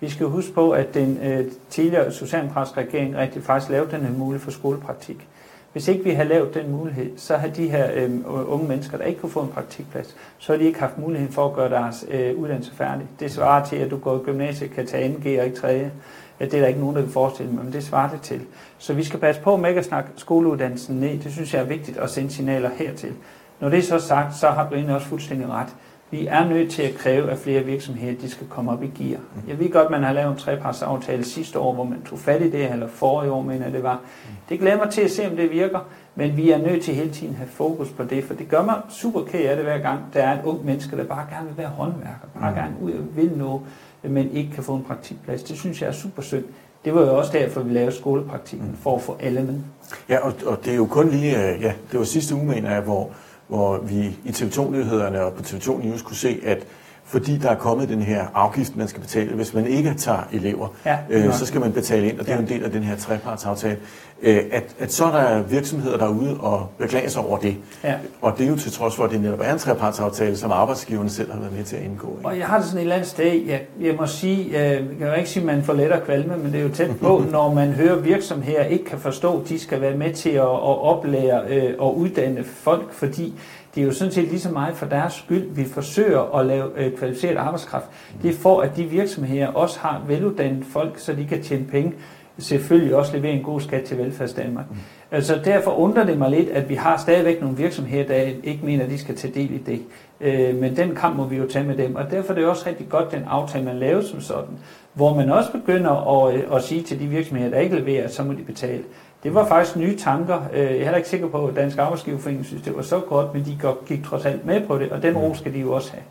Vi 0.00 0.08
skal 0.08 0.26
huske 0.26 0.52
på, 0.52 0.70
at 0.70 0.94
den 0.94 1.18
øh, 1.22 1.44
tidligere 1.70 2.12
socialdemokratiske 2.12 2.80
regering 2.80 3.16
rigtig 3.16 3.42
faktisk 3.42 3.70
lavede 3.70 3.90
den 3.90 4.00
her 4.00 4.12
mulighed 4.12 4.44
for 4.44 4.50
skolepraktik. 4.50 5.28
Hvis 5.72 5.88
ikke 5.88 6.04
vi 6.04 6.10
havde 6.10 6.28
lavet 6.28 6.54
den 6.54 6.70
mulighed, 6.70 7.10
så 7.16 7.36
har 7.36 7.48
de 7.48 7.68
her 7.68 7.90
øh, 7.94 8.10
unge 8.26 8.68
mennesker, 8.68 8.98
der 8.98 9.04
ikke 9.04 9.20
kunne 9.20 9.32
få 9.32 9.40
en 9.40 9.48
praktikplads, 9.48 10.16
så 10.38 10.52
har 10.52 10.58
de 10.58 10.64
ikke 10.64 10.80
haft 10.80 10.98
mulighed 10.98 11.32
for 11.32 11.46
at 11.46 11.52
gøre 11.52 11.70
deres 11.70 12.04
øh, 12.10 12.38
uddannelse 12.38 12.74
færdig. 12.74 13.06
Det 13.20 13.30
svarer 13.30 13.64
til, 13.64 13.76
at 13.76 13.90
du 13.90 13.96
går 13.96 14.16
i 14.16 14.22
gymnasiet, 14.24 14.70
kan 14.70 14.86
tage 14.86 15.08
NG 15.08 15.38
og 15.38 15.44
ikke 15.44 15.56
3. 15.56 15.90
Det 16.38 16.54
er 16.54 16.60
der 16.60 16.66
ikke 16.66 16.80
nogen, 16.80 16.96
der 16.96 17.02
kan 17.02 17.10
forestille 17.10 17.52
mig, 17.52 17.64
men 17.64 17.72
det 17.72 17.84
svarer 17.84 18.10
det 18.10 18.20
til. 18.20 18.40
Så 18.78 18.92
vi 18.92 19.04
skal 19.04 19.20
passe 19.20 19.40
på 19.40 19.56
med 19.56 19.68
ikke 19.68 19.78
at 19.78 19.84
snakke 19.84 20.10
skoleuddannelsen 20.16 20.96
ned. 20.96 21.18
Det 21.18 21.32
synes 21.32 21.54
jeg 21.54 21.62
er 21.62 21.66
vigtigt 21.66 21.96
at 21.96 22.10
sende 22.10 22.30
signaler 22.30 22.70
hertil. 22.78 23.12
Når 23.60 23.68
det 23.68 23.78
er 23.78 23.82
så 23.82 23.98
sagt, 23.98 24.36
så 24.36 24.48
har 24.48 24.68
Brine 24.68 24.94
også 24.94 25.06
fuldstændig 25.06 25.48
ret. 25.48 25.68
Vi 26.10 26.26
er 26.26 26.48
nødt 26.48 26.70
til 26.70 26.82
at 26.82 26.94
kræve, 26.94 27.30
at 27.30 27.38
flere 27.38 27.64
virksomheder 27.64 28.14
de 28.20 28.30
skal 28.30 28.46
komme 28.46 28.72
op 28.72 28.82
i 28.82 28.86
gear. 28.86 29.20
Jeg 29.48 29.58
ved 29.58 29.70
godt, 29.72 29.90
man 29.90 30.02
har 30.02 30.12
lavet 30.12 30.30
en 30.32 30.38
trepartsaftale 30.38 31.24
sidste 31.24 31.58
år, 31.58 31.74
hvor 31.74 31.84
man 31.84 32.02
tog 32.02 32.18
fat 32.18 32.42
i 32.42 32.50
det, 32.50 32.72
eller 32.72 32.88
forrige 32.88 33.32
år, 33.32 33.42
mener 33.42 33.70
det 33.70 33.82
var. 33.82 34.00
Det 34.48 34.60
glæder 34.60 34.76
mig 34.76 34.90
til 34.90 35.00
at 35.00 35.10
se, 35.10 35.26
om 35.30 35.36
det 35.36 35.50
virker, 35.50 35.78
men 36.14 36.36
vi 36.36 36.50
er 36.50 36.58
nødt 36.58 36.82
til 36.82 36.94
hele 36.94 37.10
tiden 37.10 37.32
at 37.32 37.38
have 37.38 37.48
fokus 37.48 37.88
på 37.88 38.04
det, 38.04 38.24
for 38.24 38.34
det 38.34 38.48
gør 38.48 38.62
mig 38.64 38.74
super 38.88 39.22
ked 39.22 39.40
af 39.40 39.56
det 39.56 39.64
hver 39.64 39.78
gang, 39.78 40.00
der 40.14 40.22
er 40.22 40.32
en 40.32 40.44
ung 40.44 40.64
menneske, 40.64 40.96
der 40.96 41.04
bare 41.04 41.26
gerne 41.30 41.46
vil 41.48 41.56
være 41.56 41.68
håndværker, 41.68 42.26
bare 42.40 42.54
gerne 42.54 42.74
ud 42.82 42.92
og 42.92 43.16
vil 43.16 43.30
noget, 43.36 43.60
men 44.02 44.30
ikke 44.30 44.50
kan 44.52 44.64
få 44.64 44.74
en 44.74 44.84
praktikplads. 44.84 45.42
Det 45.42 45.58
synes 45.58 45.82
jeg 45.82 45.88
er 45.88 45.92
super 45.92 46.22
synd. 46.22 46.44
Det 46.84 46.94
var 46.94 47.00
jo 47.00 47.18
også 47.18 47.32
derfor, 47.32 47.60
vi 47.60 47.72
lavede 47.74 47.92
skolepraktikken, 47.92 48.78
for 48.82 48.96
at 48.96 49.02
få 49.02 49.16
alle 49.20 49.42
med. 49.42 49.60
Ja, 50.08 50.18
og, 50.18 50.32
og 50.46 50.58
det 50.64 50.72
er 50.72 50.76
jo 50.76 50.86
kun 50.86 51.08
lige, 51.08 51.54
øh, 51.54 51.62
ja, 51.62 51.72
det 51.92 51.98
var 51.98 52.04
sidste 52.04 52.34
uge, 52.34 52.44
mener 52.44 52.70
jeg, 52.70 52.80
hvor, 52.80 53.10
hvor 53.48 53.78
vi 53.78 54.16
i 54.24 54.28
TV2-nyhederne 54.28 55.22
og 55.22 55.32
på 55.32 55.42
TV2 55.42 55.86
News 55.86 56.02
kunne 56.02 56.16
se, 56.16 56.40
at 56.44 56.66
fordi 57.08 57.36
der 57.36 57.50
er 57.50 57.54
kommet 57.54 57.88
den 57.88 58.02
her 58.02 58.26
afgift, 58.34 58.76
man 58.76 58.88
skal 58.88 59.00
betale, 59.00 59.34
hvis 59.34 59.54
man 59.54 59.66
ikke 59.66 59.94
tager 59.94 60.22
elever, 60.32 60.68
Ja, 60.84 60.98
øh, 61.10 61.32
så 61.32 61.46
skal 61.46 61.60
man 61.60 61.72
betale 61.72 62.08
ind, 62.10 62.20
og 62.20 62.26
det 62.26 62.34
er 62.34 62.38
en 62.38 62.48
del 62.48 62.64
af 62.64 62.70
den 62.70 62.82
her 62.82 62.96
trepartsaftale. 62.96 63.78
Øh, 64.22 64.42
at, 64.52 64.74
at 64.78 64.92
så 64.92 65.04
er 65.04 65.10
der 65.10 65.42
virksomheder 65.42 65.98
derude 65.98 66.36
og 66.40 66.68
beklager 66.78 67.08
sig 67.08 67.22
over 67.22 67.38
det. 67.38 67.56
Ja. 67.84 67.94
Og 68.20 68.34
det 68.38 68.46
er 68.46 68.50
jo 68.50 68.56
til 68.56 68.72
trods 68.72 68.96
for, 68.96 69.04
at 69.04 69.10
det 69.10 69.20
netop 69.20 69.40
er 69.40 69.52
en 69.52 69.58
trepartsaftale, 69.58 70.36
som 70.36 70.52
arbejdsgiverne 70.52 71.10
selv 71.10 71.32
har 71.32 71.40
været 71.40 71.52
med 71.52 71.64
til 71.64 71.76
at 71.76 71.82
indgå. 71.82 72.16
Ikke? 72.16 72.28
Og 72.28 72.38
jeg 72.38 72.46
har 72.46 72.58
det 72.58 72.66
sådan 72.66 72.78
et 72.78 72.82
eller 72.82 72.94
andet 72.94 73.08
sted, 73.08 73.32
jeg, 73.46 73.62
jeg 73.80 73.94
må 73.94 74.06
sige, 74.06 74.44
øh, 74.44 74.52
jeg 74.54 74.82
kan 74.98 75.06
jo 75.06 75.14
ikke 75.14 75.30
sige, 75.30 75.40
at 75.40 75.46
man 75.46 75.62
får 75.62 75.72
lettere 75.72 76.00
kvalme, 76.00 76.36
men 76.36 76.52
det 76.52 76.60
er 76.60 76.64
jo 76.64 76.70
tæt 76.74 76.90
på, 77.00 77.22
når 77.32 77.54
man 77.54 77.72
hører 77.72 77.96
virksomheder 77.96 78.64
ikke 78.64 78.84
kan 78.84 78.98
forstå, 78.98 79.40
at 79.40 79.48
de 79.48 79.58
skal 79.58 79.80
være 79.80 79.96
med 79.96 80.14
til 80.14 80.30
at, 80.30 80.42
at 80.42 80.82
oplære 80.82 81.42
øh, 81.48 81.74
og 81.78 81.98
uddanne 81.98 82.44
folk, 82.44 82.92
fordi 82.92 83.34
det 83.76 83.82
er 83.82 83.86
jo 83.86 83.92
sådan 83.92 84.12
set 84.12 84.24
lige 84.24 84.40
så 84.40 84.50
meget 84.50 84.76
for 84.76 84.86
deres 84.86 85.12
skyld, 85.12 85.50
vi 85.50 85.64
forsøger 85.64 86.38
at 86.38 86.46
lave 86.46 86.70
øh, 86.76 86.92
kvalificeret 86.98 87.36
arbejdskraft. 87.36 87.84
Det 88.22 88.30
er 88.30 88.34
for, 88.34 88.60
at 88.60 88.76
de 88.76 88.84
virksomheder 88.84 89.46
også 89.46 89.78
har 89.78 90.02
veluddannede 90.06 90.64
folk, 90.64 90.98
så 90.98 91.12
de 91.12 91.26
kan 91.26 91.42
tjene 91.42 91.64
penge, 91.64 91.92
selvfølgelig 92.38 92.96
også 92.96 93.16
levere 93.16 93.32
en 93.32 93.42
god 93.42 93.60
skat 93.60 93.82
til 93.82 93.98
velfærdsdanmark. 93.98 94.64
Altså 95.10 95.40
derfor 95.44 95.70
undrer 95.70 96.04
det 96.04 96.18
mig 96.18 96.30
lidt, 96.30 96.48
at 96.48 96.68
vi 96.68 96.74
har 96.74 96.96
stadigvæk 96.96 97.40
nogle 97.40 97.56
virksomheder, 97.56 98.06
der 98.06 98.14
ikke 98.44 98.60
mener, 98.62 98.84
at 98.84 98.90
de 98.90 98.98
skal 98.98 99.16
tage 99.16 99.34
del 99.34 99.50
i 99.54 99.58
det. 99.58 99.82
Øh, 100.20 100.56
men 100.60 100.76
den 100.76 100.94
kamp 100.94 101.16
må 101.16 101.24
vi 101.24 101.36
jo 101.36 101.46
tage 101.48 101.64
med 101.64 101.76
dem, 101.76 101.94
og 101.96 102.10
derfor 102.10 102.30
er 102.32 102.34
det 102.38 102.46
også 102.46 102.64
rigtig 102.66 102.88
godt, 102.88 103.12
den 103.12 103.22
aftale, 103.28 103.64
man 103.64 103.76
laver 103.76 104.00
som 104.02 104.20
sådan, 104.20 104.54
hvor 104.92 105.14
man 105.14 105.30
også 105.30 105.52
begynder 105.52 106.24
at, 106.26 106.34
øh, 106.34 106.42
at 106.52 106.62
sige 106.62 106.82
til 106.82 107.00
de 107.00 107.06
virksomheder, 107.06 107.50
der 107.50 107.58
ikke 107.58 107.76
leverer, 107.76 108.08
så 108.08 108.22
må 108.22 108.32
de 108.32 108.42
betale. 108.42 108.82
Det 109.22 109.34
var 109.34 109.46
faktisk 109.46 109.76
nye 109.76 109.96
tanker. 109.96 110.38
Øh, 110.52 110.60
Jeg 110.60 110.70
er 110.70 110.78
heller 110.78 110.96
ikke 110.96 111.08
sikker 111.08 111.28
på, 111.28 111.46
at 111.46 111.56
Dansk 111.56 111.78
Arbejdsgiverforening 111.78 112.44
synes, 112.44 112.62
det 112.62 112.76
var 112.76 112.82
så 112.82 113.00
godt, 113.00 113.34
men 113.34 113.44
de 113.44 113.58
gik 113.86 114.04
trods 114.04 114.24
alt 114.24 114.46
med 114.46 114.60
på 114.66 114.78
det, 114.78 114.92
og 114.92 115.02
den 115.02 115.16
ro 115.16 115.34
skal 115.34 115.54
de 115.54 115.58
jo 115.60 115.72
også 115.72 115.92
have. 115.92 116.02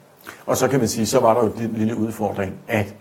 Og 0.45 0.57
så 0.57 0.67
kan 0.67 0.79
man 0.79 0.87
sige, 0.87 1.05
så 1.05 1.19
var 1.19 1.33
der 1.33 1.43
jo 1.43 1.51
en 1.65 1.75
lille 1.77 1.97
udfordring, 1.97 2.53
at 2.67 2.95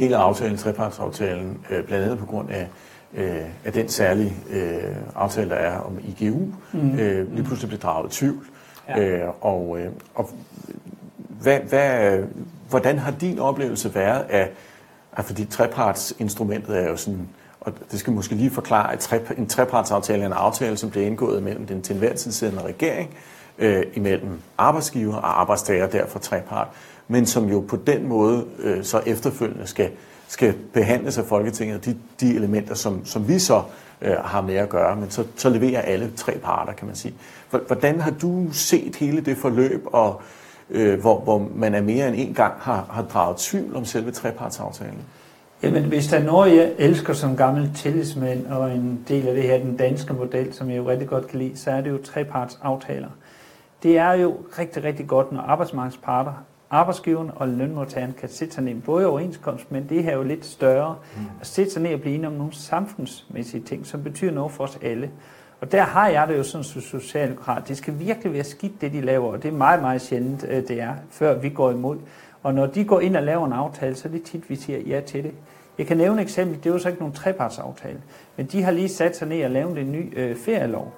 hele 0.00 0.16
aftalen, 0.16 0.56
trepartsaftalen, 0.56 1.66
øh, 1.70 1.84
blandt 1.84 2.04
andet 2.04 2.18
på 2.18 2.26
grund 2.26 2.50
af, 2.50 2.68
øh, 3.14 3.44
af 3.64 3.72
den 3.72 3.88
særlige 3.88 4.36
øh, 4.50 4.96
aftale, 5.14 5.50
der 5.50 5.56
er 5.56 5.78
om 5.78 5.98
IGU, 5.98 6.46
mm. 6.72 6.98
øh, 6.98 7.32
lige 7.32 7.44
pludselig 7.44 7.68
blev 7.68 7.80
draget 7.80 8.14
i 8.14 8.18
tvivl. 8.18 8.44
Ja. 8.88 9.00
Øh, 9.00 9.28
og 9.40 9.78
øh, 9.80 9.92
og 10.14 10.30
hvad, 11.42 11.60
hvad, 11.60 12.18
hvordan 12.68 12.98
har 12.98 13.10
din 13.10 13.38
oplevelse 13.38 13.94
været 13.94 14.24
af, 14.28 14.50
af 15.12 15.24
fordi 15.24 15.44
trepartsinstrumentet 15.44 16.78
er 16.78 16.88
jo 16.88 16.96
sådan, 16.96 17.28
og 17.60 17.72
det 17.90 18.00
skal 18.00 18.12
måske 18.12 18.34
lige 18.34 18.50
forklare, 18.50 18.92
at 18.92 19.22
en 19.36 19.46
trepartsaftale 19.46 20.22
er 20.22 20.26
en 20.26 20.32
aftale, 20.32 20.76
som 20.76 20.90
bliver 20.90 21.06
indgået 21.06 21.42
mellem 21.42 21.66
den 21.66 21.82
til 21.82 21.92
enhver 21.92 22.14
tid 22.14 22.32
siddende 22.32 22.62
regering, 22.62 23.10
øh, 23.58 23.82
imellem 23.94 24.40
arbejdsgiver 24.58 25.16
og 25.16 25.40
arbejdstager, 25.40 25.86
derfor 25.86 26.18
trepart, 26.18 26.68
men 27.10 27.26
som 27.26 27.48
jo 27.48 27.60
på 27.68 27.76
den 27.76 28.08
måde 28.08 28.44
øh, 28.58 28.84
så 28.84 29.00
efterfølgende 29.06 29.66
skal, 29.66 29.90
skal 30.28 30.54
behandles 30.72 31.18
af 31.18 31.24
Folketinget, 31.24 31.84
de, 31.84 31.96
de 32.20 32.34
elementer, 32.36 32.74
som, 32.74 33.04
som 33.04 33.28
vi 33.28 33.38
så 33.38 33.62
øh, 34.02 34.12
har 34.12 34.40
med 34.40 34.54
at 34.54 34.68
gøre, 34.68 34.96
men 34.96 35.10
så, 35.10 35.24
så 35.36 35.48
leverer 35.48 35.80
alle 35.80 36.10
tre 36.16 36.38
parter, 36.38 36.72
kan 36.72 36.86
man 36.86 36.96
sige. 36.96 37.14
Hvordan 37.66 38.00
har 38.00 38.10
du 38.10 38.46
set 38.52 38.96
hele 38.96 39.20
det 39.20 39.36
forløb, 39.36 39.86
og 39.86 40.22
øh, 40.70 41.00
hvor, 41.00 41.20
hvor 41.20 41.48
man 41.54 41.74
er 41.74 41.80
mere 41.80 42.08
end 42.08 42.16
en 42.18 42.34
gang 42.34 42.54
har, 42.58 42.86
har 42.90 43.02
draget 43.02 43.36
tvivl 43.36 43.76
om 43.76 43.84
selve 43.84 44.10
trepartsaftalen? 44.10 44.98
Jamen, 45.62 45.84
hvis 45.84 46.06
der 46.06 46.18
er 46.18 46.24
noget, 46.24 46.56
jeg 46.56 46.72
elsker 46.78 47.12
som 47.12 47.36
gammel 47.36 47.70
tillidsmand 47.74 48.46
og 48.46 48.70
en 48.70 49.04
del 49.08 49.28
af 49.28 49.34
det 49.34 49.42
her, 49.42 49.58
den 49.58 49.76
danske 49.76 50.12
model, 50.12 50.54
som 50.54 50.70
jeg 50.70 50.76
jo 50.76 50.88
rigtig 50.88 51.08
godt 51.08 51.26
kan 51.26 51.38
lide, 51.38 51.56
så 51.56 51.70
er 51.70 51.80
det 51.80 51.90
jo 51.90 51.98
trepartsaftaler. 52.04 53.08
Det 53.82 53.98
er 53.98 54.12
jo 54.12 54.36
rigtig, 54.58 54.84
rigtig 54.84 55.06
godt, 55.06 55.32
når 55.32 55.40
arbejdsmarkedsparter, 55.40 56.32
arbejdsgiveren 56.70 57.30
og 57.36 57.48
lønmodtageren 57.48 58.14
kan 58.20 58.28
sætte 58.28 58.54
sig 58.54 58.64
ned, 58.64 58.74
både 58.74 59.02
i 59.02 59.06
overenskomst, 59.06 59.72
men 59.72 59.88
det 59.88 60.04
her 60.04 60.10
er 60.10 60.16
jo 60.16 60.22
lidt 60.22 60.44
større, 60.44 60.96
at 61.40 61.46
sætte 61.46 61.72
sig 61.72 61.82
ned 61.82 61.94
og 61.94 62.00
blive 62.00 62.14
enige 62.14 62.28
om 62.28 62.32
nogle 62.32 62.52
samfundsmæssige 62.54 63.62
ting, 63.62 63.86
som 63.86 64.02
betyder 64.02 64.30
noget 64.30 64.52
for 64.52 64.64
os 64.64 64.78
alle. 64.82 65.10
Og 65.60 65.72
der 65.72 65.82
har 65.82 66.08
jeg 66.08 66.28
det 66.28 66.38
jo 66.38 66.42
sådan 66.42 66.64
som 66.64 66.82
socialdemokrat. 66.82 67.68
Det 67.68 67.76
skal 67.76 67.98
virkelig 67.98 68.32
være 68.32 68.44
skidt, 68.44 68.80
det 68.80 68.92
de 68.92 69.00
laver, 69.00 69.32
og 69.32 69.42
det 69.42 69.48
er 69.48 69.52
meget, 69.56 69.80
meget 69.80 70.00
sjældent, 70.00 70.44
øh, 70.48 70.68
det 70.68 70.80
er, 70.80 70.94
før 71.10 71.38
vi 71.38 71.48
går 71.48 71.70
imod. 71.70 71.98
Og 72.42 72.54
når 72.54 72.66
de 72.66 72.84
går 72.84 73.00
ind 73.00 73.16
og 73.16 73.22
laver 73.22 73.46
en 73.46 73.52
aftale, 73.52 73.94
så 73.94 74.08
er 74.08 74.12
det 74.12 74.22
tit, 74.22 74.50
vi 74.50 74.56
siger 74.56 74.78
ja 74.78 75.00
til 75.00 75.24
det. 75.24 75.32
Jeg 75.78 75.86
kan 75.86 75.96
nævne 75.96 76.20
et 76.20 76.24
eksempel, 76.24 76.56
det 76.56 76.66
er 76.66 76.70
jo 76.70 76.78
så 76.78 76.88
ikke 76.88 77.00
nogen 77.00 77.14
trepartsaftale, 77.14 78.00
men 78.36 78.46
de 78.46 78.62
har 78.62 78.70
lige 78.70 78.88
sat 78.88 79.16
sig 79.16 79.28
ned 79.28 79.44
og 79.44 79.50
lavet 79.50 79.78
en 79.78 79.92
ny 79.92 80.18
øh, 80.18 80.36
ferielov. 80.36 80.92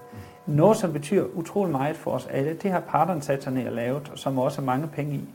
Noget, 0.47 0.77
som 0.77 0.93
betyder 0.93 1.25
utrolig 1.35 1.73
meget 1.73 1.97
for 1.97 2.11
os 2.11 2.29
alle, 2.31 2.57
det 2.63 2.71
har 2.71 2.81
parterne 2.81 3.23
sat 3.23 3.43
sig 3.43 3.53
ned 3.53 3.67
og 3.67 3.73
lavet, 3.73 4.09
og 4.13 4.19
som 4.19 4.39
også 4.39 4.61
er 4.61 4.65
mange 4.65 4.87
penge 4.87 5.15
i. 5.15 5.29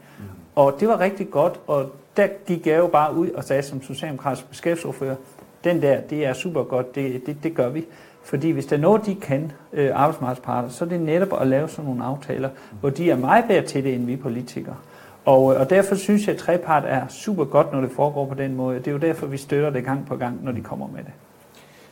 Og 0.57 0.75
det 0.79 0.87
var 0.87 0.99
rigtig 0.99 1.29
godt, 1.29 1.59
og 1.67 1.85
der 2.17 2.27
gik 2.45 2.67
jeg 2.67 2.77
jo 2.77 2.87
bare 2.87 3.15
ud 3.15 3.29
og 3.29 3.43
sagde 3.43 3.63
som 3.63 3.81
socialdemokratisk 3.81 4.49
beskæftigelsesordfører, 4.49 5.15
den 5.63 5.81
der, 5.81 6.01
det 6.01 6.25
er 6.25 6.33
super 6.33 6.63
godt, 6.63 6.95
det, 6.95 7.25
det, 7.25 7.37
det 7.43 7.55
gør 7.55 7.69
vi. 7.69 7.85
Fordi 8.23 8.51
hvis 8.51 8.65
der 8.65 8.75
er 8.75 8.79
noget, 8.79 9.05
de 9.05 9.15
kan, 9.15 9.51
øh, 9.73 9.91
arbejdsmarkedsparter, 9.93 10.69
så 10.69 10.85
er 10.85 10.89
det 10.89 11.01
netop 11.01 11.41
at 11.41 11.47
lave 11.47 11.69
sådan 11.69 11.85
nogle 11.85 12.03
aftaler, 12.03 12.49
hvor 12.79 12.89
de 12.89 13.11
er 13.11 13.15
meget 13.15 13.45
bedre 13.47 13.61
til 13.61 13.83
det, 13.83 13.93
end 13.93 14.05
vi 14.05 14.15
politikere. 14.15 14.75
Og, 15.25 15.53
øh, 15.53 15.59
og 15.59 15.69
derfor 15.69 15.95
synes 15.95 16.27
jeg, 16.27 16.35
at 16.35 16.39
trepart 16.39 16.83
er 16.85 17.07
super 17.07 17.45
godt, 17.45 17.73
når 17.73 17.81
det 17.81 17.91
foregår 17.91 18.25
på 18.25 18.35
den 18.35 18.55
måde. 18.55 18.79
Det 18.79 18.87
er 18.87 18.91
jo 18.91 18.97
derfor, 18.97 19.25
vi 19.25 19.37
støtter 19.37 19.69
det 19.69 19.83
gang 19.83 20.05
på 20.07 20.15
gang, 20.15 20.43
når 20.43 20.51
de 20.51 20.61
kommer 20.61 20.87
med 20.87 21.03
det. 21.03 21.11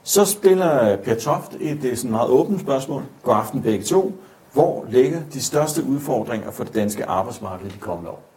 Så 0.03 0.25
stiller 0.25 0.97
Per 0.97 1.15
Toft 1.15 1.55
et 1.59 1.85
øh, 1.85 1.95
sådan 1.95 2.11
meget 2.11 2.29
åbent 2.29 2.61
spørgsmål. 2.61 3.03
God 3.23 3.35
aften 3.35 3.61
begge 3.61 3.83
to. 3.83 4.13
Hvor 4.53 4.85
ligger 4.89 5.19
de 5.33 5.43
største 5.43 5.83
udfordringer 5.83 6.51
for 6.51 6.63
det 6.63 6.75
danske 6.75 7.05
arbejdsmarked 7.05 7.67
i 7.67 7.69
de 7.69 7.79
kommende 7.79 8.11
år? 8.11 8.34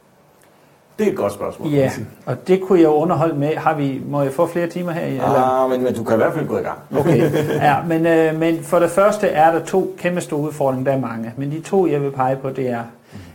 Det 0.98 1.06
er 1.06 1.10
et 1.10 1.16
godt 1.16 1.32
spørgsmål. 1.32 1.68
Ja, 1.68 1.90
og 2.26 2.48
det 2.48 2.60
kunne 2.62 2.80
jeg 2.80 2.88
underholde 2.88 3.34
med. 3.38 3.56
Har 3.56 3.74
vi, 3.74 4.00
må 4.08 4.22
jeg 4.22 4.32
få 4.32 4.46
flere 4.46 4.66
timer 4.66 4.92
her? 4.92 5.06
i- 5.06 5.10
Eller? 5.12 5.62
Ah, 5.64 5.70
men, 5.70 5.82
men 5.82 5.94
du 5.94 6.04
kan 6.04 6.14
i 6.14 6.16
hvert 6.16 6.32
fald 6.34 6.46
gå 6.46 6.58
i 6.58 6.62
gang. 6.62 6.78
Okay, 6.98 7.30
ja, 7.68 7.76
men, 7.88 8.06
øh, 8.06 8.38
men 8.40 8.62
for 8.62 8.78
det 8.78 8.90
første 8.90 9.28
er 9.28 9.52
der 9.52 9.64
to 9.64 9.94
kæmpe 9.98 10.20
store 10.20 10.40
udfordringer, 10.40 10.90
der 10.90 10.96
er 10.96 11.00
mange. 11.00 11.32
Men 11.36 11.50
de 11.50 11.60
to, 11.60 11.86
jeg 11.86 12.02
vil 12.02 12.10
pege 12.10 12.36
på, 12.36 12.50
det 12.50 12.70
er, 12.70 12.80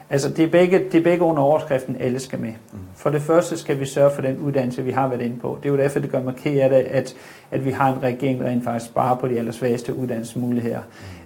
altså 0.09 0.29
det 0.29 0.43
er 0.43 0.47
begge, 0.47 0.79
det 0.91 0.95
er 0.95 1.03
begge 1.03 1.25
under 1.25 1.43
overskriften, 1.43 1.97
alle 1.99 2.19
skal 2.19 2.39
med. 2.39 2.53
For 2.95 3.09
det 3.09 3.21
første 3.21 3.57
skal 3.57 3.79
vi 3.79 3.85
sørge 3.85 4.11
for 4.15 4.21
den 4.21 4.37
uddannelse, 4.37 4.83
vi 4.83 4.91
har 4.91 5.07
været 5.07 5.21
inde 5.21 5.39
på. 5.39 5.57
Det 5.63 5.69
er 5.69 5.73
jo 5.73 5.79
derfor, 5.79 5.99
det 5.99 6.11
gør 6.11 6.21
af 6.63 6.69
det, 6.69 6.77
at, 6.77 7.15
at 7.51 7.65
vi 7.65 7.71
har 7.71 7.93
en 7.93 8.03
regering, 8.03 8.39
der 8.39 8.45
rent 8.45 8.63
faktisk 8.63 8.91
sparer 8.91 9.15
på 9.15 9.27
de 9.27 9.39
allersvageste 9.39 9.95
uddannelsesmuligheder. 9.95 10.79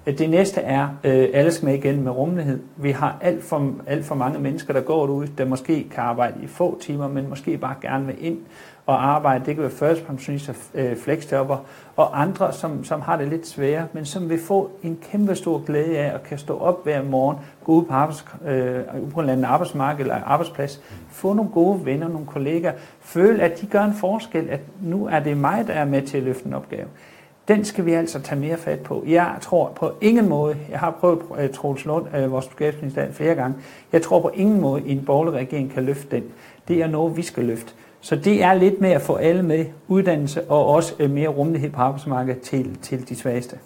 Det 0.05 0.29
næste 0.29 0.61
er, 0.61 0.87
øh, 1.03 1.29
alle 1.33 1.51
skal 1.51 1.65
med 1.65 1.73
igen 1.73 2.03
med 2.03 2.11
rummelighed. 2.11 2.59
Vi 2.75 2.91
har 2.91 3.17
alt 3.21 3.43
for, 3.43 3.73
alt 3.87 4.05
for 4.05 4.15
mange 4.15 4.39
mennesker, 4.39 4.73
der 4.73 4.81
går 4.81 5.07
ud, 5.07 5.27
der 5.27 5.45
måske 5.45 5.87
kan 5.91 6.03
arbejde 6.03 6.33
i 6.43 6.47
få 6.47 6.79
timer, 6.79 7.07
men 7.07 7.29
måske 7.29 7.57
bare 7.57 7.75
gerne 7.81 8.05
vil 8.05 8.15
ind 8.19 8.37
at 8.89 8.95
arbejde. 8.95 9.45
Det 9.45 9.55
kan 9.55 9.61
være 9.61 9.71
førtidspensionister, 9.71 10.53
øh, 10.73 10.97
flexjobber 10.97 11.57
og 11.95 12.21
andre, 12.21 12.53
som, 12.53 12.83
som 12.83 13.01
har 13.01 13.17
det 13.17 13.27
lidt 13.27 13.47
sværere, 13.47 13.87
men 13.93 14.05
som 14.05 14.29
vil 14.29 14.39
få 14.39 14.71
en 14.83 14.99
kæmpe 15.11 15.35
stor 15.35 15.65
glæde 15.65 15.97
af 15.97 16.13
at 16.13 16.23
kan 16.23 16.37
stå 16.37 16.57
op 16.57 16.83
hver 16.83 17.03
morgen, 17.03 17.37
gå 17.63 17.71
ud 17.71 17.85
på, 17.85 17.93
arbejds, 17.93 18.25
øh, 18.47 18.85
på 18.85 19.19
en 19.19 19.19
eller 19.19 19.33
anden 19.33 19.45
arbejdsmarked 19.45 20.01
eller 20.01 20.15
arbejdsplads, 20.15 20.81
få 21.09 21.33
nogle 21.33 21.51
gode 21.51 21.85
venner, 21.85 22.07
nogle 22.07 22.27
kollegaer, 22.27 22.73
føle, 22.99 23.43
at 23.43 23.61
de 23.61 23.65
gør 23.65 23.83
en 23.83 23.93
forskel, 23.93 24.49
at 24.49 24.59
nu 24.81 25.07
er 25.07 25.19
det 25.19 25.37
mig, 25.37 25.67
der 25.67 25.73
er 25.73 25.85
med 25.85 26.01
til 26.01 26.17
at 26.17 26.23
løfte 26.23 26.45
en 26.45 26.53
opgave. 26.53 26.87
Den 27.47 27.65
skal 27.65 27.85
vi 27.85 27.93
altså 27.93 28.21
tage 28.21 28.41
mere 28.41 28.57
fat 28.57 28.79
på. 28.79 29.03
Jeg 29.07 29.35
tror 29.41 29.71
på 29.75 29.91
ingen 30.01 30.29
måde, 30.29 30.57
jeg 30.69 30.79
har 30.79 30.91
prøvet 30.91 31.19
uh, 31.29 31.37
Troels 31.53 31.85
Lund, 31.85 32.05
uh, 32.17 32.31
vores 32.31 32.47
beskæftigelsesminister, 32.47 33.11
flere 33.11 33.35
gange, 33.35 33.57
jeg 33.91 34.01
tror 34.01 34.21
på 34.21 34.31
ingen 34.33 34.61
måde, 34.61 34.83
en 34.85 35.05
borgerlig 35.05 35.33
regering 35.33 35.71
kan 35.71 35.83
løfte 35.83 36.15
den. 36.15 36.23
Det 36.67 36.81
er 36.81 36.87
noget, 36.87 37.17
vi 37.17 37.21
skal 37.21 37.43
løfte. 37.43 37.73
Så 38.01 38.15
det 38.15 38.43
er 38.43 38.53
lidt 38.53 38.81
med 38.81 38.89
at 38.89 39.01
få 39.01 39.15
alle 39.15 39.43
med 39.43 39.65
uddannelse 39.87 40.43
og 40.43 40.65
også 40.65 40.93
uh, 41.03 41.09
mere 41.09 41.27
rummelighed 41.27 41.69
på 41.69 41.81
arbejdsmarkedet 41.81 42.41
til, 42.41 42.77
til 42.81 43.09
de 43.09 43.15
svageste. 43.15 43.57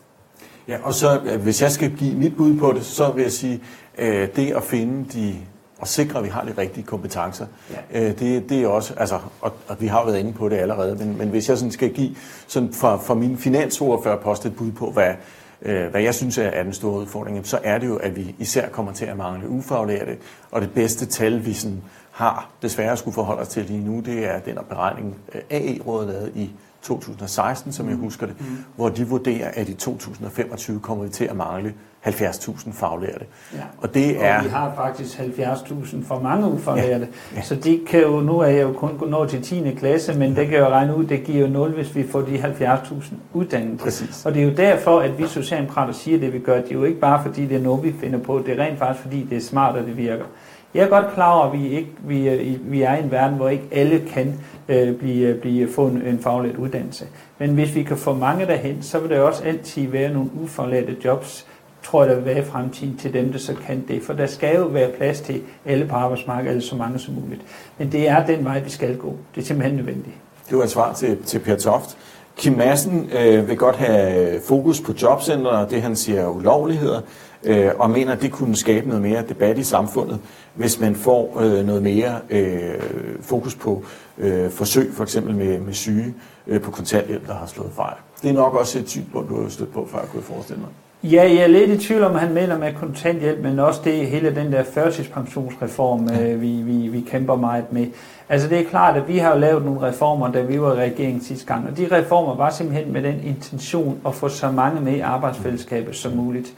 Ja, 0.68 0.78
og 0.84 0.94
så 0.94 1.20
øh, 1.26 1.42
hvis 1.42 1.62
jeg 1.62 1.72
skal 1.72 1.92
give 1.98 2.16
mit 2.16 2.38
bud 2.38 2.58
på 2.58 2.72
det, 2.72 2.86
så 2.86 3.12
vil 3.12 3.22
jeg 3.22 3.32
sige, 3.32 3.62
øh, 3.98 4.28
det 4.36 4.52
at 4.52 4.64
finde 4.64 5.06
de 5.14 5.36
og 5.80 5.88
sikre, 5.88 6.20
at 6.20 6.26
vi 6.26 6.30
har 6.30 6.44
de 6.44 6.54
rigtige 6.58 6.84
kompetencer. 6.84 7.46
Ja. 7.94 8.10
Øh, 8.10 8.20
det, 8.20 8.50
det 8.50 8.64
er 8.64 8.68
også, 8.68 8.94
altså, 8.98 9.20
og, 9.42 9.54
og 9.68 9.82
vi 9.82 9.88
har 9.88 10.06
været 10.06 10.20
inde 10.20 10.34
på 10.34 10.50
det 10.50 10.56
allerede, 10.56 10.96
men, 10.96 11.18
men 11.18 11.30
hvis 11.30 11.50
jeg 11.50 11.58
sådan 11.58 11.72
skal 11.72 11.90
give 11.94 12.16
sådan 12.48 12.74
fra, 12.74 12.98
fra 12.98 13.14
min 13.14 13.38
finansordførerpost 13.38 14.46
et 14.46 14.56
bud 14.56 14.72
på, 14.72 14.92
hvad, 14.92 15.14
øh, 15.62 15.92
hvad 15.92 16.02
jeg 16.02 16.16
synes 16.16 16.38
er, 16.38 16.44
er 16.44 16.64
den 16.64 16.74
store 16.74 17.00
udfordring, 17.00 17.48
så 17.48 17.60
er 17.64 17.78
det 17.78 17.88
jo, 17.88 17.96
at 17.96 18.16
vi 18.16 18.36
især 18.40 18.70
kommer 18.70 18.92
til 18.92 19.06
at 19.06 19.18
mangle 19.18 19.50
ufaglærte, 19.50 20.18
og 20.52 20.62
det 20.62 20.72
bedste 20.72 21.06
tal, 21.06 21.46
vi 21.46 21.54
sådan 21.54 21.82
har 22.12 22.50
desværre 22.62 22.98
skulle 22.98 23.16
forholde 23.16 23.42
os 23.42 23.48
til 23.48 23.66
lige 23.66 23.86
nu, 23.86 24.00
det 24.00 24.30
er 24.30 24.40
den 24.40 24.58
beregning, 24.70 25.16
øh, 25.36 25.42
AE-rådet 25.50 26.08
lavede 26.08 26.32
i 26.36 26.52
2016, 26.82 27.72
som 27.72 27.90
jeg 27.90 27.96
husker 27.98 28.26
det, 28.26 28.36
mm. 28.40 28.46
hvor 28.76 28.90
de 28.90 29.08
vurderer, 29.08 29.52
at 29.54 29.70
i 29.70 29.74
2025 29.74 30.80
kommer 30.80 31.04
vi 31.04 31.10
til 31.10 31.26
at 31.26 31.36
mangle 31.36 31.74
70.000 32.06 32.74
faglærte. 32.74 33.26
Ja. 33.54 33.60
Og 33.78 33.94
det 33.94 34.26
er... 34.26 34.38
Og 34.38 34.44
vi 34.44 34.50
har 34.50 34.74
faktisk 34.76 35.20
70.000 35.20 36.08
for 36.08 36.20
mange 36.20 36.48
ufaglærte. 36.48 36.90
Ja, 36.92 36.98
Ja. 37.00 37.06
ja. 37.36 37.42
Så 37.42 37.56
det 37.56 37.82
kan 37.88 38.02
jo, 38.02 38.20
nu 38.20 38.40
er 38.40 38.48
jeg 38.48 38.62
jo 38.62 38.74
kun 38.74 39.10
nået 39.10 39.30
til 39.30 39.42
10. 39.42 39.74
klasse, 39.78 40.14
men 40.20 40.36
det 40.36 40.48
kan 40.48 40.58
jo 40.60 40.68
regne 40.70 40.96
ud, 40.96 41.06
det 41.06 41.24
giver 41.24 41.48
jo 41.48 41.54
0, 41.54 41.72
hvis 41.72 41.96
vi 41.96 42.08
får 42.08 42.22
de 42.22 42.36
70.000 42.38 43.14
uddannet. 43.34 43.80
Præcis. 43.80 44.26
Og 44.26 44.34
det 44.34 44.42
er 44.42 44.46
jo 44.46 44.54
derfor, 44.54 45.00
at 45.00 45.18
vi 45.18 45.28
socialdemokrater 45.28 45.94
siger 45.94 46.20
det, 46.20 46.34
vi 46.34 46.40
gør. 46.40 46.62
Det 46.62 46.72
er 46.72 46.76
jo 46.76 46.84
ikke 46.84 47.00
bare 47.00 47.24
fordi, 47.24 47.46
det 47.46 47.58
er 47.58 47.62
noget, 47.62 47.84
vi 47.84 47.94
finder 48.00 48.20
på. 48.20 48.44
Det 48.46 48.60
er 48.60 48.64
rent 48.64 48.80
faktisk, 48.80 49.02
fordi 49.02 49.28
det 49.30 49.38
er 49.38 49.42
smart, 49.42 49.76
og 49.76 49.86
det 49.86 49.98
virker. 49.98 50.26
Jeg 50.74 50.84
er 50.84 50.88
godt 50.88 51.14
klar 51.14 51.34
over, 51.34 51.46
at 51.46 51.60
vi, 51.60 51.68
ikke, 51.68 51.90
vi, 52.04 52.30
øh, 52.30 52.72
vi 52.72 52.82
er 52.82 52.96
i 52.96 53.04
en 53.04 53.12
verden, 53.12 53.38
hvor 53.38 53.50
ikke 53.50 53.68
alle 53.72 54.00
kan 54.00 54.40
øh, 54.70 54.96
blive, 54.96 55.28
øh, 55.28 55.42
blive, 55.42 55.72
få 55.72 55.88
en, 55.88 56.02
en 56.02 56.20
faglært 56.20 56.56
uddannelse. 56.56 57.06
Men 57.38 57.50
hvis 57.50 57.76
vi 57.76 57.84
kan 57.84 57.98
få 57.98 58.14
mange 58.14 58.46
derhen, 58.46 58.84
så 58.84 59.00
vil 59.00 59.10
der 59.10 59.20
også 59.20 59.44
altid 59.44 59.88
være 59.88 60.14
nogle 60.14 60.30
ufaglærte 60.44 60.96
jobs, 61.06 61.46
tror 61.84 62.04
jeg, 62.04 62.10
der 62.10 62.16
vil 62.16 62.26
være 62.26 62.40
i 62.40 62.46
fremtiden 62.46 62.98
til 62.98 63.14
dem, 63.14 63.32
der 63.32 63.40
så 63.40 63.54
kan 63.68 63.84
det. 63.88 64.04
For 64.04 64.14
der 64.14 64.26
skal 64.26 64.56
jo 64.56 64.66
være 64.66 64.90
plads 64.90 65.22
til 65.22 65.42
alle 65.66 65.86
på 65.86 65.96
arbejdsmarkedet, 65.96 66.50
eller 66.50 66.70
så 66.70 66.76
mange 66.76 67.00
som 67.00 67.14
muligt. 67.14 67.42
Men 67.78 67.92
det 67.92 68.10
er 68.10 68.26
den 68.26 68.46
vej, 68.46 68.60
vi 68.60 68.70
skal 68.70 68.98
gå. 68.98 69.16
Det 69.36 69.42
er 69.42 69.46
simpelthen 69.46 69.78
nødvendigt. 69.78 70.16
Det 70.50 70.58
var 70.58 70.64
et 70.64 70.70
svar 70.70 70.94
til, 70.94 71.24
til 71.24 71.40
Per 71.40 71.56
Toft. 71.56 71.98
Kim 72.38 72.54
Madsen 72.54 73.10
øh, 73.20 73.48
vil 73.48 73.58
godt 73.58 73.76
have 73.76 74.40
fokus 74.48 74.82
på 74.82 74.94
jobcenter 75.02 75.52
og 75.52 75.70
det, 75.70 75.82
han 75.82 75.96
siger 75.96 76.28
ulovligheder, 76.28 77.02
øh, 77.44 77.72
og 77.80 77.90
mener, 77.90 78.12
at 78.12 78.22
det 78.22 78.32
kunne 78.32 78.56
skabe 78.56 78.88
noget 78.88 79.02
mere 79.02 79.24
debat 79.30 79.58
i 79.58 79.64
samfundet, 79.64 80.20
hvis 80.56 80.80
man 80.80 80.96
får 80.96 81.40
øh, 81.42 81.66
noget 81.66 81.84
mere 81.84 82.16
øh, 82.30 82.74
fokus 83.22 83.56
på 83.56 83.84
øh, 84.18 84.50
forsøg, 84.50 84.92
for 84.94 85.04
eksempel 85.04 85.36
med, 85.36 85.60
med 85.60 85.74
syge 85.74 86.14
øh, 86.48 86.62
på 86.62 86.72
kontanthjælp, 86.72 87.28
der 87.28 87.34
har 87.34 87.46
slået 87.46 87.72
fejl. 87.76 87.96
Det 88.22 88.30
er 88.30 88.34
nok 88.34 88.56
også 88.56 88.80
et 88.80 88.90
synspunkt, 88.90 89.30
du 89.30 89.42
har 89.42 89.50
stødt 89.50 89.74
på, 89.74 89.88
før 89.92 90.00
jeg 90.00 90.10
kunne 90.10 90.24
forestille 90.24 90.62
mig. 90.62 90.70
Ja, 91.04 91.24
jeg 91.24 91.44
er 91.44 91.48
lidt 91.48 91.70
i 91.70 91.88
tvivl 91.88 92.04
om, 92.04 92.16
han 92.16 92.34
mener 92.34 92.58
med 92.58 92.74
kontanthjælp, 92.74 93.44
men 93.44 93.60
også 93.60 93.82
det 93.84 94.08
hele 94.08 94.36
den 94.36 94.52
der 94.52 94.64
førtidspensionsreform, 94.64 96.10
øh, 96.10 96.42
vi, 96.42 96.48
vi, 96.48 96.88
vi 96.88 97.02
kæmper 97.02 97.36
meget 97.36 97.74
med. 97.74 97.88
Altså 98.30 98.48
det 98.50 98.60
er 98.60 98.64
klart, 98.64 98.98
at 98.98 99.08
vi 99.08 99.18
har 99.18 99.36
lavet 99.36 99.66
nogle 99.66 99.82
reformer, 99.82 100.32
da 100.32 100.42
vi 100.42 100.62
var 100.62 100.74
i 100.74 100.76
regeringen 100.76 101.22
sidste 101.22 101.46
gang, 101.46 101.68
og 101.72 101.78
de 101.78 101.88
reformer 101.92 102.36
var 102.36 102.50
simpelthen 102.50 102.94
med 102.94 103.04
den 103.04 103.24
intention 103.24 104.02
at 104.06 104.16
få 104.16 104.30
så 104.30 104.52
mange 104.52 104.82
med 104.82 104.94
i 104.94 105.00
arbejdsfællesskabet 105.00 105.96
som 105.96 106.12
muligt. 106.12 106.54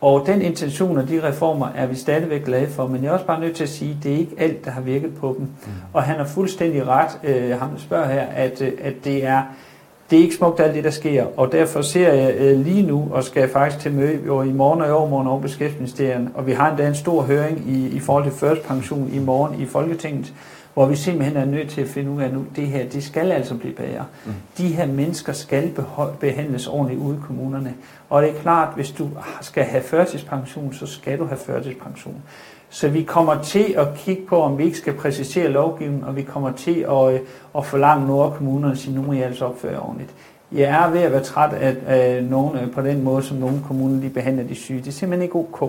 Og 0.00 0.26
den 0.26 0.42
intention 0.42 0.98
og 0.98 1.08
de 1.08 1.28
reformer 1.28 1.68
er 1.76 1.86
vi 1.86 1.94
stadigvæk 1.94 2.44
glade 2.44 2.68
for, 2.68 2.86
men 2.86 3.02
jeg 3.02 3.08
er 3.08 3.12
også 3.12 3.26
bare 3.26 3.40
nødt 3.40 3.56
til 3.56 3.62
at 3.62 3.70
sige, 3.70 3.90
at 3.90 4.04
det 4.04 4.12
er 4.14 4.18
ikke 4.18 4.34
alt, 4.38 4.64
der 4.64 4.70
har 4.70 4.80
virket 4.80 5.14
på 5.14 5.34
dem. 5.38 5.46
Mm. 5.46 5.72
Og 5.92 6.02
han 6.02 6.16
har 6.16 6.24
fuldstændig 6.24 6.86
ret, 6.86 7.18
øh, 7.24 7.60
ham 7.60 7.78
spørger 7.78 8.06
her, 8.06 8.22
at, 8.22 8.62
øh, 8.62 8.72
at 8.82 8.94
det 9.04 9.24
er 9.24 9.42
det 10.10 10.18
er 10.18 10.22
ikke 10.22 10.34
smukt 10.34 10.60
alt 10.60 10.74
det, 10.74 10.84
der 10.84 10.90
sker, 10.90 11.26
og 11.36 11.52
derfor 11.52 11.82
ser 11.82 12.12
jeg 12.12 12.34
øh, 12.38 12.60
lige 12.60 12.82
nu, 12.82 13.08
og 13.12 13.24
skal 13.24 13.48
faktisk 13.48 13.82
til 13.82 13.92
møde 13.92 14.18
jo 14.26 14.42
i 14.42 14.52
morgen 14.52 14.80
og 14.80 14.88
i 14.88 14.90
overmorgen 14.90 15.28
over 15.28 15.40
Beskæftigelsesministeriet, 15.40 16.28
og 16.34 16.46
vi 16.46 16.52
har 16.52 16.70
endda 16.70 16.86
en 16.86 16.94
stor 16.94 17.22
høring 17.22 17.64
i, 17.68 17.88
i 17.88 18.00
forhold 18.00 18.24
til 18.24 18.32
førstpension 18.32 19.10
i 19.12 19.18
morgen 19.18 19.60
i 19.60 19.66
Folketinget, 19.66 20.32
hvor 20.74 20.86
vi 20.86 20.96
simpelthen 20.96 21.36
er 21.36 21.44
nødt 21.44 21.70
til 21.70 21.80
at 21.80 21.88
finde 21.88 22.10
ud 22.10 22.22
af 22.22 22.32
nu, 22.32 22.44
det 22.56 22.66
her, 22.66 22.88
det 22.88 23.04
skal 23.04 23.32
altså 23.32 23.54
blive 23.54 23.74
bedre. 23.74 24.04
Mm. 24.26 24.32
De 24.58 24.68
her 24.68 24.86
mennesker 24.86 25.32
skal 25.32 25.72
behandles 26.20 26.66
ordentligt 26.66 27.00
ude 27.00 27.16
i 27.16 27.20
kommunerne. 27.26 27.74
Og 28.10 28.22
det 28.22 28.30
er 28.30 28.34
klart, 28.34 28.74
hvis 28.74 28.90
du 28.90 29.08
skal 29.40 29.64
have 29.64 29.82
førtidspension, 29.82 30.72
så 30.72 30.86
skal 30.86 31.18
du 31.18 31.24
have 31.24 31.38
førtidspension. 31.38 32.22
Så 32.72 32.88
vi 32.88 33.02
kommer 33.02 33.42
til 33.42 33.74
at 33.78 33.86
kigge 33.96 34.22
på, 34.26 34.42
om 34.42 34.58
vi 34.58 34.64
ikke 34.64 34.78
skal 34.78 34.92
præcisere 34.92 35.48
lovgivningen, 35.48 36.04
og 36.04 36.16
vi 36.16 36.22
kommer 36.22 36.52
til 36.52 36.86
at, 36.90 37.14
øh, 37.14 37.20
at 37.56 37.66
forlange 37.66 38.06
Nordkommunerne 38.06 38.76
sin 38.76 38.94
nu 38.94 39.12
i 39.12 39.20
altså 39.20 39.44
opføre 39.44 39.80
ordentligt. 39.80 40.14
Jeg 40.52 40.86
er 40.86 40.90
ved 40.90 41.00
at 41.00 41.12
være 41.12 41.22
træt 41.22 41.52
af, 41.52 41.76
af 41.86 42.24
nogen 42.24 42.58
øh, 42.58 42.70
på 42.70 42.82
den 42.82 43.02
måde, 43.02 43.22
som 43.22 43.36
nogle 43.36 43.62
kommuner 43.66 44.00
de 44.00 44.08
behandler 44.08 44.44
de 44.44 44.54
syge. 44.54 44.78
Det 44.78 44.88
er 44.88 44.92
simpelthen 44.92 45.22
ikke 45.22 45.36
ok, 45.36 45.62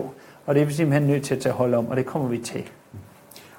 og 0.46 0.54
det 0.54 0.62
er 0.62 0.64
vi 0.64 0.72
simpelthen 0.72 1.10
nødt 1.10 1.22
til 1.22 1.34
at 1.34 1.40
tage 1.40 1.52
hold 1.52 1.74
om, 1.74 1.86
og 1.88 1.96
det 1.96 2.06
kommer 2.06 2.28
vi 2.28 2.38
til. 2.38 2.64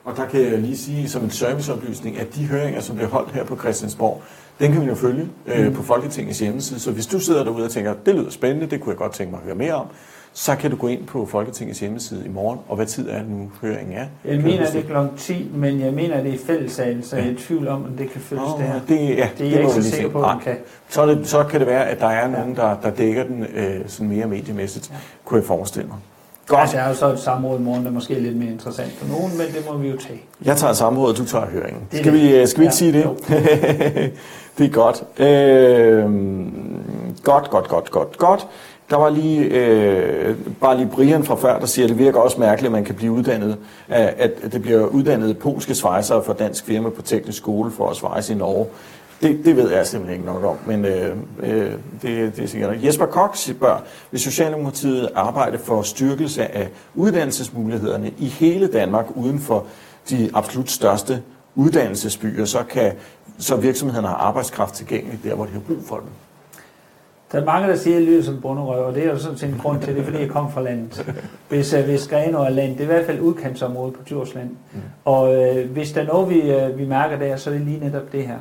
Og 0.05 0.17
der 0.17 0.25
kan 0.25 0.41
jeg 0.41 0.59
lige 0.59 0.77
sige 0.77 1.09
som 1.09 1.23
en 1.23 1.29
serviceoplysning, 1.29 2.19
at 2.19 2.35
de 2.35 2.45
høringer, 2.45 2.81
som 2.81 2.95
bliver 2.95 3.09
holdt 3.09 3.31
her 3.31 3.43
på 3.43 3.57
Christiansborg, 3.57 4.21
den 4.59 4.71
kan 4.71 4.81
vi 4.81 4.87
jo 4.87 4.95
følge 4.95 5.27
øh, 5.47 5.67
mm. 5.67 5.73
på 5.73 5.83
Folketingets 5.83 6.39
hjemmeside. 6.39 6.79
Så 6.79 6.91
hvis 6.91 7.07
du 7.07 7.19
sidder 7.19 7.43
derude 7.43 7.65
og 7.65 7.71
tænker, 7.71 7.93
det 8.05 8.15
lyder 8.15 8.29
spændende, 8.29 8.67
det 8.69 8.81
kunne 8.81 8.91
jeg 8.91 8.97
godt 8.97 9.11
tænke 9.11 9.31
mig 9.31 9.39
at 9.39 9.45
høre 9.45 9.55
mere 9.55 9.73
om, 9.73 9.87
så 10.33 10.55
kan 10.55 10.71
du 10.71 10.77
gå 10.77 10.87
ind 10.87 11.05
på 11.05 11.25
Folketingets 11.25 11.79
hjemmeside 11.79 12.25
i 12.25 12.29
morgen. 12.29 12.59
Og 12.67 12.75
hvad 12.75 12.85
tid 12.85 13.09
er 13.09 13.17
det 13.17 13.29
nu, 13.29 13.51
høringen 13.61 13.97
er? 13.97 14.05
Jeg 14.25 14.41
mener, 14.41 14.71
det 14.71 14.89
er 14.89 15.07
kl. 15.09 15.17
10, 15.17 15.51
men 15.53 15.79
jeg 15.79 15.93
mener, 15.93 16.21
det 16.21 16.29
er 16.29 16.33
i 16.33 16.37
fællesal, 16.37 17.03
så 17.03 17.15
ja. 17.15 17.21
jeg 17.21 17.31
er 17.31 17.33
i 17.33 17.37
tvivl 17.37 17.67
om, 17.67 17.85
at 17.85 17.99
det 17.99 18.09
kan 18.09 18.21
følges 18.21 18.45
oh, 18.53 18.59
det 18.59 18.67
her. 18.67 18.79
Det, 18.87 19.17
ja, 19.17 19.29
det 19.37 19.47
er 19.47 19.51
jeg 19.51 19.59
ikke 19.59 19.71
så 19.71 19.91
sikker 19.91 20.09
på, 20.09 20.23
at 20.23 20.37
kan. 20.43 20.57
Så, 20.89 21.05
det, 21.05 21.27
så 21.27 21.43
kan 21.43 21.59
det 21.59 21.67
være, 21.67 21.89
at 21.89 21.99
der 21.99 22.07
er 22.07 22.27
nogen, 22.27 22.55
der, 22.55 22.77
der 22.83 22.89
dækker 22.89 23.23
den 23.23 23.43
øh, 23.43 23.81
sådan 23.87 24.09
mere 24.09 24.27
mediemæssigt, 24.27 24.89
ja. 24.89 24.95
kunne 25.25 25.39
jeg 25.39 25.47
forestille 25.47 25.87
mig. 25.87 25.97
Godt. 26.47 26.61
Altså, 26.61 26.75
jeg 26.75 26.83
har 26.83 26.91
jo 26.91 26.97
så 26.97 27.13
et 27.13 27.19
samråd 27.19 27.59
i 27.59 27.61
morgen, 27.61 27.83
der 27.83 27.89
er 27.89 27.93
måske 27.93 28.19
lidt 28.19 28.35
mere 28.37 28.49
interessant 28.49 28.91
for 28.91 29.07
nogen, 29.07 29.37
men 29.37 29.47
det 29.47 29.65
må 29.71 29.77
vi 29.77 29.89
jo 29.89 29.97
tage. 29.97 30.21
Jeg 30.45 30.57
tager 30.57 30.73
samråd, 30.73 31.11
og 31.11 31.17
du 31.17 31.25
tager 31.25 31.45
høringen. 31.45 31.81
Det 31.91 31.99
skal, 31.99 32.13
vi, 32.13 32.35
øh, 32.35 32.47
skal 32.47 32.61
vi 32.61 32.65
ikke 32.65 32.73
ja, 32.73 32.77
sige 32.77 32.93
det? 32.93 33.09
det 34.57 34.65
er 34.65 34.69
godt. 34.69 35.03
Øh, 35.19 36.03
godt, 37.23 37.49
godt, 37.49 37.67
godt, 37.67 37.91
godt, 37.91 38.17
godt. 38.17 38.47
Der 38.89 38.97
var 38.97 39.09
lige, 39.09 39.43
øh, 39.43 40.35
bare 40.61 40.77
lige 40.77 40.89
Brian 40.93 41.23
fra 41.23 41.35
før, 41.35 41.59
der 41.59 41.65
siger, 41.65 41.85
at 41.85 41.89
det 41.89 41.97
virker 41.99 42.19
også 42.19 42.39
mærkeligt, 42.39 42.67
at 42.67 42.71
man 42.71 42.85
kan 42.85 42.95
blive 42.95 43.11
uddannet, 43.11 43.57
at 43.89 44.31
det 44.51 44.61
bliver 44.61 44.85
uddannet 44.85 45.37
polske 45.37 45.75
svejsere 45.75 46.23
for 46.23 46.33
dansk 46.33 46.65
firma 46.65 46.89
på 46.89 47.01
teknisk 47.01 47.37
skole 47.37 47.71
for 47.71 47.89
at 47.89 47.95
svejse 47.95 48.33
i 48.33 48.35
Norge. 48.35 48.65
Det, 49.23 49.45
det 49.45 49.55
ved 49.55 49.71
jeg 49.71 49.87
simpelthen 49.87 50.19
ikke 50.19 50.33
nok 50.33 50.43
om, 50.43 50.57
men 50.65 50.85
øh, 50.85 51.17
øh, 51.39 51.71
det, 52.01 52.35
det 52.35 52.43
er 52.43 52.47
sikkert 52.47 52.83
Jesper 52.83 53.05
Koch 53.05 53.51
spørger, 53.53 53.79
hvis 54.09 54.21
Socialdemokratiet 54.21 55.09
arbejder 55.15 55.57
for 55.57 55.81
styrkelse 55.81 56.55
af 56.55 56.69
uddannelsesmulighederne 56.95 58.11
i 58.17 58.25
hele 58.25 58.67
Danmark 58.67 59.05
uden 59.15 59.39
for 59.39 59.65
de 60.09 60.29
absolut 60.33 60.71
største 60.71 61.21
uddannelsesbyer, 61.55 62.45
så 62.45 62.63
kan 62.69 62.91
så 63.37 63.55
virksomhederne 63.55 64.07
har 64.07 64.15
arbejdskraft 64.15 64.73
tilgængeligt 64.73 65.23
der, 65.23 65.35
hvor 65.35 65.45
de 65.45 65.51
har 65.51 65.59
brug 65.59 65.77
for 65.85 65.95
dem. 65.95 66.07
Der 67.31 67.41
er 67.41 67.45
mange, 67.45 67.67
der 67.67 67.75
siger, 67.75 67.97
at 67.97 68.01
jeg 68.01 68.09
lyder 68.09 68.23
som 68.23 68.41
bunderøv, 68.41 68.85
og 68.85 68.95
det 68.95 69.05
er 69.05 69.09
jo 69.09 69.17
sådan 69.17 69.37
set 69.37 69.49
en 69.49 69.59
grund 69.61 69.81
til 69.81 69.95
det, 69.95 70.05
fordi 70.05 70.19
jeg 70.19 70.29
kommer 70.29 70.51
fra 70.51 70.61
landet. 70.61 71.13
Hvis, 71.49 71.73
uh, 71.73 71.79
hvis 71.79 72.07
Greno 72.07 72.43
er 72.43 72.49
land, 72.49 72.71
det 72.71 72.79
er 72.79 72.83
i 72.83 72.85
hvert 72.85 73.05
fald 73.05 73.19
udkantsområdet 73.19 73.93
på 73.93 74.01
Djursland. 74.09 74.49
Mm. 74.49 74.79
Og 75.05 75.29
uh, 75.29 75.71
hvis 75.71 75.91
der 75.91 76.01
er 76.01 76.05
noget, 76.05 76.29
vi, 76.29 76.55
uh, 76.55 76.79
vi 76.79 76.85
mærker 76.85 77.19
der, 77.19 77.35
så 77.35 77.49
er 77.49 77.53
det 77.53 77.65
lige 77.65 77.79
netop 77.79 78.11
det 78.11 78.27
her. 78.27 78.37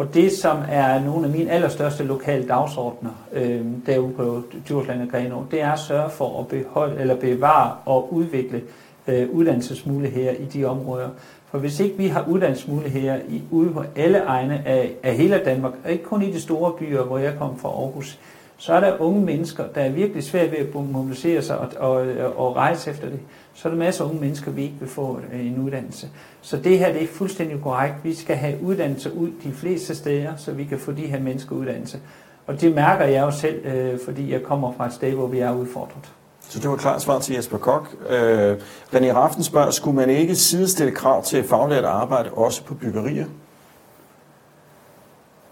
Og 0.00 0.14
det, 0.14 0.32
som 0.32 0.58
er 0.68 1.04
nogle 1.04 1.26
af 1.26 1.32
mine 1.32 1.50
allerstørste 1.50 2.04
lokale 2.04 2.48
dagsordner 2.48 3.10
øh, 3.32 3.60
derude 3.86 4.12
på 4.12 4.42
Djursland 4.68 5.02
og 5.02 5.08
Grenå, 5.08 5.44
det 5.50 5.62
er 5.62 5.72
at 5.72 5.78
sørge 5.78 6.10
for 6.10 6.40
at 6.40 6.48
beholde, 6.48 7.00
eller 7.00 7.16
bevare 7.16 7.76
og 7.84 8.14
udvikle 8.14 8.62
øh, 9.06 9.30
uddannelsesmuligheder 9.30 10.32
i 10.32 10.44
de 10.44 10.64
områder. 10.64 11.08
For 11.50 11.58
hvis 11.58 11.80
ikke 11.80 11.96
vi 11.96 12.06
har 12.06 12.24
uddannelsesmuligheder 12.28 13.18
i, 13.28 13.42
ude 13.50 13.70
på 13.70 13.84
alle 13.96 14.18
egne 14.18 14.62
af, 14.66 14.92
af 15.02 15.16
hele 15.16 15.42
Danmark, 15.44 15.72
og 15.84 15.92
ikke 15.92 16.04
kun 16.04 16.22
i 16.22 16.32
de 16.32 16.40
store 16.40 16.72
byer, 16.72 17.02
hvor 17.02 17.18
jeg 17.18 17.34
kommer 17.38 17.56
fra 17.56 17.68
Aarhus, 17.68 18.18
så 18.60 18.72
er 18.72 18.80
der 18.80 19.00
unge 19.00 19.20
mennesker, 19.20 19.64
der 19.74 19.80
er 19.80 19.88
virkelig 19.88 20.24
svært 20.24 20.50
ved 20.50 20.58
at 20.58 20.74
mobilisere 20.74 21.42
sig 21.42 21.58
og, 21.58 21.68
og, 21.78 22.06
og 22.36 22.56
rejse 22.56 22.90
efter 22.90 23.08
det. 23.08 23.20
Så 23.54 23.68
er 23.68 23.72
der 23.72 23.78
masser 23.78 24.04
af 24.04 24.08
unge 24.08 24.20
mennesker, 24.20 24.50
vi 24.50 24.62
ikke 24.62 24.76
vil 24.80 24.88
få 24.88 25.20
øh, 25.32 25.46
en 25.46 25.58
uddannelse. 25.58 26.08
Så 26.40 26.56
det 26.56 26.78
her 26.78 26.92
det 26.92 27.02
er 27.02 27.06
fuldstændig 27.06 27.60
korrekt. 27.62 27.94
Vi 28.04 28.14
skal 28.14 28.36
have 28.36 28.62
uddannelse 28.62 29.14
ud 29.14 29.30
de 29.44 29.52
fleste 29.52 29.94
steder, 29.94 30.36
så 30.36 30.52
vi 30.52 30.64
kan 30.64 30.78
få 30.78 30.92
de 30.92 31.06
her 31.06 31.20
mennesker 31.20 31.56
uddannelse. 31.56 31.98
Og 32.46 32.60
det 32.60 32.74
mærker 32.74 33.04
jeg 33.04 33.20
jo 33.20 33.30
selv, 33.30 33.66
øh, 33.66 33.98
fordi 34.04 34.32
jeg 34.32 34.42
kommer 34.42 34.72
fra 34.72 34.86
et 34.86 34.92
sted, 34.92 35.12
hvor 35.12 35.26
vi 35.26 35.38
er 35.38 35.52
udfordret. 35.52 36.12
Så 36.40 36.58
det 36.58 36.70
var 36.70 36.76
klart 36.76 37.02
svar 37.02 37.18
til 37.18 37.34
Jesper 37.34 37.58
Kok. 37.58 37.96
Øh, 38.10 38.56
René 38.94 39.12
Raften 39.12 39.42
spørger, 39.42 39.70
skulle 39.70 39.96
man 39.96 40.10
ikke 40.10 40.34
sidestille 40.34 40.92
krav 40.92 41.24
til 41.24 41.44
faglært 41.44 41.84
arbejde 41.84 42.30
også 42.30 42.64
på 42.64 42.74
byggerier? 42.74 43.26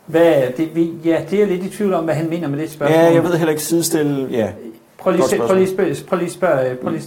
Hvad, 0.09 0.43
det, 0.57 0.75
vi, 0.75 0.93
ja, 1.05 1.21
det 1.31 1.43
er 1.43 1.47
lidt 1.47 1.65
i 1.65 1.69
tvivl 1.69 1.95
om, 1.95 2.05
hvad 2.05 2.15
han 2.15 2.31
mener 2.31 2.49
med 2.49 2.59
det 2.59 2.71
spørgsmål. 2.71 2.99
Ja, 2.99 3.13
jeg 3.13 3.25
ved 3.25 3.33
heller 3.33 3.51
ikke 3.51 3.63
sidestille, 3.63 4.29
ja. 4.31 4.51
Prøv 4.99 5.13
lige, 5.13 5.23
prøv 5.47 5.57
lige, 5.57 5.69
spørg, 5.69 5.87
prøv 6.09 6.19
lige 6.19 6.31
spørg, 6.31 6.79
prøv 6.79 6.93
lige... 6.93 7.03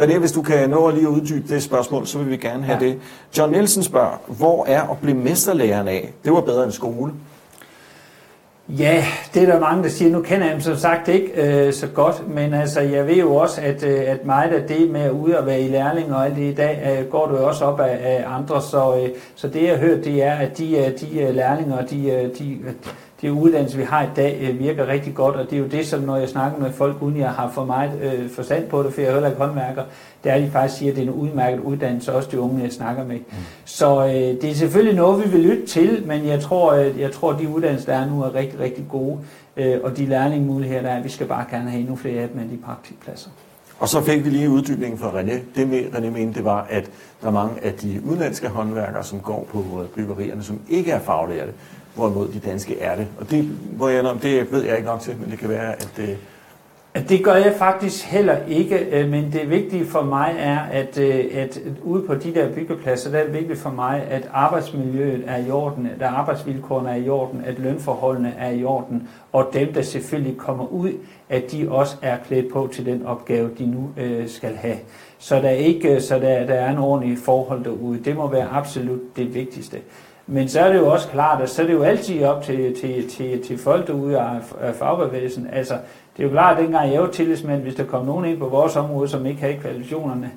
René, 0.00 0.18
hvis 0.18 0.32
du 0.32 0.42
kan 0.42 0.70
nå 0.70 0.86
at 0.86 0.94
lige 0.94 1.08
uddybe 1.08 1.54
det 1.54 1.62
spørgsmål, 1.62 2.06
så 2.06 2.18
vil 2.18 2.30
vi 2.30 2.36
gerne 2.36 2.64
have 2.64 2.78
ja. 2.80 2.86
det. 2.86 2.98
John 3.38 3.52
Nielsen 3.52 3.82
spørger, 3.82 4.20
hvor 4.26 4.64
er 4.64 4.82
at 4.82 4.98
blive 5.02 5.16
mesterlæreren 5.16 5.88
af? 5.88 6.12
Det 6.24 6.32
var 6.32 6.40
bedre 6.40 6.64
end 6.64 6.72
skole. 6.72 7.12
Ja, 8.78 9.04
det 9.34 9.42
er 9.42 9.46
der 9.46 9.60
mange, 9.60 9.82
der 9.82 9.88
siger. 9.88 10.10
Nu 10.10 10.22
kender 10.22 10.44
jeg 10.46 10.54
dem 10.54 10.60
som 10.60 10.76
sagt 10.76 11.08
ikke 11.08 11.32
øh, 11.66 11.72
så 11.72 11.86
godt, 11.86 12.28
men 12.28 12.54
altså, 12.54 12.80
jeg 12.80 13.06
ved 13.06 13.14
jo 13.16 13.34
også, 13.34 13.60
at, 13.60 13.82
øh, 13.82 14.02
at 14.06 14.24
meget 14.24 14.52
af 14.52 14.68
det 14.68 14.90
med 14.90 15.00
at 15.00 15.10
ud 15.10 15.30
og 15.30 15.46
være 15.46 15.60
i 15.60 15.68
lærling 15.68 16.14
og 16.14 16.24
alt 16.24 16.36
det 16.36 16.42
i 16.42 16.54
dag, 16.54 16.98
øh, 17.00 17.10
går 17.10 17.26
du 17.26 17.36
jo 17.36 17.46
også 17.48 17.64
op 17.64 17.80
af, 17.80 17.98
af 18.02 18.24
andre. 18.26 18.62
Så, 18.62 18.96
øh, 18.96 19.08
så 19.34 19.48
det 19.48 19.62
jeg 19.62 19.70
har 19.70 19.78
hørt, 19.78 20.04
det 20.04 20.22
er, 20.22 20.32
at 20.32 20.58
de, 20.58 20.78
øh, 20.78 21.00
de 21.00 21.20
øh, 21.20 21.34
lærlinger, 21.34 21.86
de, 21.86 22.10
øh, 22.10 22.38
de, 22.38 22.58
de 23.22 23.32
uddannelser, 23.32 23.78
vi 23.78 23.84
har 23.84 24.02
i 24.02 24.08
dag, 24.16 24.38
øh, 24.40 24.58
virker 24.58 24.86
rigtig 24.86 25.14
godt, 25.14 25.36
og 25.36 25.50
det 25.50 25.52
er 25.52 25.60
jo 25.60 25.66
det, 25.66 25.86
som 25.86 26.00
når 26.00 26.16
jeg 26.16 26.28
snakker 26.28 26.58
med 26.58 26.72
folk, 26.72 27.02
uden 27.02 27.16
jeg 27.16 27.30
har 27.30 27.50
for 27.50 27.64
meget 27.64 28.00
øh, 28.02 28.30
forstand 28.30 28.68
på 28.68 28.82
det, 28.82 28.92
for 28.94 29.00
jeg 29.00 29.08
er 29.08 29.12
heller 29.12 29.28
ikke 29.28 29.42
håndværker, 29.42 29.82
det 30.24 30.32
er, 30.32 30.34
at 30.34 30.42
de 30.42 30.50
faktisk 30.50 30.78
siger, 30.78 30.92
at 30.92 30.96
det 30.96 31.04
er 31.04 31.08
en 31.08 31.14
udmærket 31.14 31.60
uddannelse, 31.60 32.12
også 32.12 32.28
de 32.32 32.40
unge, 32.40 32.62
jeg 32.62 32.72
snakker 32.72 33.04
med. 33.04 33.16
Mm. 33.16 33.36
Så 33.64 34.06
øh, 34.06 34.12
det 34.12 34.44
er 34.44 34.54
selvfølgelig 34.54 34.96
noget, 34.96 35.24
vi 35.24 35.30
vil 35.30 35.40
lytte 35.40 35.66
til, 35.66 36.02
men 36.06 36.26
jeg 36.26 36.40
tror, 36.40 36.72
øh, 36.72 37.00
jeg 37.00 37.12
tror 37.12 37.32
at 37.32 37.38
de 37.38 37.48
uddannelser, 37.48 37.92
der 37.92 37.98
er 37.98 38.10
nu, 38.10 38.22
er 38.22 38.34
rigtig, 38.34 38.60
rigtig 38.60 38.84
gode, 38.88 39.18
øh, 39.56 39.78
og 39.82 39.96
de 39.96 40.06
lærlingmuligheder, 40.06 40.82
der 40.82 40.88
er, 40.88 41.02
vi 41.02 41.08
skal 41.08 41.26
bare 41.26 41.44
gerne 41.50 41.70
have 41.70 41.80
endnu 41.80 41.96
flere 41.96 42.22
af 42.22 42.28
dem 42.28 42.40
end 42.40 42.50
de 42.50 42.58
praktikpladser. 42.64 43.30
Og 43.78 43.88
så 43.88 44.02
fik 44.02 44.24
vi 44.24 44.30
lige 44.30 44.50
uddybningen 44.50 44.98
fra 44.98 45.10
René. 45.20 45.38
Det 45.56 45.68
med 45.68 45.80
René 45.94 46.10
mente, 46.10 46.34
det 46.34 46.44
var, 46.44 46.66
at 46.70 46.90
der 47.22 47.28
er 47.28 47.32
mange 47.32 47.64
af 47.64 47.74
de 47.74 48.00
udenlandske 48.04 48.48
håndværkere, 48.48 49.04
som 49.04 49.20
går 49.20 49.46
på 49.52 49.84
byggerierne, 49.94 50.42
som 50.42 50.60
ikke 50.68 50.90
er 50.90 50.98
faglærte, 50.98 51.52
hvorimod 51.94 52.28
de 52.28 52.38
danske 52.38 52.80
er 52.80 52.96
det. 52.96 53.06
Og 53.20 53.30
det, 53.30 53.44
hvor 53.76 53.88
jeg, 53.88 54.04
det 54.22 54.52
ved 54.52 54.64
jeg 54.64 54.76
ikke 54.76 54.88
nok 54.88 55.00
til, 55.00 55.16
men 55.20 55.30
det 55.30 55.38
kan 55.38 55.48
være, 55.48 55.72
at 55.72 55.92
øh, 55.98 56.06
det... 56.06 56.18
Det 57.08 57.24
gør 57.24 57.34
jeg 57.34 57.54
faktisk 57.58 58.04
heller 58.04 58.36
ikke, 58.48 58.78
øh, 58.78 59.10
men 59.10 59.32
det 59.32 59.50
vigtige 59.50 59.86
for 59.86 60.02
mig 60.02 60.34
er, 60.38 60.58
at, 60.58 60.98
øh, 60.98 61.24
at 61.34 61.60
ude 61.82 62.02
på 62.06 62.14
de 62.14 62.34
der 62.34 62.54
byggepladser, 62.54 63.10
der 63.10 63.18
er 63.18 63.24
det 63.24 63.34
vigtigt 63.34 63.58
for 63.58 63.70
mig, 63.70 64.06
at 64.10 64.28
arbejdsmiljøet 64.32 65.24
er 65.26 65.46
i 65.46 65.50
orden, 65.50 65.86
at 65.86 66.02
arbejdsvilkårene 66.02 66.90
er 66.90 66.94
i 66.94 67.08
orden, 67.08 67.44
at 67.44 67.58
lønforholdene 67.58 68.34
er 68.38 68.50
i 68.50 68.64
orden, 68.64 69.08
og 69.32 69.50
dem, 69.52 69.72
der 69.72 69.82
selvfølgelig 69.82 70.36
kommer 70.36 70.66
ud, 70.66 70.92
at 71.28 71.52
de 71.52 71.70
også 71.70 71.96
er 72.02 72.16
klædt 72.26 72.52
på 72.52 72.68
til 72.72 72.86
den 72.86 73.06
opgave, 73.06 73.50
de 73.58 73.66
nu 73.66 73.90
øh, 73.96 74.28
skal 74.28 74.56
have. 74.56 74.76
Så 75.18 75.36
der 75.36 75.50
ikke, 75.50 76.00
så 76.00 76.14
der, 76.14 76.46
der 76.46 76.54
er 76.54 76.70
en 76.70 76.78
ordentlig 76.78 77.18
forhold 77.18 77.64
derude. 77.64 77.98
Det 78.04 78.16
må 78.16 78.30
være 78.30 78.48
absolut 78.48 79.16
det 79.16 79.34
vigtigste. 79.34 79.76
Men 80.32 80.48
så 80.48 80.60
er 80.60 80.72
det 80.72 80.78
jo 80.78 80.88
også 80.88 81.08
klart, 81.08 81.42
at 81.42 81.50
så 81.50 81.62
er 81.62 81.66
det 81.66 81.72
jo 81.72 81.82
altid 81.82 82.24
op 82.24 82.42
til, 82.42 82.76
til, 82.80 83.08
til, 83.10 83.42
til 83.42 83.58
folk 83.58 83.86
derude 83.86 84.18
af, 84.20 84.74
fagbevægelsen. 84.74 85.48
Altså, 85.52 85.74
det 86.16 86.22
er 86.22 86.26
jo 86.26 86.32
klart, 86.32 86.58
at 86.58 86.64
dengang 86.64 86.92
jeg 86.92 87.00
var 87.00 87.08
tillidsmand, 87.08 87.62
hvis 87.62 87.74
der 87.74 87.84
kom 87.84 88.06
nogen 88.06 88.24
ind 88.24 88.38
på 88.38 88.48
vores 88.48 88.76
område, 88.76 89.08
som 89.08 89.26
ikke 89.26 89.40
havde 89.40 89.56
kvalifikationerne, 89.56 90.30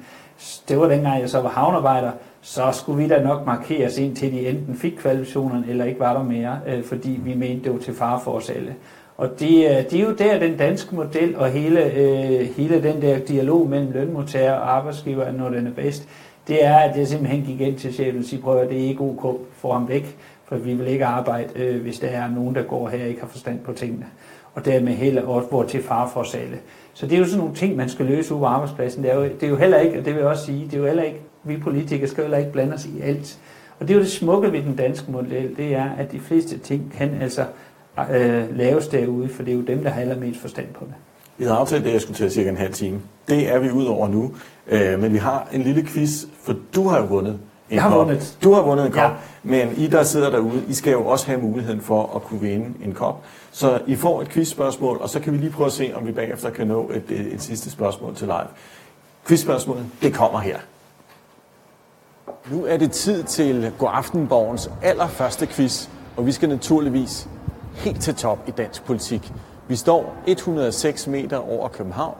det 0.69 0.79
var 0.79 0.87
dengang 0.87 1.21
jeg 1.21 1.29
så 1.29 1.41
var 1.41 1.49
havnarbejder, 1.49 2.11
så 2.41 2.63
skulle 2.71 3.03
vi 3.03 3.09
da 3.09 3.23
nok 3.23 3.45
markeres 3.45 3.97
ind 3.97 4.15
til 4.15 4.31
de 4.31 4.47
enten 4.47 4.75
fik 4.75 4.91
kvalifikationerne, 4.91 5.65
eller 5.69 5.85
ikke 5.85 5.99
var 5.99 6.13
der 6.13 6.23
mere, 6.23 6.59
øh, 6.67 6.83
fordi 6.83 7.19
vi 7.23 7.33
mente, 7.33 7.63
det 7.63 7.73
var 7.73 7.79
til 7.79 7.93
fare 7.93 8.19
for 8.23 8.31
os 8.31 8.49
alle. 8.49 8.75
Og 9.17 9.39
det, 9.39 9.65
øh, 9.65 9.83
det 9.91 9.93
er 9.93 10.03
jo 10.03 10.13
der, 10.13 10.39
den 10.39 10.57
danske 10.57 10.95
model 10.95 11.37
og 11.37 11.49
hele, 11.49 11.93
øh, 11.93 12.47
hele 12.57 12.83
den 12.83 13.01
der 13.01 13.19
dialog 13.19 13.69
mellem 13.69 13.91
lønmodtager 13.91 14.53
og 14.53 14.75
arbejdsgiver, 14.75 15.31
når 15.31 15.49
den 15.49 15.67
er 15.67 15.71
bedst, 15.71 16.07
det 16.47 16.65
er, 16.65 16.75
at 16.75 16.97
jeg 16.97 17.07
simpelthen 17.07 17.43
gik 17.45 17.61
ind 17.61 17.77
til 17.77 17.93
chefen 17.93 18.19
og 18.19 18.25
siger, 18.25 18.41
prøv 18.41 18.61
at 18.61 18.69
det 18.69 18.83
er 18.83 18.87
ikke 18.87 19.01
ok, 19.01 19.39
få 19.53 19.71
ham 19.71 19.89
væk, 19.89 20.17
for 20.45 20.55
vi 20.55 20.73
vil 20.73 20.87
ikke 20.87 21.05
arbejde, 21.05 21.49
øh, 21.55 21.81
hvis 21.81 21.99
der 21.99 22.07
er 22.07 22.29
nogen, 22.29 22.55
der 22.55 22.63
går 22.63 22.89
her 22.89 23.03
og 23.03 23.09
ikke 23.09 23.21
har 23.21 23.27
forstand 23.27 23.59
på 23.59 23.73
tingene. 23.73 24.05
Og 24.53 24.65
dermed 24.65 24.93
heller 24.93 25.21
også 25.21 25.49
hvor 25.49 25.63
til 25.63 25.83
far 25.83 26.09
for 26.09 26.19
os 26.19 26.35
alle. 26.35 26.57
Så 26.93 27.07
det 27.07 27.15
er 27.15 27.19
jo 27.19 27.25
sådan 27.25 27.39
nogle 27.39 27.55
ting, 27.55 27.75
man 27.75 27.89
skal 27.89 28.05
løse 28.05 28.33
ude 28.33 28.39
på 28.39 28.45
arbejdspladsen. 28.45 29.03
Det 29.03 29.11
er, 29.11 29.15
jo, 29.15 29.23
det 29.23 29.43
er 29.43 29.47
jo 29.47 29.55
heller 29.55 29.77
ikke, 29.77 29.99
og 29.99 30.05
det 30.05 30.13
vil 30.13 30.19
jeg 30.19 30.29
også 30.29 30.45
sige, 30.45 30.65
det 30.65 30.73
er 30.73 30.77
jo 30.77 30.85
heller 30.85 31.03
ikke, 31.03 31.21
vi 31.43 31.57
politikere 31.57 32.07
skal 32.07 32.23
heller 32.23 32.37
ikke 32.37 32.51
blande 32.51 32.73
os 32.73 32.85
i 32.85 33.01
alt. 33.01 33.39
Og 33.79 33.87
det 33.87 33.93
er 33.93 33.97
jo 33.97 34.03
det 34.03 34.11
smukke 34.11 34.51
ved 34.51 34.61
den 34.61 34.75
danske 34.75 35.11
model, 35.11 35.57
det 35.57 35.75
er, 35.75 35.89
at 35.97 36.11
de 36.11 36.19
fleste 36.19 36.57
ting 36.57 36.93
kan 36.97 37.21
altså 37.21 37.45
øh, 38.11 38.57
laves 38.57 38.87
derude, 38.87 39.29
for 39.29 39.43
det 39.43 39.51
er 39.51 39.55
jo 39.55 39.61
dem, 39.61 39.83
der 39.83 39.89
har 39.89 40.01
allermest 40.01 40.39
forstand 40.39 40.67
på 40.73 40.85
det. 40.85 40.93
Vi 41.37 41.43
havde 41.43 41.57
aftalt, 41.57 41.87
at 41.87 41.93
jeg 41.93 42.01
skulle 42.01 42.17
tage 42.17 42.29
cirka 42.29 42.49
en 42.49 42.57
halv 42.57 42.73
time. 42.73 43.01
Det 43.27 43.53
er 43.53 43.59
vi 43.59 43.71
ud 43.71 43.85
over 43.85 44.07
nu. 44.07 44.31
Øh, 44.67 44.99
men 44.99 45.13
vi 45.13 45.17
har 45.17 45.47
en 45.51 45.61
lille 45.61 45.83
quiz, 45.83 46.25
for 46.43 46.55
du 46.75 46.87
har 46.87 46.99
jo 46.99 47.05
vundet 47.05 47.33
en 47.33 47.75
jeg 47.75 47.83
har 47.83 47.89
kop. 47.89 47.99
vundet. 48.07 48.37
Du 48.43 48.53
har 48.53 48.61
vundet 48.61 48.85
en 48.85 48.91
kop. 48.91 49.11
Ja. 49.11 49.15
Men 49.43 49.73
I, 49.77 49.87
der 49.87 50.03
sidder 50.03 50.29
derude, 50.29 50.63
I 50.67 50.73
skal 50.73 50.91
jo 50.91 51.05
også 51.05 51.27
have 51.27 51.41
muligheden 51.41 51.81
for 51.81 52.15
at 52.15 52.23
kunne 52.23 52.41
vinde 52.41 52.85
en 52.85 52.93
kop. 52.93 53.23
Så 53.51 53.79
I 53.87 53.95
får 53.95 54.21
et 54.21 54.29
quizspørgsmål, 54.29 54.97
og 54.97 55.09
så 55.09 55.19
kan 55.19 55.33
vi 55.33 55.37
lige 55.37 55.51
prøve 55.51 55.67
at 55.67 55.73
se, 55.73 55.91
om 55.95 56.07
vi 56.07 56.11
bagefter 56.11 56.49
kan 56.49 56.67
nå 56.67 56.89
et, 56.89 57.03
et, 57.09 57.33
et 57.33 57.41
sidste 57.41 57.71
spørgsmål 57.71 58.15
til 58.15 58.27
live. 58.27 58.47
Quizspørgsmålet, 59.27 59.85
det 60.01 60.13
kommer 60.13 60.39
her. 60.39 60.57
Nu 62.51 62.65
er 62.65 62.77
det 62.77 62.91
tid 62.91 63.23
til 63.23 63.71
Godaftenborgens 63.77 64.71
allerførste 64.81 65.45
quiz, 65.45 65.87
og 66.17 66.25
vi 66.25 66.31
skal 66.31 66.49
naturligvis 66.49 67.27
helt 67.75 68.01
til 68.01 68.15
top 68.15 68.39
i 68.47 68.51
dansk 68.51 68.83
politik. 68.85 69.31
Vi 69.67 69.75
står 69.75 70.15
106 70.27 71.07
meter 71.07 71.37
over 71.37 71.67
København, 71.67 72.17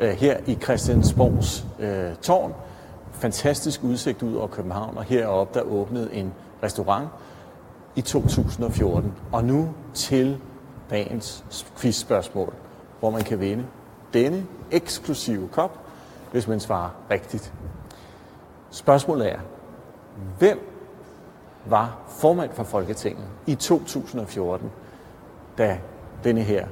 øh, 0.00 0.10
her 0.10 0.38
i 0.46 0.58
Christiansborgs 0.62 1.66
øh, 1.78 2.16
tårn. 2.22 2.54
Fantastisk 3.12 3.84
udsigt 3.84 4.22
ud 4.22 4.34
over 4.34 4.46
København, 4.46 4.96
og 4.96 5.04
heroppe 5.04 5.58
der 5.58 5.64
åbnede 5.64 6.14
en 6.14 6.34
restaurant 6.62 7.08
i 7.96 8.00
2014. 8.00 9.12
Og 9.32 9.44
nu 9.44 9.68
til 9.94 10.38
dagens 10.90 11.44
quizspørgsmål, 11.78 12.52
hvor 13.00 13.10
man 13.10 13.22
kan 13.22 13.40
vinde 13.40 13.64
denne 14.14 14.46
eksklusive 14.70 15.48
kop, 15.48 15.78
hvis 16.32 16.48
man 16.48 16.60
svarer 16.60 16.90
rigtigt. 17.10 17.52
Spørgsmålet 18.70 19.32
er, 19.32 19.38
hvem 20.38 20.72
var 21.66 21.98
formand 22.08 22.50
for 22.52 22.64
Folketinget 22.64 23.24
i 23.46 23.54
2014, 23.54 24.70
da 25.58 25.78
denne 26.24 26.42
her 26.42 26.66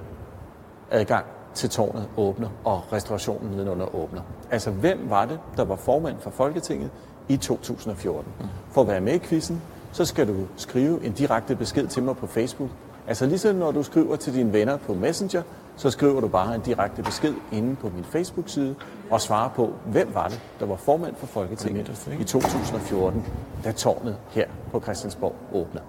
adgang 0.91 1.27
til 1.55 1.71
tårnet 1.71 2.09
åbner, 2.17 2.49
og 2.65 2.93
restaurationen 2.93 3.51
nedenunder 3.51 3.95
åbner. 3.95 4.21
Altså, 4.51 4.71
hvem 4.71 4.99
var 5.09 5.25
det, 5.25 5.41
der 5.57 5.65
var 5.65 5.77
formand 5.77 6.17
for 6.21 6.31
Folketinget 6.31 6.91
i 7.29 7.37
2014? 7.37 8.33
For 8.71 8.81
at 8.81 8.89
være 8.89 9.01
med 9.01 9.15
i 9.15 9.19
quizzen, 9.19 9.63
så 9.93 10.05
skal 10.05 10.29
du 10.29 10.35
skrive 10.57 11.05
en 11.05 11.13
direkte 11.13 11.57
besked 11.57 11.87
til 11.87 12.03
mig 12.03 12.17
på 12.17 12.27
Facebook. 12.27 12.71
Altså 13.07 13.27
ligesom 13.27 13.57
når 13.57 13.73
du 13.73 13.83
skriver 13.83 14.17
til 14.17 14.35
dine 14.35 14.53
venner 14.53 14.77
på 14.77 14.95
Messenger, 14.95 15.43
så 15.77 15.91
skriver 15.91 16.21
du 16.21 16.29
bare 16.29 16.55
en 16.55 16.61
direkte 16.61 17.03
besked 17.03 17.35
inde 17.53 17.77
på 17.77 17.91
min 17.95 18.05
Facebook-side 18.05 18.75
og 19.11 19.21
svarer 19.21 19.49
på, 19.49 19.73
hvem 19.87 20.15
var 20.15 20.29
det, 20.29 20.41
der 20.61 20.67
var 20.67 20.77
formand 20.77 21.15
for 21.17 21.27
Folketinget 21.27 22.07
i 22.21 22.25
2014, 22.25 23.25
da 23.65 23.73
tårnet 23.73 24.17
her 24.31 24.47
på 24.73 24.81
Christiansborg 24.81 25.35
åbner. 25.53 25.81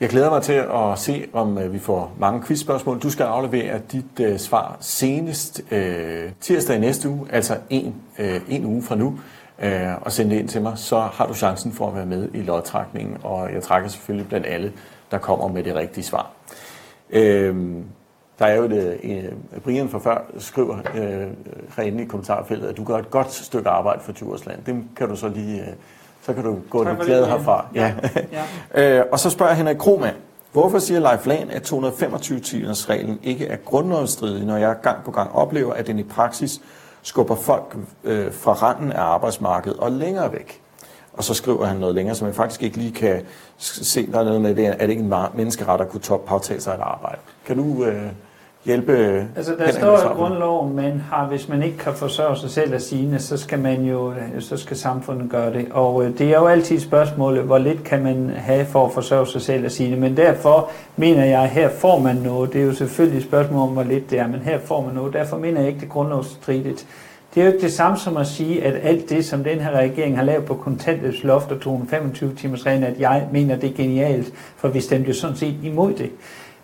Jeg 0.00 0.08
glæder 0.08 0.30
mig 0.30 0.42
til 0.42 0.52
at 0.52 0.98
se, 0.98 1.26
om 1.32 1.58
øh, 1.58 1.72
vi 1.72 1.78
får 1.78 2.12
mange 2.18 2.42
quizspørgsmål. 2.42 2.98
Du 2.98 3.10
skal 3.10 3.24
aflevere 3.24 3.78
dit 3.92 4.20
uh, 4.20 4.36
svar 4.36 4.76
senest 4.80 5.60
uh, 5.72 5.78
tirsdag 6.40 6.76
i 6.76 6.78
næste 6.78 7.08
uge, 7.08 7.26
altså 7.30 7.56
en, 7.70 7.94
uh, 8.18 8.54
en 8.54 8.64
uge 8.64 8.82
fra 8.82 8.94
nu, 8.94 9.06
uh, 9.58 10.02
og 10.02 10.12
sende 10.12 10.34
det 10.34 10.40
ind 10.40 10.48
til 10.48 10.62
mig. 10.62 10.78
Så 10.78 11.00
har 11.00 11.26
du 11.26 11.34
chancen 11.34 11.72
for 11.72 11.88
at 11.88 11.94
være 11.94 12.06
med 12.06 12.28
i 12.34 12.42
lodtrækningen, 12.42 13.16
og 13.22 13.52
jeg 13.52 13.62
trækker 13.62 13.88
selvfølgelig 13.88 14.28
blandt 14.28 14.46
alle, 14.46 14.72
der 15.10 15.18
kommer 15.18 15.48
med 15.48 15.64
det 15.64 15.74
rigtige 15.74 16.04
svar. 16.04 16.30
Uh, 17.08 17.16
der 18.38 18.46
er 18.46 18.56
jo 18.56 18.68
det, 18.68 19.00
uh, 19.54 19.60
Brian 19.60 19.88
fra 19.88 19.98
før 19.98 20.24
skriver 20.38 20.74
uh, 20.74 21.32
herinde 21.76 22.02
i 22.02 22.06
kommentarfeltet, 22.06 22.68
at 22.68 22.76
du 22.76 22.84
gør 22.84 22.98
et 22.98 23.10
godt 23.10 23.32
stykke 23.32 23.68
arbejde 23.68 24.00
for 24.02 24.12
Djursland. 24.12 24.62
Det 24.66 24.84
kan 24.96 25.08
du 25.08 25.16
så 25.16 25.28
lige... 25.28 25.60
Uh, 25.60 25.68
så 26.28 26.34
kan 26.34 26.44
du 26.44 26.58
gå 26.70 26.84
lidt 26.84 27.00
glad 27.00 27.26
herfra. 27.26 27.66
Ja. 27.74 27.94
ja. 28.74 28.98
øh, 28.98 29.04
og 29.12 29.20
så 29.20 29.30
spørger 29.30 29.52
Henrik 29.52 29.76
Krohmann, 29.76 30.16
hvorfor 30.52 30.78
siger 30.78 31.00
Leif 31.00 31.26
Lahn, 31.26 31.50
at 31.50 31.62
225 31.62 32.40
reglen 32.72 33.18
ikke 33.22 33.46
er 33.46 33.56
grundlovsstridig, 33.56 34.46
når 34.46 34.56
jeg 34.56 34.76
gang 34.82 35.04
på 35.04 35.10
gang 35.10 35.32
oplever, 35.32 35.72
at 35.72 35.86
den 35.86 35.98
i 35.98 36.02
praksis 36.02 36.60
skubber 37.02 37.34
folk 37.34 37.76
øh, 38.04 38.32
fra 38.32 38.52
randen 38.52 38.92
af 38.92 39.02
arbejdsmarkedet 39.02 39.78
og 39.78 39.92
længere 39.92 40.32
væk? 40.32 40.60
Og 41.12 41.24
så 41.24 41.34
skriver 41.34 41.64
han 41.64 41.76
noget 41.76 41.94
længere, 41.94 42.14
som 42.16 42.26
jeg 42.26 42.34
faktisk 42.34 42.62
ikke 42.62 42.76
lige 42.76 42.92
kan 42.92 43.22
se, 43.58 44.12
der 44.12 44.20
er 44.20 44.24
noget 44.24 44.40
med, 44.40 44.54
det, 44.54 44.66
er 44.66 44.72
det 44.72 44.90
ikke 44.90 45.02
en 45.02 45.14
menneskeret 45.34 45.80
at 45.80 45.88
kunne 45.88 46.00
top 46.00 46.24
påtage 46.24 46.60
sig 46.60 46.74
et 46.74 46.80
arbejde? 46.80 47.18
Kan 47.46 47.56
du 47.56 47.84
øh, 47.84 48.02
hjælpe 48.68 49.26
Altså 49.36 49.54
der 49.58 49.72
står 49.72 49.96
i 49.96 50.14
grundloven, 50.14 50.76
man 50.76 51.02
har, 51.10 51.26
hvis 51.26 51.48
man 51.48 51.62
ikke 51.62 51.78
kan 51.78 51.92
forsørge 51.94 52.36
sig 52.36 52.50
selv 52.50 52.74
af 52.74 52.80
sine, 52.80 53.18
så 53.18 53.36
skal 53.36 53.58
man 53.58 53.84
jo, 53.84 54.12
så 54.38 54.56
skal 54.56 54.76
samfundet 54.76 55.30
gøre 55.30 55.52
det. 55.52 55.66
Og 55.70 56.04
øh, 56.04 56.18
det 56.18 56.26
er 56.26 56.38
jo 56.38 56.46
altid 56.46 56.80
spørgsmålet, 56.80 57.42
hvor 57.42 57.58
lidt 57.58 57.84
kan 57.84 58.02
man 58.02 58.30
have 58.36 58.66
for 58.66 58.86
at 58.86 58.92
forsørge 58.92 59.26
sig 59.26 59.42
selv 59.42 59.64
af 59.64 59.70
sine. 59.70 59.96
Men 59.96 60.16
derfor 60.16 60.70
mener 60.96 61.24
jeg, 61.24 61.42
at 61.42 61.48
her 61.48 61.68
får 61.68 61.98
man 61.98 62.16
noget. 62.16 62.52
Det 62.52 62.60
er 62.60 62.64
jo 62.64 62.74
selvfølgelig 62.74 63.18
et 63.18 63.24
spørgsmål 63.24 63.68
om, 63.68 63.68
hvor 63.68 63.82
lidt 63.82 64.10
det 64.10 64.18
er, 64.18 64.26
men 64.26 64.40
her 64.40 64.58
får 64.64 64.86
man 64.86 64.94
noget. 64.94 65.12
Derfor 65.12 65.38
mener 65.38 65.60
jeg 65.60 65.68
ikke, 65.68 65.80
det 65.80 65.86
er 65.86 65.90
grundlovsstridigt. 65.90 66.86
Det 67.34 67.40
er 67.40 67.46
jo 67.46 67.52
ikke 67.52 67.64
det 67.64 67.72
samme 67.72 67.98
som 67.98 68.16
at 68.16 68.26
sige, 68.26 68.64
at 68.64 68.74
alt 68.82 69.08
det, 69.08 69.24
som 69.24 69.44
den 69.44 69.60
her 69.60 69.70
regering 69.70 70.16
har 70.16 70.24
lavet 70.24 70.44
på 70.44 70.54
kontanthjælpsloft 70.54 71.52
og 71.52 71.60
225 71.60 72.34
timers 72.34 72.66
regel, 72.66 72.84
at 72.84 73.00
jeg 73.00 73.28
mener, 73.32 73.56
det 73.56 73.70
er 73.70 73.74
genialt, 73.74 74.32
for 74.56 74.68
vi 74.68 74.80
stemte 74.80 75.08
jo 75.08 75.14
sådan 75.14 75.36
set 75.36 75.54
imod 75.62 75.94
det. 75.94 76.10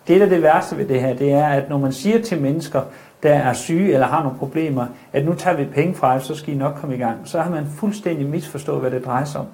Det, 0.09 0.21
der 0.21 0.27
er 0.27 0.31
det 0.31 0.43
værste 0.43 0.79
ved 0.79 0.85
det 0.89 1.01
her, 1.01 1.15
det 1.15 1.33
er, 1.33 1.47
at 1.47 1.69
når 1.69 1.79
man 1.79 1.93
siger 1.93 2.23
til 2.23 2.41
mennesker, 2.41 2.83
der 3.23 3.35
er 3.35 3.53
syge 3.53 3.93
eller 3.93 4.07
har 4.07 4.23
nogle 4.23 4.39
problemer, 4.39 4.87
at 5.13 5.25
nu 5.25 5.35
tager 5.35 5.57
vi 5.57 5.65
penge 5.65 5.95
fra 5.95 6.11
jer, 6.11 6.19
så 6.19 6.35
skal 6.35 6.55
I 6.55 6.57
nok 6.57 6.75
komme 6.81 6.97
i 6.97 6.99
gang, 6.99 7.17
så 7.25 7.41
har 7.41 7.51
man 7.51 7.67
fuldstændig 7.67 8.27
misforstået, 8.27 8.81
hvad 8.81 8.91
det 8.91 9.05
drejer 9.05 9.25
sig 9.25 9.41
om. 9.41 9.47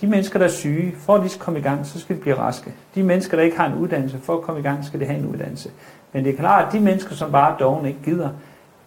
De 0.00 0.06
mennesker, 0.06 0.38
der 0.38 0.46
er 0.46 0.50
syge, 0.50 0.94
for 0.98 1.14
at 1.14 1.22
de 1.22 1.28
skal 1.28 1.40
komme 1.40 1.60
i 1.60 1.62
gang, 1.62 1.86
så 1.86 2.00
skal 2.00 2.16
de 2.16 2.20
blive 2.20 2.38
raske. 2.38 2.72
De 2.94 3.02
mennesker, 3.02 3.36
der 3.36 3.44
ikke 3.44 3.56
har 3.56 3.66
en 3.66 3.74
uddannelse, 3.74 4.18
for 4.22 4.34
at 4.34 4.42
komme 4.42 4.60
i 4.60 4.62
gang, 4.62 4.84
skal 4.84 5.00
de 5.00 5.04
have 5.04 5.18
en 5.18 5.26
uddannelse. 5.26 5.70
Men 6.12 6.24
det 6.24 6.32
er 6.32 6.36
klart, 6.36 6.66
at 6.66 6.72
de 6.72 6.80
mennesker, 6.80 7.14
som 7.14 7.32
bare 7.32 7.56
doven 7.60 7.86
ikke 7.86 7.98
gider, 8.04 8.28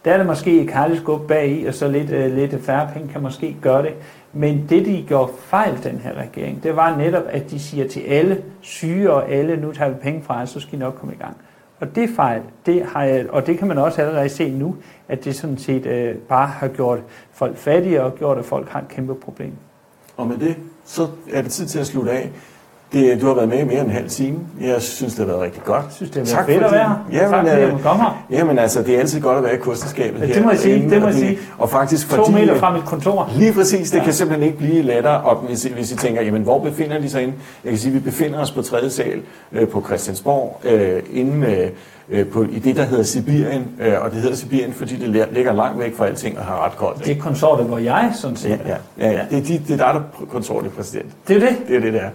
der 0.07 0.13
er 0.13 0.17
det 0.17 0.27
måske 0.27 0.61
et 0.61 0.69
kærligt 0.69 0.99
skub 0.99 1.27
bag 1.27 1.49
i, 1.49 1.65
og 1.65 1.73
så 1.73 1.87
lidt, 1.87 2.11
øh, 2.11 2.35
lidt 2.35 2.65
færre 2.65 2.89
penge 2.93 3.07
kan 3.07 3.21
måske 3.21 3.55
gøre 3.61 3.83
det. 3.83 3.93
Men 4.33 4.65
det, 4.69 4.85
de 4.85 5.05
gjorde 5.07 5.31
fejl, 5.39 5.83
den 5.83 5.97
her 5.97 6.13
regering, 6.13 6.63
det 6.63 6.75
var 6.75 6.97
netop, 6.97 7.23
at 7.29 7.51
de 7.51 7.59
siger 7.59 7.87
til 7.87 7.99
alle 7.99 8.43
syge 8.61 9.11
og 9.11 9.29
alle, 9.29 9.57
nu 9.57 9.71
tager 9.71 9.89
vi 9.89 9.95
penge 10.01 10.23
fra 10.23 10.37
jer, 10.37 10.45
så 10.45 10.59
skal 10.59 10.75
I 10.75 10.79
nok 10.79 10.95
komme 10.99 11.13
i 11.13 11.17
gang. 11.17 11.37
Og 11.79 11.95
det 11.95 12.09
fejl, 12.15 12.41
det 12.65 12.85
har 12.85 13.03
jeg, 13.03 13.29
og 13.29 13.47
det 13.47 13.59
kan 13.59 13.67
man 13.67 13.77
også 13.77 14.01
allerede 14.01 14.29
se 14.29 14.49
nu, 14.49 14.75
at 15.07 15.25
det 15.25 15.35
sådan 15.35 15.57
set 15.57 15.85
øh, 15.85 16.15
bare 16.15 16.47
har 16.47 16.67
gjort 16.67 16.99
folk 17.31 17.57
fattige 17.57 18.03
og 18.03 18.15
gjort, 18.15 18.37
at 18.37 18.45
folk 18.45 18.69
har 18.69 18.79
et 18.79 18.87
kæmpe 18.87 19.15
problem. 19.15 19.53
Og 20.17 20.27
med 20.27 20.37
det, 20.37 20.55
så 20.85 21.07
er 21.33 21.41
det 21.41 21.51
tid 21.51 21.65
til 21.65 21.79
at 21.79 21.87
slutte 21.87 22.11
af. 22.11 22.31
Det, 22.93 23.21
du 23.21 23.27
har 23.27 23.33
været 23.33 23.49
med 23.49 23.59
i 23.59 23.63
mere 23.63 23.79
end 23.79 23.87
en 23.87 23.91
halv 23.93 24.09
time. 24.09 24.37
Jeg 24.61 24.81
synes, 24.81 25.13
det 25.13 25.19
har 25.25 25.33
været 25.33 25.41
rigtig 25.41 25.63
godt. 25.63 25.83
Jeg 25.83 25.91
synes, 25.93 26.11
det 26.11 26.27
har 26.29 26.35
været 26.35 26.45
fedt 26.55 26.63
at 26.65 26.71
være 26.71 26.95
her. 27.11 27.21
Ja, 27.23 27.29
tak, 27.29 27.47
fordi 27.47 27.61
øh, 27.61 27.81
komme 27.83 28.03
her. 28.03 28.25
Jamen 28.29 28.59
altså, 28.59 28.81
det 28.83 28.95
er 28.95 28.99
altid 28.99 29.21
godt 29.21 29.37
at 29.37 29.43
være 29.43 29.53
i 29.53 29.57
kosteskabet 29.57 30.21
Ja, 30.21 30.25
her. 30.25 30.33
det 30.33 30.43
må 30.43 30.49
jeg 30.49 30.59
sige, 30.59 30.75
Inden- 30.75 30.89
det 30.89 30.99
må 30.99 31.05
og 31.05 31.11
jeg 31.11 31.19
sige. 31.19 31.37
Og 31.57 31.69
faktisk 31.69 32.09
To 32.09 32.15
fordi... 32.15 32.31
meter 32.31 32.55
fra 32.59 32.73
mit 32.73 32.85
kontor. 32.85 33.29
Lige 33.37 33.53
præcis, 33.53 33.91
det 33.91 33.99
ja. 33.99 34.03
kan 34.03 34.13
simpelthen 34.13 34.45
ikke 34.47 34.57
blive 34.57 34.81
lettere 34.81 35.23
op, 35.23 35.47
hvis 35.47 35.63
hvis 35.63 35.91
I 35.91 35.95
tænker, 35.95 36.21
jamen 36.21 36.41
hvor 36.43 36.59
befinder 36.63 36.99
de 36.99 37.09
sig 37.09 37.21
inde? 37.23 37.33
Jeg 37.63 37.69
kan 37.71 37.79
sige, 37.79 37.89
at 37.89 37.95
vi 37.95 37.99
befinder 37.99 38.39
os 38.39 38.51
på 38.51 38.61
tredje 38.61 38.89
sal 38.89 39.21
øh, 39.51 39.67
på 39.67 39.83
Christiansborg, 39.87 40.61
øh, 40.63 41.01
inde 41.13 41.47
øh, 41.47 41.69
øh, 42.19 42.27
på, 42.27 42.43
i 42.43 42.59
det, 42.59 42.75
der 42.75 42.83
hedder 42.83 43.03
Sibirien. 43.03 43.67
Øh, 43.79 43.93
og 44.01 44.11
det 44.11 44.21
hedder 44.21 44.35
Sibirien, 44.35 44.73
fordi 44.73 44.95
det 44.95 45.09
lig- 45.09 45.27
ligger 45.33 45.53
langt 45.53 45.79
væk 45.79 45.95
fra 45.97 46.05
alting 46.05 46.39
og 46.39 46.45
har 46.45 46.65
ret 46.65 46.77
koldt. 46.77 47.05
Det 47.05 47.17
er 47.17 47.21
konsortet, 47.21 47.65
hvor 47.65 47.77
jeg 47.77 48.11
sådan 48.15 48.37
set 48.37 48.49
Ja, 48.49 48.55
ja, 48.67 48.75
ja, 49.07 49.11
ja. 49.11 49.21
Det, 49.29 49.37
er 49.37 49.43
de, 49.43 49.53
det 49.67 49.73
er 49.73 49.77
dig, 49.77 49.77
der 49.77 49.85
er 50.21 50.25
konsortet 50.31 50.71
præsident. 50.71 51.11
Det 51.27 51.35
er 51.35 51.39
det. 51.39 51.57
Det 51.67 51.75
er 51.75 51.79
det, 51.81 51.93
der. 51.93 52.09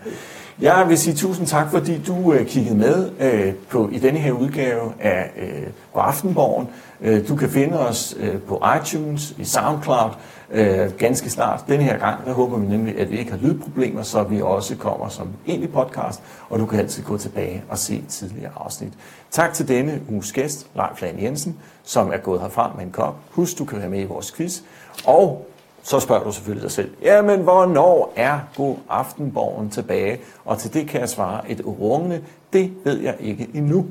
Jeg 0.60 0.84
vil 0.88 0.98
sige 0.98 1.16
tusind 1.16 1.46
tak, 1.46 1.70
fordi 1.70 2.02
du 2.06 2.32
øh, 2.32 2.46
kiggede 2.46 2.76
med 2.76 3.10
øh, 3.20 3.54
på, 3.54 3.88
i 3.92 3.98
denne 3.98 4.18
her 4.18 4.32
udgave 4.32 4.92
af 5.00 5.30
øh, 5.36 5.66
på 5.94 5.98
Aftenborgen. 5.98 6.68
Øh, 7.00 7.28
du 7.28 7.36
kan 7.36 7.50
finde 7.50 7.78
os 7.88 8.16
øh, 8.20 8.40
på 8.40 8.62
iTunes, 8.80 9.34
i 9.38 9.44
SoundCloud, 9.44 10.10
øh, 10.50 10.92
ganske 10.98 11.30
snart. 11.30 11.64
Denne 11.68 11.84
her 11.84 11.98
gang, 11.98 12.24
der 12.26 12.32
håber 12.32 12.58
vi 12.58 12.66
nemlig, 12.66 12.98
at 12.98 13.10
vi 13.10 13.18
ikke 13.18 13.30
har 13.30 13.38
lydproblemer, 13.38 14.02
så 14.02 14.22
vi 14.22 14.40
også 14.40 14.76
kommer 14.76 15.08
som 15.08 15.28
egentlig 15.46 15.72
podcast, 15.72 16.22
og 16.50 16.58
du 16.58 16.66
kan 16.66 16.78
altid 16.78 17.02
gå 17.02 17.18
tilbage 17.18 17.62
og 17.68 17.78
se 17.78 18.04
tidligere 18.08 18.52
afsnit. 18.56 18.92
Tak 19.30 19.52
til 19.52 19.68
denne 19.68 20.00
uges 20.10 20.32
gæst, 20.32 20.66
Leif 20.76 21.02
Lahn 21.02 21.22
Jensen, 21.22 21.56
som 21.84 22.12
er 22.12 22.16
gået 22.16 22.40
herfra 22.40 22.72
med 22.76 22.84
en 22.84 22.92
kop. 22.92 23.16
Husk, 23.30 23.58
du 23.58 23.64
kan 23.64 23.78
være 23.78 23.88
med 23.88 24.00
i 24.00 24.04
vores 24.04 24.32
quiz. 24.32 24.60
Og 25.06 25.46
så 25.82 26.00
spørger 26.00 26.24
du 26.24 26.32
selvfølgelig 26.32 26.62
dig 26.62 26.70
selv, 26.70 26.90
jamen 27.02 27.40
hvornår 27.40 28.12
er 28.16 28.38
God 28.56 28.76
Aftenborgen 28.88 29.70
tilbage? 29.70 30.20
Og 30.44 30.58
til 30.58 30.74
det 30.74 30.88
kan 30.88 31.00
jeg 31.00 31.08
svare 31.08 31.50
et 31.50 31.62
rungende, 31.66 32.22
det 32.52 32.72
ved 32.84 33.00
jeg 33.00 33.16
ikke 33.20 33.48
endnu. 33.54 33.86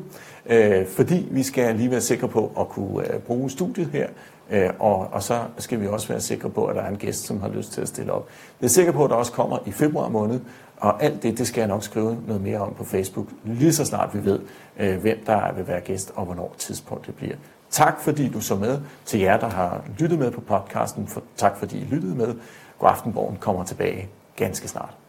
Øh, 0.46 0.88
fordi 0.88 1.28
vi 1.32 1.44
skal 1.44 1.76
lige 1.76 1.92
være 1.92 2.02
sikre 2.02 2.28
på 2.28 2.52
at 2.60 2.70
kunne 2.70 3.14
øh, 3.14 3.20
bruge 3.20 3.50
studiet 3.50 3.88
her, 3.88 4.08
øh, 4.50 4.70
og, 4.80 5.08
og 5.12 5.24
så 5.24 5.40
skal 5.58 5.82
vi 5.82 5.88
også 5.88 6.08
være 6.08 6.22
sikre 6.22 6.50
på, 6.50 6.66
at 6.66 6.76
der 6.76 6.82
er 6.82 6.90
en 6.90 6.98
gæst, 6.98 7.26
som 7.26 7.42
har 7.42 7.50
lyst 7.50 7.72
til 7.72 7.82
at 7.82 7.88
stille 7.88 8.14
op. 8.14 8.28
Jeg 8.62 8.66
er 8.66 8.70
sikker 8.70 8.92
på, 8.92 9.04
at 9.04 9.10
der 9.10 9.16
også 9.16 9.32
kommer 9.32 9.58
i 9.66 9.72
februar 9.72 10.10
måned, 10.10 10.40
og 10.78 11.04
alt 11.04 11.24
det, 11.24 11.38
det 11.38 11.48
skal 11.48 11.62
jeg 11.62 11.68
nok 11.68 11.84
skrive 11.84 12.18
noget 12.28 12.42
mere 12.42 12.60
om 12.60 12.74
på 12.74 12.84
Facebook, 12.84 13.28
lige 13.44 13.74
så 13.74 13.86
snart 13.86 14.10
vi 14.14 14.26
ved, 14.26 14.40
øh, 14.80 15.02
hvem 15.02 15.18
der 15.26 15.54
vil 15.54 15.68
være 15.68 15.82
gæst, 15.82 16.12
og 16.16 16.26
hvornår 16.26 16.56
tidspunkt 16.58 17.08
det 17.08 17.16
bliver. 17.16 17.36
Tak 17.72 18.00
fordi 18.02 18.30
du 18.30 18.42
så 18.42 18.56
med. 18.56 18.82
Til 19.06 19.20
jer, 19.20 19.38
der 19.38 19.50
har 19.50 19.84
lyttet 20.00 20.20
med 20.20 20.32
på 20.32 20.42
podcasten, 20.42 21.08
for, 21.08 21.24
tak 21.36 21.58
fordi 21.58 21.82
I 21.82 21.86
lyttede 21.86 22.16
med. 22.16 22.36
God 22.80 22.90
aften, 22.90 23.16
kommer 23.40 23.64
tilbage 23.64 24.10
ganske 24.36 24.68
snart. 24.68 25.01